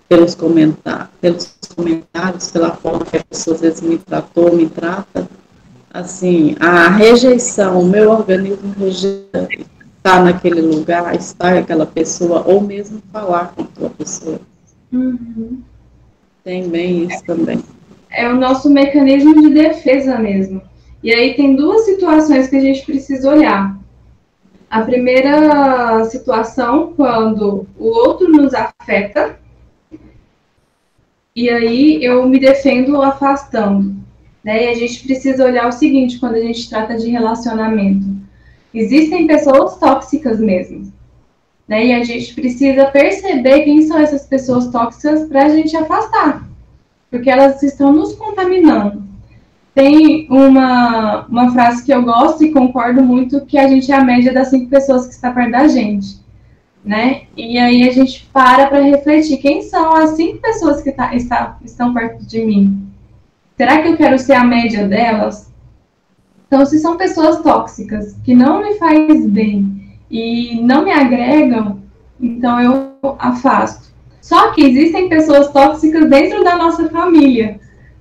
pelos 0.08 0.34
comentários, 0.34 1.08
pelos 1.20 1.54
comentários, 1.74 2.50
pela 2.50 2.72
forma 2.72 3.04
que 3.04 3.16
a 3.16 3.24
pessoa 3.24 3.54
às 3.54 3.60
vezes 3.60 3.80
me 3.80 3.98
tratou, 3.98 4.54
me 4.54 4.68
trata, 4.68 5.28
assim, 5.92 6.54
a 6.60 6.88
rejeição, 6.88 7.80
o 7.80 7.86
meu 7.86 8.10
organismo 8.10 8.74
rejeita 8.78 9.48
estar 9.96 10.22
naquele 10.22 10.60
lugar, 10.60 11.14
estar 11.16 11.56
aquela 11.56 11.86
pessoa, 11.86 12.44
ou 12.46 12.60
mesmo 12.60 13.02
falar 13.12 13.52
com 13.54 13.62
aquela 13.62 13.90
pessoa. 13.90 14.40
Uhum. 14.92 15.60
Tem 16.44 16.68
bem 16.68 17.04
isso 17.04 17.24
também. 17.24 17.62
É 18.10 18.28
o 18.28 18.36
nosso 18.36 18.70
mecanismo 18.70 19.42
de 19.42 19.50
defesa 19.50 20.16
mesmo. 20.18 20.62
E 21.02 21.12
aí 21.12 21.34
tem 21.34 21.56
duas 21.56 21.84
situações 21.84 22.48
que 22.48 22.56
a 22.56 22.60
gente 22.60 22.86
precisa 22.86 23.28
olhar. 23.28 23.76
A 24.70 24.82
primeira 24.82 26.04
situação, 26.04 26.92
quando 26.96 27.66
o 27.78 27.86
outro 27.86 28.28
nos 28.28 28.52
afeta, 28.54 29.38
e 31.36 31.50
aí 31.50 32.02
eu 32.02 32.26
me 32.26 32.40
defendo 32.40 33.02
afastando. 33.02 33.94
Né? 34.42 34.64
E 34.64 34.68
a 34.68 34.74
gente 34.74 35.04
precisa 35.04 35.44
olhar 35.44 35.68
o 35.68 35.72
seguinte 35.72 36.18
quando 36.18 36.36
a 36.36 36.40
gente 36.40 36.66
trata 36.66 36.96
de 36.96 37.10
relacionamento. 37.10 38.06
Existem 38.72 39.26
pessoas 39.26 39.76
tóxicas 39.76 40.40
mesmo. 40.40 40.90
Né? 41.68 41.88
E 41.88 41.92
a 41.92 42.02
gente 42.02 42.32
precisa 42.34 42.86
perceber 42.86 43.64
quem 43.64 43.82
são 43.82 43.98
essas 43.98 44.24
pessoas 44.24 44.68
tóxicas 44.68 45.28
para 45.28 45.44
a 45.44 45.48
gente 45.50 45.76
afastar. 45.76 46.48
Porque 47.10 47.28
elas 47.28 47.62
estão 47.62 47.92
nos 47.92 48.14
contaminando. 48.14 49.04
Tem 49.74 50.26
uma, 50.30 51.26
uma 51.26 51.52
frase 51.52 51.84
que 51.84 51.92
eu 51.92 52.02
gosto 52.02 52.42
e 52.42 52.50
concordo 52.50 53.02
muito, 53.02 53.44
que 53.44 53.58
a 53.58 53.68
gente 53.68 53.92
é 53.92 53.96
a 53.96 54.02
média 54.02 54.32
das 54.32 54.48
cinco 54.48 54.70
pessoas 54.70 55.06
que 55.06 55.12
está 55.12 55.30
perto 55.30 55.50
da 55.50 55.68
gente 55.68 56.25
né? 56.86 57.22
E 57.36 57.58
aí 57.58 57.88
a 57.88 57.92
gente 57.92 58.28
para 58.32 58.68
para 58.68 58.80
refletir 58.80 59.38
quem 59.38 59.60
são 59.60 59.92
as 59.96 60.10
cinco 60.10 60.38
pessoas 60.38 60.80
que 60.80 60.92
tá, 60.92 61.12
está, 61.16 61.58
estão 61.64 61.92
perto 61.92 62.24
de 62.24 62.44
mim. 62.44 62.86
Será 63.56 63.82
que 63.82 63.88
eu 63.88 63.96
quero 63.96 64.16
ser 64.20 64.34
a 64.34 64.44
média 64.44 64.86
delas? 64.86 65.50
Então, 66.46 66.64
se 66.64 66.78
são 66.78 66.96
pessoas 66.96 67.42
tóxicas 67.42 68.16
que 68.24 68.34
não 68.34 68.62
me 68.62 68.74
faz 68.74 69.26
bem 69.26 69.98
e 70.08 70.60
não 70.62 70.84
me 70.84 70.92
agregam, 70.92 71.82
então 72.20 72.60
eu 72.60 72.92
afasto. 73.18 73.92
Só 74.20 74.52
que 74.52 74.62
existem 74.62 75.08
pessoas 75.08 75.50
tóxicas 75.50 76.08
dentro 76.08 76.44
da 76.44 76.56
nossa 76.56 76.88
família, 76.88 77.58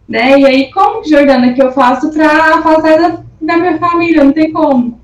né? 0.08 0.40
E 0.40 0.46
aí, 0.46 0.72
como, 0.72 1.04
Jordana, 1.04 1.54
que 1.54 1.64
eu 1.64 1.72
faço 1.72 2.12
para 2.12 2.56
afastar 2.56 3.00
da, 3.00 3.24
da 3.42 3.58
minha 3.58 3.80
família? 3.80 4.24
Não 4.24 4.32
tem 4.32 4.52
como. 4.52 5.00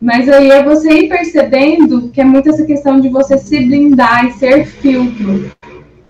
Mas 0.00 0.28
aí 0.28 0.50
é 0.50 0.64
você 0.64 0.90
ir 0.92 1.08
percebendo 1.08 2.08
que 2.08 2.20
é 2.20 2.24
muito 2.24 2.48
essa 2.48 2.64
questão 2.64 2.98
de 3.00 3.10
você 3.10 3.36
se 3.36 3.60
blindar 3.66 4.26
e 4.26 4.32
ser 4.32 4.64
filtro. 4.64 5.50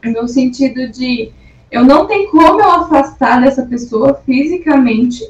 No 0.04 0.28
sentido 0.28 0.88
de 0.88 1.32
eu 1.70 1.84
não 1.84 2.06
tenho 2.06 2.30
como 2.30 2.60
eu 2.60 2.70
afastar 2.70 3.40
dessa 3.40 3.62
pessoa 3.62 4.20
fisicamente. 4.24 5.28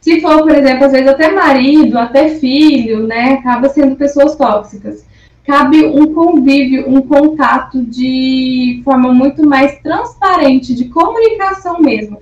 Se 0.00 0.20
for, 0.20 0.38
por 0.38 0.54
exemplo, 0.54 0.86
às 0.86 0.92
vezes 0.92 1.08
até 1.08 1.30
marido, 1.30 1.98
até 1.98 2.30
filho, 2.30 3.06
né? 3.06 3.34
Acaba 3.34 3.68
sendo 3.68 3.96
pessoas 3.96 4.36
tóxicas. 4.36 5.04
Cabe 5.44 5.84
um 5.84 6.14
convívio, 6.14 6.88
um 6.88 7.02
contato 7.02 7.82
de 7.82 8.80
forma 8.84 9.12
muito 9.12 9.46
mais 9.46 9.78
transparente, 9.80 10.74
de 10.74 10.86
comunicação 10.86 11.80
mesmo. 11.80 12.20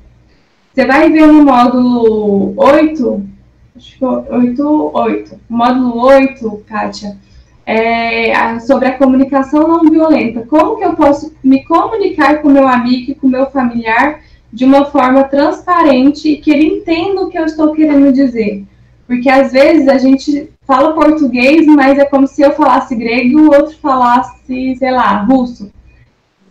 Você 0.73 0.85
vai 0.85 1.11
ver 1.11 1.27
no 1.27 1.45
módulo 1.45 2.55
8, 2.57 3.36
acho 3.77 3.99
que 3.99 4.05
8, 4.05 4.91
8. 4.95 5.41
Módulo 5.49 6.05
8, 6.07 6.65
Kátia, 6.67 7.17
é 7.65 8.59
sobre 8.61 8.89
a 8.89 8.97
comunicação 8.97 9.67
não 9.67 9.91
violenta. 9.91 10.47
Como 10.47 10.77
que 10.77 10.85
eu 10.85 10.95
posso 10.95 11.35
me 11.43 11.65
comunicar 11.65 12.41
com 12.41 12.49
meu 12.49 12.67
amigo 12.67 13.11
e 13.11 13.15
com 13.15 13.29
meu 13.29 13.47
familiar 13.47 14.21
de 14.53 14.65
uma 14.65 14.85
forma 14.87 15.25
transparente 15.25 16.29
e 16.29 16.37
que 16.37 16.51
ele 16.51 16.67
entenda 16.67 17.23
o 17.23 17.29
que 17.29 17.39
eu 17.39 17.45
estou 17.45 17.73
querendo 17.73 18.13
dizer? 18.13 18.65
Porque 19.07 19.29
às 19.29 19.53
vezes 19.53 19.89
a 19.89 19.99
gente 19.99 20.51
fala 20.67 20.95
português, 20.95 21.67
mas 21.67 21.99
é 21.99 22.05
como 22.05 22.27
se 22.27 22.43
eu 22.43 22.53
falasse 22.53 22.95
grego 22.95 23.29
e 23.29 23.37
o 23.37 23.53
outro 23.53 23.77
falasse, 23.79 24.77
sei 24.77 24.91
lá, 24.91 25.23
russo. 25.23 25.71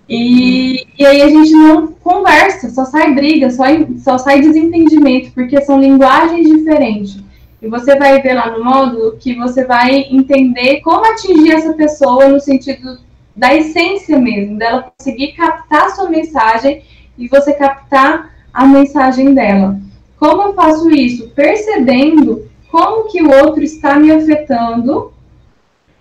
E, 0.08 0.86
e 1.00 1.06
aí 1.06 1.22
a 1.22 1.30
gente 1.30 1.52
não 1.52 1.88
conversa, 1.88 2.70
só 2.70 2.86
sai 2.86 3.14
briga, 3.14 3.50
só, 3.50 3.64
só 3.98 4.18
sai 4.18 4.42
desentendimento, 4.42 5.32
porque 5.34 5.60
são 5.62 5.80
linguagens 5.80 6.48
diferentes. 6.48 7.18
E 7.62 7.68
você 7.68 7.98
vai 7.98 8.22
ver 8.22 8.34
lá 8.34 8.52
no 8.52 8.64
módulo 8.64 9.18
que 9.18 9.34
você 9.34 9.66
vai 9.66 10.06
entender 10.12 10.82
como 10.82 11.06
atingir 11.06 11.52
essa 11.52 11.74
pessoa 11.74 12.28
no 12.28 12.40
sentido 12.40 13.00
da 13.36 13.54
essência 13.56 14.18
mesmo, 14.20 14.58
dela 14.58 14.94
conseguir 14.98 15.34
captar 15.34 15.86
a 15.86 15.90
sua 15.90 16.10
mensagem 16.10 16.84
e 17.18 17.28
você 17.28 17.54
captar 17.54 18.32
a 18.54 18.66
mensagem 18.66 19.34
dela. 19.34 19.80
Como 20.18 20.44
eu 20.44 20.54
faço 20.54 20.90
isso? 20.92 21.30
Percebendo 21.30 22.48
como 22.72 23.10
que 23.10 23.22
o 23.22 23.32
outro 23.32 23.64
está 23.64 23.98
me 23.98 24.12
afetando 24.12 25.12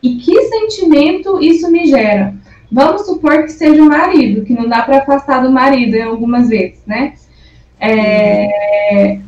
e 0.03 0.17
que 0.17 0.43
sentimento 0.43 1.43
isso 1.43 1.71
me 1.71 1.87
gera. 1.87 2.35
Vamos 2.75 3.07
supor 3.07 3.45
que 3.45 3.53
seja 3.53 3.81
o 3.81 3.89
marido, 3.89 4.45
que 4.45 4.53
não 4.53 4.69
dá 4.69 4.83
para 4.83 4.99
afastar 4.99 5.41
do 5.45 5.53
marido 5.53 5.95
em 5.95 6.03
algumas 6.03 6.49
vezes, 6.49 6.81
né? 6.85 7.13
É, 7.79 9.21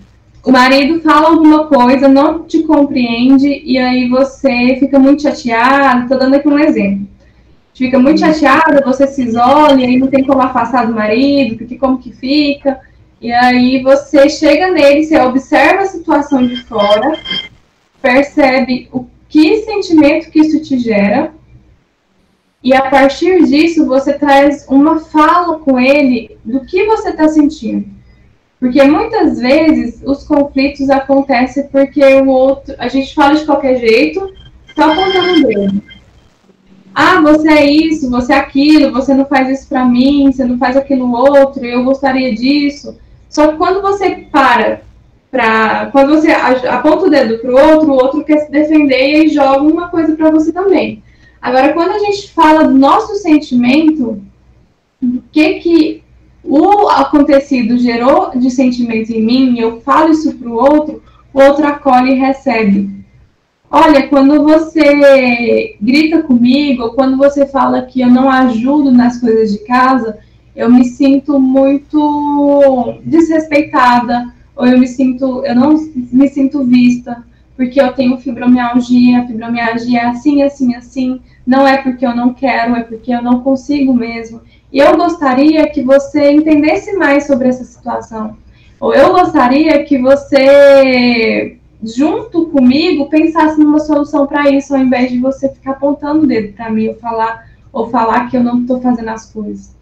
o 0.44 0.50
marido 0.50 1.00
fala 1.00 1.28
alguma 1.28 1.68
coisa, 1.68 2.08
não 2.08 2.42
te 2.42 2.64
compreende, 2.64 3.62
e 3.64 3.78
aí 3.78 4.08
você 4.08 4.76
fica 4.80 4.98
muito 4.98 5.22
chateado. 5.22 6.02
Estou 6.02 6.18
dando 6.18 6.34
aqui 6.34 6.48
um 6.48 6.58
exemplo. 6.58 7.06
Fica 7.72 8.00
muito 8.00 8.18
chateada, 8.18 8.82
você 8.84 9.06
se 9.06 9.22
isola, 9.22 9.80
e 9.80 9.84
aí 9.84 9.96
não 9.96 10.08
tem 10.08 10.24
como 10.24 10.42
afastar 10.42 10.88
do 10.88 10.94
marido, 10.94 11.56
porque 11.56 11.76
como 11.76 11.98
que 11.98 12.10
fica? 12.10 12.80
E 13.20 13.30
aí 13.30 13.80
você 13.80 14.28
chega 14.28 14.72
nele, 14.72 15.04
você 15.04 15.20
observa 15.20 15.82
a 15.82 15.86
situação 15.86 16.44
de 16.44 16.56
fora, 16.64 17.16
percebe 18.02 18.88
o 18.92 19.06
que 19.28 19.58
sentimento 19.58 20.32
que 20.32 20.40
isso 20.40 20.60
te 20.64 20.80
gera, 20.80 21.32
e 22.62 22.74
a 22.74 22.90
partir 22.90 23.44
disso, 23.44 23.86
você 23.86 24.14
traz 24.14 24.66
uma 24.68 24.98
fala 25.00 25.58
com 25.58 25.78
ele 25.78 26.36
do 26.44 26.64
que 26.64 26.84
você 26.86 27.10
está 27.10 27.28
sentindo. 27.28 27.86
Porque 28.58 28.82
muitas 28.82 29.38
vezes 29.38 30.02
os 30.04 30.24
conflitos 30.24 30.88
acontecem 30.88 31.68
porque 31.68 32.02
o 32.02 32.26
outro, 32.28 32.74
a 32.78 32.88
gente 32.88 33.14
fala 33.14 33.34
de 33.34 33.44
qualquer 33.44 33.78
jeito, 33.78 34.32
só 34.74 34.90
apontando 34.90 35.40
o 35.40 35.46
dedo. 35.46 35.82
Ah, 36.94 37.20
você 37.20 37.48
é 37.50 37.70
isso, 37.70 38.10
você 38.10 38.32
é 38.32 38.38
aquilo, 38.38 38.90
você 38.90 39.12
não 39.12 39.26
faz 39.26 39.50
isso 39.50 39.68
para 39.68 39.84
mim, 39.84 40.32
você 40.32 40.44
não 40.44 40.56
faz 40.56 40.76
aquilo 40.78 41.12
outro, 41.12 41.64
eu 41.64 41.84
gostaria 41.84 42.34
disso. 42.34 42.98
Só 43.28 43.48
que 43.48 43.58
quando 43.58 43.82
você 43.82 44.26
para 44.32 44.80
para 45.30 45.90
quando 45.92 46.14
você 46.14 46.30
aponta 46.30 47.06
o 47.06 47.10
dedo 47.10 47.38
pro 47.38 47.54
outro, 47.54 47.90
o 47.90 47.94
outro 47.94 48.24
quer 48.24 48.38
se 48.38 48.50
defender 48.50 49.24
e 49.24 49.28
joga 49.28 49.60
uma 49.60 49.88
coisa 49.88 50.16
para 50.16 50.30
você 50.30 50.50
também. 50.52 51.02
Agora, 51.40 51.72
quando 51.72 51.92
a 51.92 51.98
gente 51.98 52.30
fala 52.32 52.64
do 52.64 52.74
nosso 52.74 53.14
sentimento, 53.16 54.22
o 55.02 55.22
que 55.30 55.54
que 55.60 56.02
o 56.42 56.88
acontecido 56.88 57.76
gerou 57.78 58.30
de 58.36 58.50
sentimento 58.50 59.10
em 59.10 59.22
mim, 59.22 59.54
e 59.54 59.60
eu 59.60 59.80
falo 59.80 60.12
isso 60.12 60.34
para 60.34 60.48
o 60.48 60.54
outro, 60.54 61.02
o 61.32 61.40
outro 61.40 61.66
acolhe 61.66 62.12
e 62.12 62.18
recebe. 62.18 63.04
Olha, 63.70 64.06
quando 64.08 64.42
você 64.44 65.76
grita 65.80 66.22
comigo, 66.22 66.84
ou 66.84 66.90
quando 66.90 67.16
você 67.16 67.46
fala 67.46 67.82
que 67.82 68.00
eu 68.00 68.08
não 68.08 68.30
ajudo 68.30 68.92
nas 68.92 69.20
coisas 69.20 69.52
de 69.52 69.58
casa, 69.58 70.18
eu 70.54 70.70
me 70.70 70.84
sinto 70.84 71.38
muito 71.38 72.94
desrespeitada, 73.04 74.32
ou 74.54 74.66
eu 74.66 74.78
me 74.78 74.86
sinto, 74.86 75.44
eu 75.44 75.54
não 75.54 75.74
me 75.94 76.28
sinto 76.28 76.64
vista, 76.64 77.24
porque 77.56 77.80
eu 77.80 77.92
tenho 77.94 78.18
fibromialgia, 78.18 79.26
fibromialgia 79.26 80.00
é 80.00 80.06
assim, 80.06 80.42
assim, 80.42 80.74
assim, 80.74 81.20
não 81.46 81.66
é 81.66 81.78
porque 81.78 82.04
eu 82.04 82.14
não 82.14 82.34
quero, 82.34 82.76
é 82.76 82.82
porque 82.82 83.12
eu 83.12 83.22
não 83.22 83.40
consigo 83.40 83.94
mesmo. 83.94 84.42
E 84.70 84.78
eu 84.78 84.94
gostaria 84.96 85.66
que 85.70 85.82
você 85.82 86.32
entendesse 86.32 86.92
mais 86.96 87.26
sobre 87.26 87.48
essa 87.48 87.64
situação. 87.64 88.36
Ou 88.78 88.92
eu 88.92 89.12
gostaria 89.12 89.82
que 89.84 89.96
você, 89.96 91.56
junto 91.82 92.46
comigo, 92.46 93.08
pensasse 93.08 93.58
numa 93.58 93.78
solução 93.78 94.26
para 94.26 94.50
isso, 94.50 94.74
ao 94.74 94.82
invés 94.82 95.10
de 95.10 95.18
você 95.18 95.48
ficar 95.48 95.72
apontando 95.72 96.24
o 96.24 96.26
dedo 96.26 96.52
para 96.52 96.68
mim 96.68 96.88
ou 96.88 96.94
falar, 96.96 97.46
ou 97.72 97.88
falar 97.88 98.28
que 98.28 98.36
eu 98.36 98.44
não 98.44 98.60
estou 98.60 98.82
fazendo 98.82 99.08
as 99.08 99.32
coisas. 99.32 99.74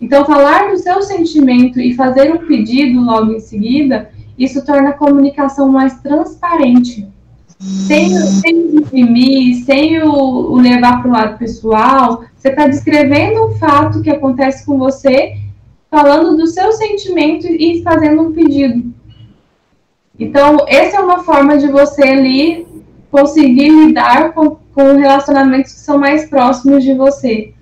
Então, 0.00 0.24
falar 0.24 0.70
do 0.70 0.76
seu 0.76 1.02
sentimento 1.02 1.80
e 1.80 1.94
fazer 1.94 2.32
um 2.32 2.46
pedido 2.46 3.00
logo 3.00 3.32
em 3.32 3.40
seguida, 3.40 4.10
isso 4.38 4.64
torna 4.64 4.90
a 4.90 4.92
comunicação 4.92 5.68
mais 5.68 5.98
transparente 6.00 7.15
sem, 7.58 8.10
sem 8.10 8.76
imprimir, 8.76 9.64
sem 9.64 10.02
o, 10.02 10.12
o 10.12 10.56
levar 10.56 11.00
para 11.00 11.08
o 11.08 11.12
lado 11.12 11.38
pessoal, 11.38 12.24
você 12.36 12.48
está 12.48 12.66
descrevendo 12.66 13.46
um 13.46 13.56
fato 13.56 14.02
que 14.02 14.10
acontece 14.10 14.64
com 14.64 14.78
você, 14.78 15.36
falando 15.90 16.36
do 16.36 16.46
seu 16.46 16.72
sentimento 16.72 17.46
e 17.46 17.82
fazendo 17.82 18.22
um 18.22 18.32
pedido. 18.32 18.92
Então, 20.18 20.58
essa 20.66 20.96
é 20.96 21.00
uma 21.00 21.22
forma 21.22 21.58
de 21.58 21.68
você 21.68 22.02
ali 22.02 22.66
conseguir 23.10 23.70
lidar 23.70 24.32
com, 24.32 24.56
com 24.74 24.96
relacionamentos 24.96 25.72
que 25.72 25.80
são 25.80 25.98
mais 25.98 26.28
próximos 26.28 26.82
de 26.82 26.94
você. 26.94 27.52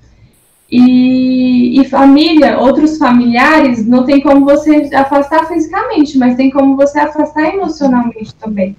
E, 0.71 1.81
e, 1.81 1.85
família, 1.85 2.59
outros 2.59 2.97
familiares, 2.99 3.87
não 3.87 4.05
tem 4.05 4.21
como 4.21 4.45
você 4.45 4.91
afastar 4.95 5.47
fisicamente, 5.47 6.19
mas 6.19 6.37
tem 6.37 6.51
como 6.51 6.75
você 6.77 6.99
afastar 6.99 7.55
emocionalmente 7.55 8.35
também. 8.35 8.75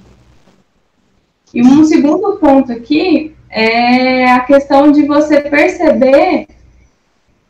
E 1.56 1.62
um 1.62 1.86
segundo 1.86 2.34
ponto 2.34 2.70
aqui 2.70 3.34
é 3.50 4.30
a 4.30 4.42
questão 4.42 4.92
de 4.92 5.04
você 5.04 5.40
perceber 5.40 6.48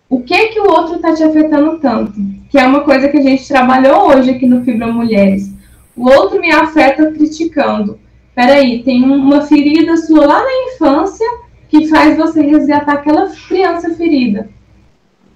o 0.08 0.22
que 0.22 0.50
que 0.50 0.60
o 0.60 0.70
outro 0.70 0.98
está 0.98 1.16
te 1.16 1.24
afetando 1.24 1.80
tanto, 1.80 2.14
que 2.52 2.60
é 2.60 2.68
uma 2.68 2.82
coisa 2.82 3.10
que 3.10 3.18
a 3.18 3.22
gente 3.22 3.48
trabalhou 3.48 4.10
hoje 4.10 4.30
aqui 4.30 4.46
no 4.46 4.64
Fibra 4.64 4.94
Mulheres. 4.94 5.52
O 5.98 6.08
outro 6.08 6.40
me 6.40 6.52
afeta 6.52 7.12
criticando. 7.12 8.00
Peraí, 8.36 8.84
tem 8.84 9.04
uma 9.04 9.42
ferida 9.42 9.98
sua 9.98 10.28
lá 10.28 10.40
na 10.44 10.74
infância 10.74 11.28
que 11.68 11.88
faz 11.88 12.16
você 12.16 12.42
resgatar 12.42 12.94
aquela 12.94 13.28
criança 13.48 13.90
ferida. 13.96 14.50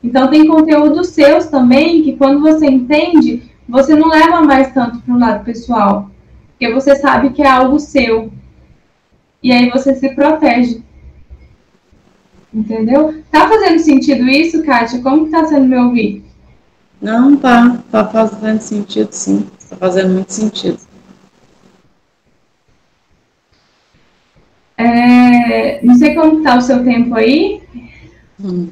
Então 0.04 0.30
tem 0.30 0.46
conteúdos 0.46 1.08
seus 1.08 1.48
também 1.48 2.04
que 2.04 2.16
quando 2.16 2.42
você 2.42 2.68
entende, 2.68 3.52
você 3.68 3.96
não 3.96 4.10
leva 4.10 4.44
mais 4.44 4.72
tanto 4.74 5.00
para 5.00 5.16
o 5.16 5.20
lado 5.20 5.44
pessoal, 5.44 6.12
porque 6.52 6.72
você 6.72 6.96
sabe 6.96 7.32
que 7.32 7.42
é 7.42 7.50
algo 7.50 7.80
seu. 7.80 8.32
E 9.42 9.52
aí 9.52 9.70
você 9.70 9.96
se 9.96 10.10
protege. 10.16 10.84
Entendeu? 12.54 13.24
Tá 13.32 13.48
fazendo 13.48 13.80
sentido 13.80 14.28
isso, 14.28 14.64
Kátia? 14.64 15.02
Como 15.02 15.26
que 15.26 15.32
tá 15.32 15.46
sendo 15.46 15.68
me 15.68 15.78
ouvir? 15.78 16.26
Não, 17.02 17.38
tá. 17.38 17.82
Tá 17.92 18.08
fazendo 18.08 18.60
sentido, 18.60 19.12
sim. 19.12 19.48
Tá 19.70 19.78
fazendo 19.78 20.14
muito 20.14 20.34
sentido. 20.34 20.80
É, 24.78 25.84
não 25.84 25.96
sei 25.96 26.16
como 26.16 26.42
tá 26.42 26.58
o 26.58 26.62
seu 26.62 26.84
tempo 26.84 27.14
aí. 27.16 27.62
Hum. 28.42 28.70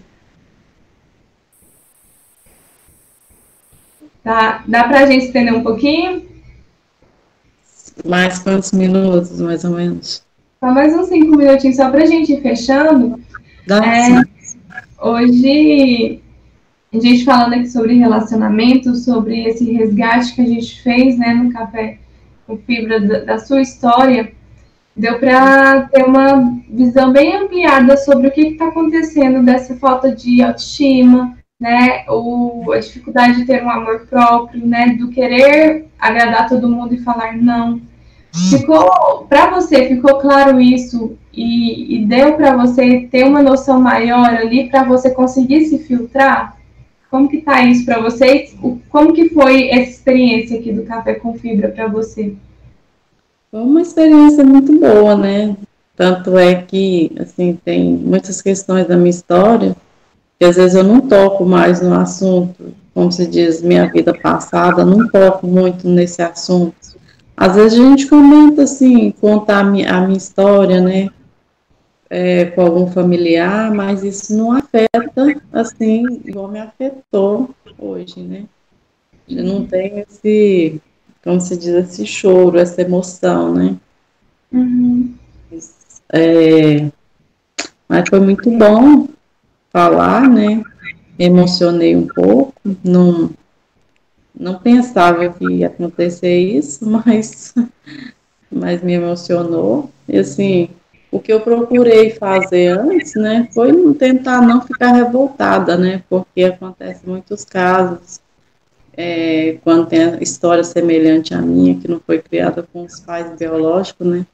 Tá, 4.24 4.64
dá 4.68 4.84
pra 4.86 5.06
gente 5.06 5.26
estender 5.26 5.54
um 5.54 5.64
pouquinho? 5.64 6.26
Mais 8.06 8.40
quantos 8.40 8.72
minutos, 8.74 9.40
mais 9.40 9.64
ou 9.64 9.72
menos? 9.72 10.27
Só 10.60 10.72
mais 10.72 10.96
uns 10.96 11.08
cinco 11.08 11.38
minutinhos 11.38 11.76
só 11.76 11.90
para 11.92 12.04
a 12.04 12.06
gente 12.06 12.34
ir 12.34 12.42
fechando. 12.42 13.20
É, 13.70 15.06
hoje, 15.06 16.20
a 16.92 17.00
gente 17.00 17.26
falando 17.26 17.54
aqui 17.54 17.68
sobre 17.68 17.94
relacionamento, 17.94 18.96
sobre 18.96 19.44
esse 19.46 19.72
resgate 19.72 20.34
que 20.34 20.42
a 20.42 20.48
gente 20.48 20.82
fez 20.82 21.18
né, 21.18 21.34
no 21.34 21.52
Café 21.52 22.00
com 22.48 22.58
Fibra 22.58 23.00
da, 23.00 23.20
da 23.20 23.38
sua 23.38 23.62
história, 23.62 24.32
deu 24.96 25.20
para 25.20 25.82
ter 25.90 26.04
uma 26.04 26.60
visão 26.68 27.12
bem 27.12 27.36
ampliada 27.36 27.96
sobre 27.98 28.28
o 28.28 28.32
que 28.32 28.42
está 28.42 28.70
acontecendo 28.70 29.44
dessa 29.44 29.76
falta 29.76 30.12
de 30.12 30.42
autoestima, 30.42 31.38
né, 31.60 32.04
o, 32.10 32.72
a 32.72 32.80
dificuldade 32.80 33.38
de 33.38 33.46
ter 33.46 33.64
um 33.64 33.70
amor 33.70 34.08
próprio, 34.08 34.66
né, 34.66 34.96
do 34.98 35.10
querer 35.10 35.86
agradar 36.00 36.50
todo 36.50 36.70
mundo 36.70 36.96
e 36.96 37.04
falar 37.04 37.38
não, 37.38 37.80
Ficou 38.50 39.26
para 39.28 39.50
você 39.52 39.88
ficou 39.88 40.20
claro 40.20 40.60
isso 40.60 41.18
e, 41.34 41.96
e 41.96 42.06
deu 42.06 42.34
para 42.34 42.56
você 42.56 43.08
ter 43.12 43.24
uma 43.24 43.42
noção 43.42 43.80
maior 43.80 44.30
ali 44.30 44.70
para 44.70 44.84
você 44.84 45.10
conseguir 45.10 45.66
se 45.66 45.80
filtrar? 45.80 46.56
Como 47.10 47.30
que 47.30 47.38
tá 47.38 47.64
isso 47.64 47.86
para 47.86 48.02
vocês? 48.02 48.56
Como 48.90 49.14
que 49.14 49.30
foi 49.30 49.70
essa 49.70 49.92
experiência 49.92 50.60
aqui 50.60 50.72
do 50.74 50.84
café 50.84 51.16
com 51.16 51.34
fibra 51.34 51.70
para 51.70 51.88
você? 51.88 52.34
Foi 53.50 53.62
uma 53.62 53.82
experiência 53.82 54.44
muito 54.44 54.78
boa, 54.78 55.16
né? 55.16 55.56
Tanto 55.96 56.38
é 56.38 56.56
que 56.56 57.12
assim 57.20 57.58
tem 57.64 57.94
muitas 57.94 58.42
questões 58.42 58.88
da 58.88 58.98
minha 58.98 59.10
história 59.10 59.76
que 60.38 60.46
às 60.46 60.58
vezes 60.58 60.76
eu 60.76 60.84
não 60.84 61.02
toco 61.02 61.46
mais 61.46 61.82
no 61.82 61.94
assunto, 61.96 62.72
como 62.94 63.12
se 63.12 63.26
diz, 63.26 63.62
minha 63.62 63.88
vida 63.92 64.14
passada, 64.14 64.86
não 64.86 65.08
toco 65.10 65.48
muito 65.48 65.88
nesse 65.88 66.22
assunto 66.22 66.97
às 67.38 67.56
vezes 67.56 67.80
a 67.80 67.84
gente 67.84 68.08
comenta 68.08 68.64
assim, 68.64 69.12
contar 69.12 69.60
a 69.60 69.64
minha, 69.64 69.94
a 69.94 70.02
minha 70.02 70.18
história, 70.18 70.82
né? 70.82 71.10
É, 72.10 72.46
com 72.46 72.62
algum 72.62 72.88
familiar, 72.88 73.70
mas 73.72 74.04
isso 74.04 74.36
não 74.36 74.54
afeta 74.54 75.42
assim, 75.54 76.04
igual 76.26 76.48
me 76.48 76.60
afetou 76.60 77.52
hoje, 77.78 78.22
né? 78.22 78.46
Eu 79.30 79.44
não 79.44 79.68
tem 79.68 80.00
esse, 80.00 80.82
como 81.24 81.40
se 81.40 81.56
diz, 81.58 81.68
esse 81.68 82.08
choro, 82.08 82.58
essa 82.58 82.82
emoção, 82.82 83.54
né? 83.54 83.76
Uhum. 84.52 85.14
É, 86.12 86.90
mas 87.88 88.10
foi 88.10 88.20
muito 88.20 88.50
bom 88.50 89.08
falar, 89.70 90.28
né? 90.28 90.64
Me 91.20 91.26
emocionei 91.26 91.96
um 91.96 92.08
pouco, 92.08 92.54
não, 92.84 93.30
não 94.40 94.60
pensava 94.60 95.28
que 95.30 95.46
ia 95.46 95.68
acontecer 95.68 96.38
isso, 96.38 96.86
mas, 97.06 97.54
mas 98.52 98.82
me 98.82 98.94
emocionou. 98.94 99.90
E 100.08 100.18
assim, 100.18 100.70
o 101.12 101.20
que 101.20 101.32
eu 101.32 101.42
procurei 101.42 102.12
fazer 102.12 102.78
antes, 102.78 103.16
né, 103.16 103.48
foi 103.54 103.94
tentar 103.96 104.42
não 104.42 104.62
ficar 104.62 104.92
revoltada, 104.92 105.78
né, 105.78 106.04
porque 106.10 106.44
acontece 106.44 107.02
muitos 107.08 107.44
casos, 107.44 108.20
é, 108.96 109.58
quando 109.64 109.88
tem 109.88 110.22
história 110.22 110.64
semelhante 110.64 111.34
à 111.34 111.42
minha, 111.42 111.76
que 111.76 111.88
não 111.88 112.00
foi 112.00 112.20
criada 112.20 112.68
com 112.74 112.84
os 112.84 113.00
pais 113.00 113.38
biológicos, 113.38 114.06
né, 114.06 114.26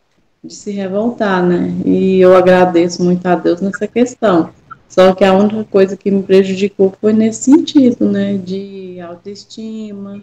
de 0.43 0.53
se 0.53 0.71
revoltar, 0.71 1.43
né, 1.43 1.73
e 1.85 2.19
eu 2.19 2.35
agradeço 2.35 3.03
muito 3.03 3.25
a 3.25 3.35
Deus 3.35 3.61
nessa 3.61 3.87
questão. 3.87 4.49
Só 4.93 5.11
que 5.15 5.23
a 5.23 5.33
única 5.33 5.63
coisa 5.63 5.97
que 5.97 6.11
me 6.11 6.21
prejudicou 6.21 6.93
foi 7.01 7.13
nesse 7.13 7.45
sentido, 7.45 8.07
né, 8.07 8.37
de 8.37 8.99
autoestima, 9.01 10.21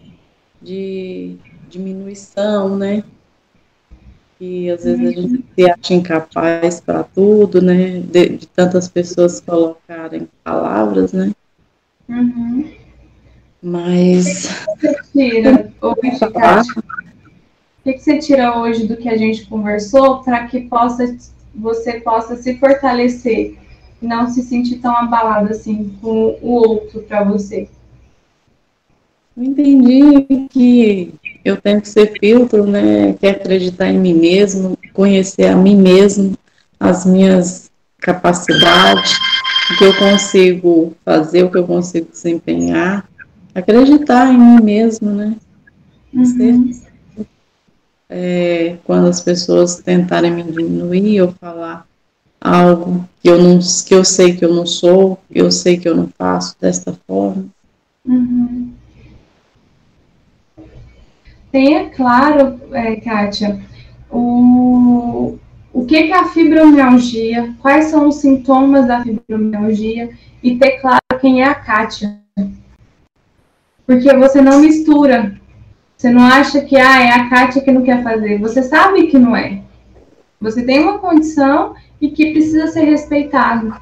de 0.62 1.34
diminuição, 1.68 2.76
né, 2.76 3.02
e 4.40 4.70
às 4.70 4.84
vezes 4.84 5.08
a 5.08 5.10
gente 5.10 5.44
se 5.56 5.68
acha 5.68 5.92
incapaz 5.92 6.80
para 6.80 7.02
tudo, 7.02 7.60
né, 7.60 7.98
de, 7.98 8.28
de, 8.28 8.46
tantas 8.46 8.86
pessoas 8.86 9.40
colocarem 9.40 10.28
palavras, 10.44 11.12
né. 11.12 11.32
Uhum. 12.08 12.70
Mas... 13.60 14.50
O 14.68 14.76
que 14.76 14.86
você 14.86 15.02
tira, 15.12 15.72
o 15.82 15.96
que 17.82 17.98
você 17.98 18.18
tira 18.20 18.56
hoje 18.56 18.86
do 18.86 18.96
que 18.96 19.08
a 19.08 19.16
gente 19.16 19.46
conversou 19.46 20.22
para 20.22 20.46
que 20.46 20.60
possa, 20.60 21.16
você 21.52 21.94
possa 22.00 22.36
se 22.36 22.56
fortalecer 22.56 23.58
não 24.00 24.28
se 24.28 24.42
sentir 24.42 24.78
tão 24.78 24.94
abalado 24.96 25.50
assim 25.50 25.96
com 26.00 26.38
o 26.40 26.50
outro 26.52 27.00
para 27.02 27.22
você? 27.24 27.68
Eu 29.36 29.44
entendi 29.44 30.48
que 30.50 31.14
eu 31.44 31.56
tenho 31.56 31.80
que 31.80 31.88
ser 31.88 32.12
filtro, 32.18 32.66
né? 32.66 33.14
Que 33.14 33.26
acreditar 33.26 33.88
em 33.88 33.98
mim 33.98 34.14
mesmo, 34.14 34.76
conhecer 34.92 35.46
a 35.46 35.56
mim 35.56 35.76
mesmo, 35.76 36.36
as 36.78 37.06
minhas 37.06 37.70
capacidades, 37.98 39.12
o 39.70 39.78
que 39.78 39.84
eu 39.84 39.96
consigo 39.98 40.94
fazer, 41.04 41.44
o 41.44 41.50
que 41.50 41.58
eu 41.58 41.66
consigo 41.66 42.10
desempenhar, 42.10 43.08
acreditar 43.54 44.32
em 44.32 44.38
mim 44.38 44.62
mesmo, 44.62 45.10
né? 45.10 45.36
Uhum. 46.12 46.72
É, 48.08 48.76
quando 48.84 49.06
as 49.06 49.20
pessoas 49.20 49.76
tentarem 49.76 50.32
me 50.32 50.42
diminuir 50.42 51.22
ou 51.22 51.32
falar 51.32 51.86
algo 52.40 53.08
que 53.20 53.28
eu 53.28 53.40
não 53.40 53.58
que 53.58 53.94
eu 53.94 54.04
sei 54.04 54.34
que 54.34 54.44
eu 54.44 54.54
não 54.54 54.64
sou, 54.64 55.18
eu 55.30 55.50
sei 55.50 55.78
que 55.78 55.88
eu 55.88 55.94
não 55.94 56.08
faço 56.16 56.56
desta 56.60 56.96
forma. 57.06 57.46
Uhum. 58.04 58.72
Tenha 61.52 61.90
claro, 61.90 62.60
é, 62.72 62.96
Kátia, 62.96 63.60
o, 64.10 65.36
o 65.72 65.84
que, 65.84 66.04
que 66.04 66.12
é 66.12 66.18
a 66.18 66.28
fibromialgia, 66.28 67.54
quais 67.60 67.86
são 67.86 68.08
os 68.08 68.16
sintomas 68.16 68.86
da 68.86 69.02
fibromialgia 69.02 70.10
e 70.42 70.56
ter 70.56 70.80
claro 70.80 71.00
quem 71.20 71.42
é 71.42 71.46
a 71.46 71.54
Kátia. 71.54 72.20
Porque 73.84 74.14
você 74.16 74.40
não 74.40 74.60
mistura. 74.60 75.36
Você 75.96 76.10
não 76.10 76.24
acha 76.24 76.60
que 76.62 76.76
ah, 76.76 77.02
é 77.02 77.10
a 77.10 77.28
Kátia 77.28 77.60
que 77.60 77.72
não 77.72 77.82
quer 77.82 78.02
fazer. 78.02 78.38
Você 78.38 78.62
sabe 78.62 79.08
que 79.08 79.18
não 79.18 79.36
é. 79.36 79.60
Você 80.40 80.62
tem 80.62 80.80
uma 80.80 80.98
condição 80.98 81.74
e 82.00 82.10
que 82.10 82.32
precisa 82.32 82.68
ser 82.68 82.84
respeitado. 82.84 83.74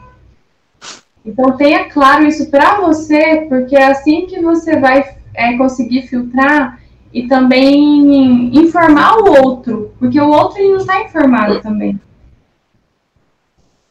Então 1.24 1.56
tenha 1.56 1.90
claro 1.90 2.26
isso 2.26 2.50
para 2.50 2.80
você, 2.80 3.46
porque 3.48 3.76
é 3.76 3.86
assim 3.86 4.26
que 4.26 4.40
você 4.40 4.78
vai 4.78 5.16
é, 5.34 5.56
conseguir 5.56 6.02
filtrar 6.02 6.80
e 7.12 7.26
também 7.26 8.56
informar 8.56 9.18
o 9.18 9.44
outro, 9.44 9.92
porque 9.98 10.20
o 10.20 10.28
outro 10.28 10.58
ele 10.58 10.72
não 10.72 10.78
está 10.78 11.02
informado 11.02 11.60
também. 11.60 12.00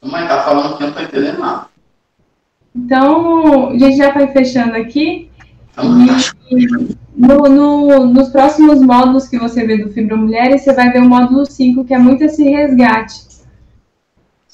Mãe, 0.04 0.28
tá 0.28 0.44
falando 0.44 0.78
que 0.78 0.84
eu 0.84 0.88
não 0.88 0.94
tô 0.94 1.02
entendendo 1.02 1.40
nada. 1.40 1.68
Então, 2.76 3.70
a 3.70 3.78
gente 3.78 3.98
já 3.98 4.12
vai 4.14 4.28
fechando 4.28 4.76
aqui. 4.76 5.30
E, 6.50 6.68
no, 7.16 7.38
no, 7.50 8.06
nos 8.06 8.30
próximos 8.30 8.80
módulos 8.80 9.28
que 9.28 9.40
você 9.40 9.66
vê 9.66 9.78
do 9.78 9.92
Fibra 9.92 10.16
Mulheres, 10.16 10.62
você 10.62 10.74
vai 10.74 10.92
ver 10.92 11.02
o 11.02 11.10
módulo 11.10 11.46
5, 11.46 11.84
que 11.84 11.94
é 11.94 11.98
muito 11.98 12.24
esse 12.24 12.44
resgate. 12.44 13.27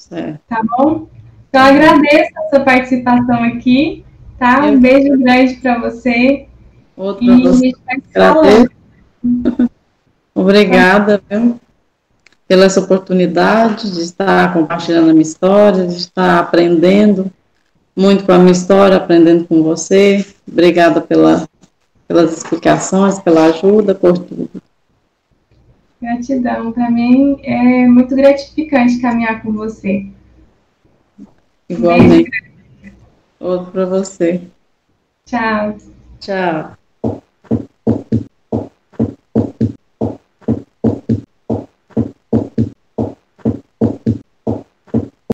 Certo. 0.08 0.40
Tá 0.48 0.62
bom? 0.62 1.08
Então, 1.48 1.62
agradeço 1.62 2.30
a 2.36 2.48
sua 2.50 2.60
participação 2.60 3.42
aqui, 3.44 4.04
tá? 4.38 4.66
Um 4.66 4.78
beijo 4.78 5.16
grande 5.18 5.54
para 5.54 5.78
você. 5.78 6.46
Outro 6.96 7.24
e 7.24 7.42
você. 7.42 7.72
Obrigada, 10.34 11.22
viu? 11.30 11.58
Pela 12.46 12.66
essa 12.66 12.80
oportunidade 12.80 13.90
de 13.90 14.00
estar 14.00 14.52
compartilhando 14.52 15.10
a 15.10 15.12
minha 15.12 15.22
história, 15.22 15.86
de 15.86 15.96
estar 15.96 16.40
aprendendo 16.40 17.32
muito 17.96 18.24
com 18.24 18.32
a 18.32 18.38
minha 18.38 18.52
história, 18.52 18.98
aprendendo 18.98 19.46
com 19.46 19.62
você. 19.62 20.24
Obrigada 20.46 21.00
pela, 21.00 21.48
pelas 22.06 22.36
explicações, 22.36 23.18
pela 23.20 23.46
ajuda, 23.46 23.94
por 23.94 24.18
tudo. 24.18 24.50
Gratidão. 26.04 26.70
Para 26.70 26.90
mim 26.90 27.40
é 27.42 27.86
muito 27.86 28.14
gratificante 28.14 29.00
caminhar 29.00 29.42
com 29.42 29.52
você. 29.52 30.06
Igualmente. 31.66 32.30
Outro 33.40 33.72
para 33.72 33.86
você. 33.86 34.42
Tchau. 35.24 35.78
Tchau. 36.20 36.76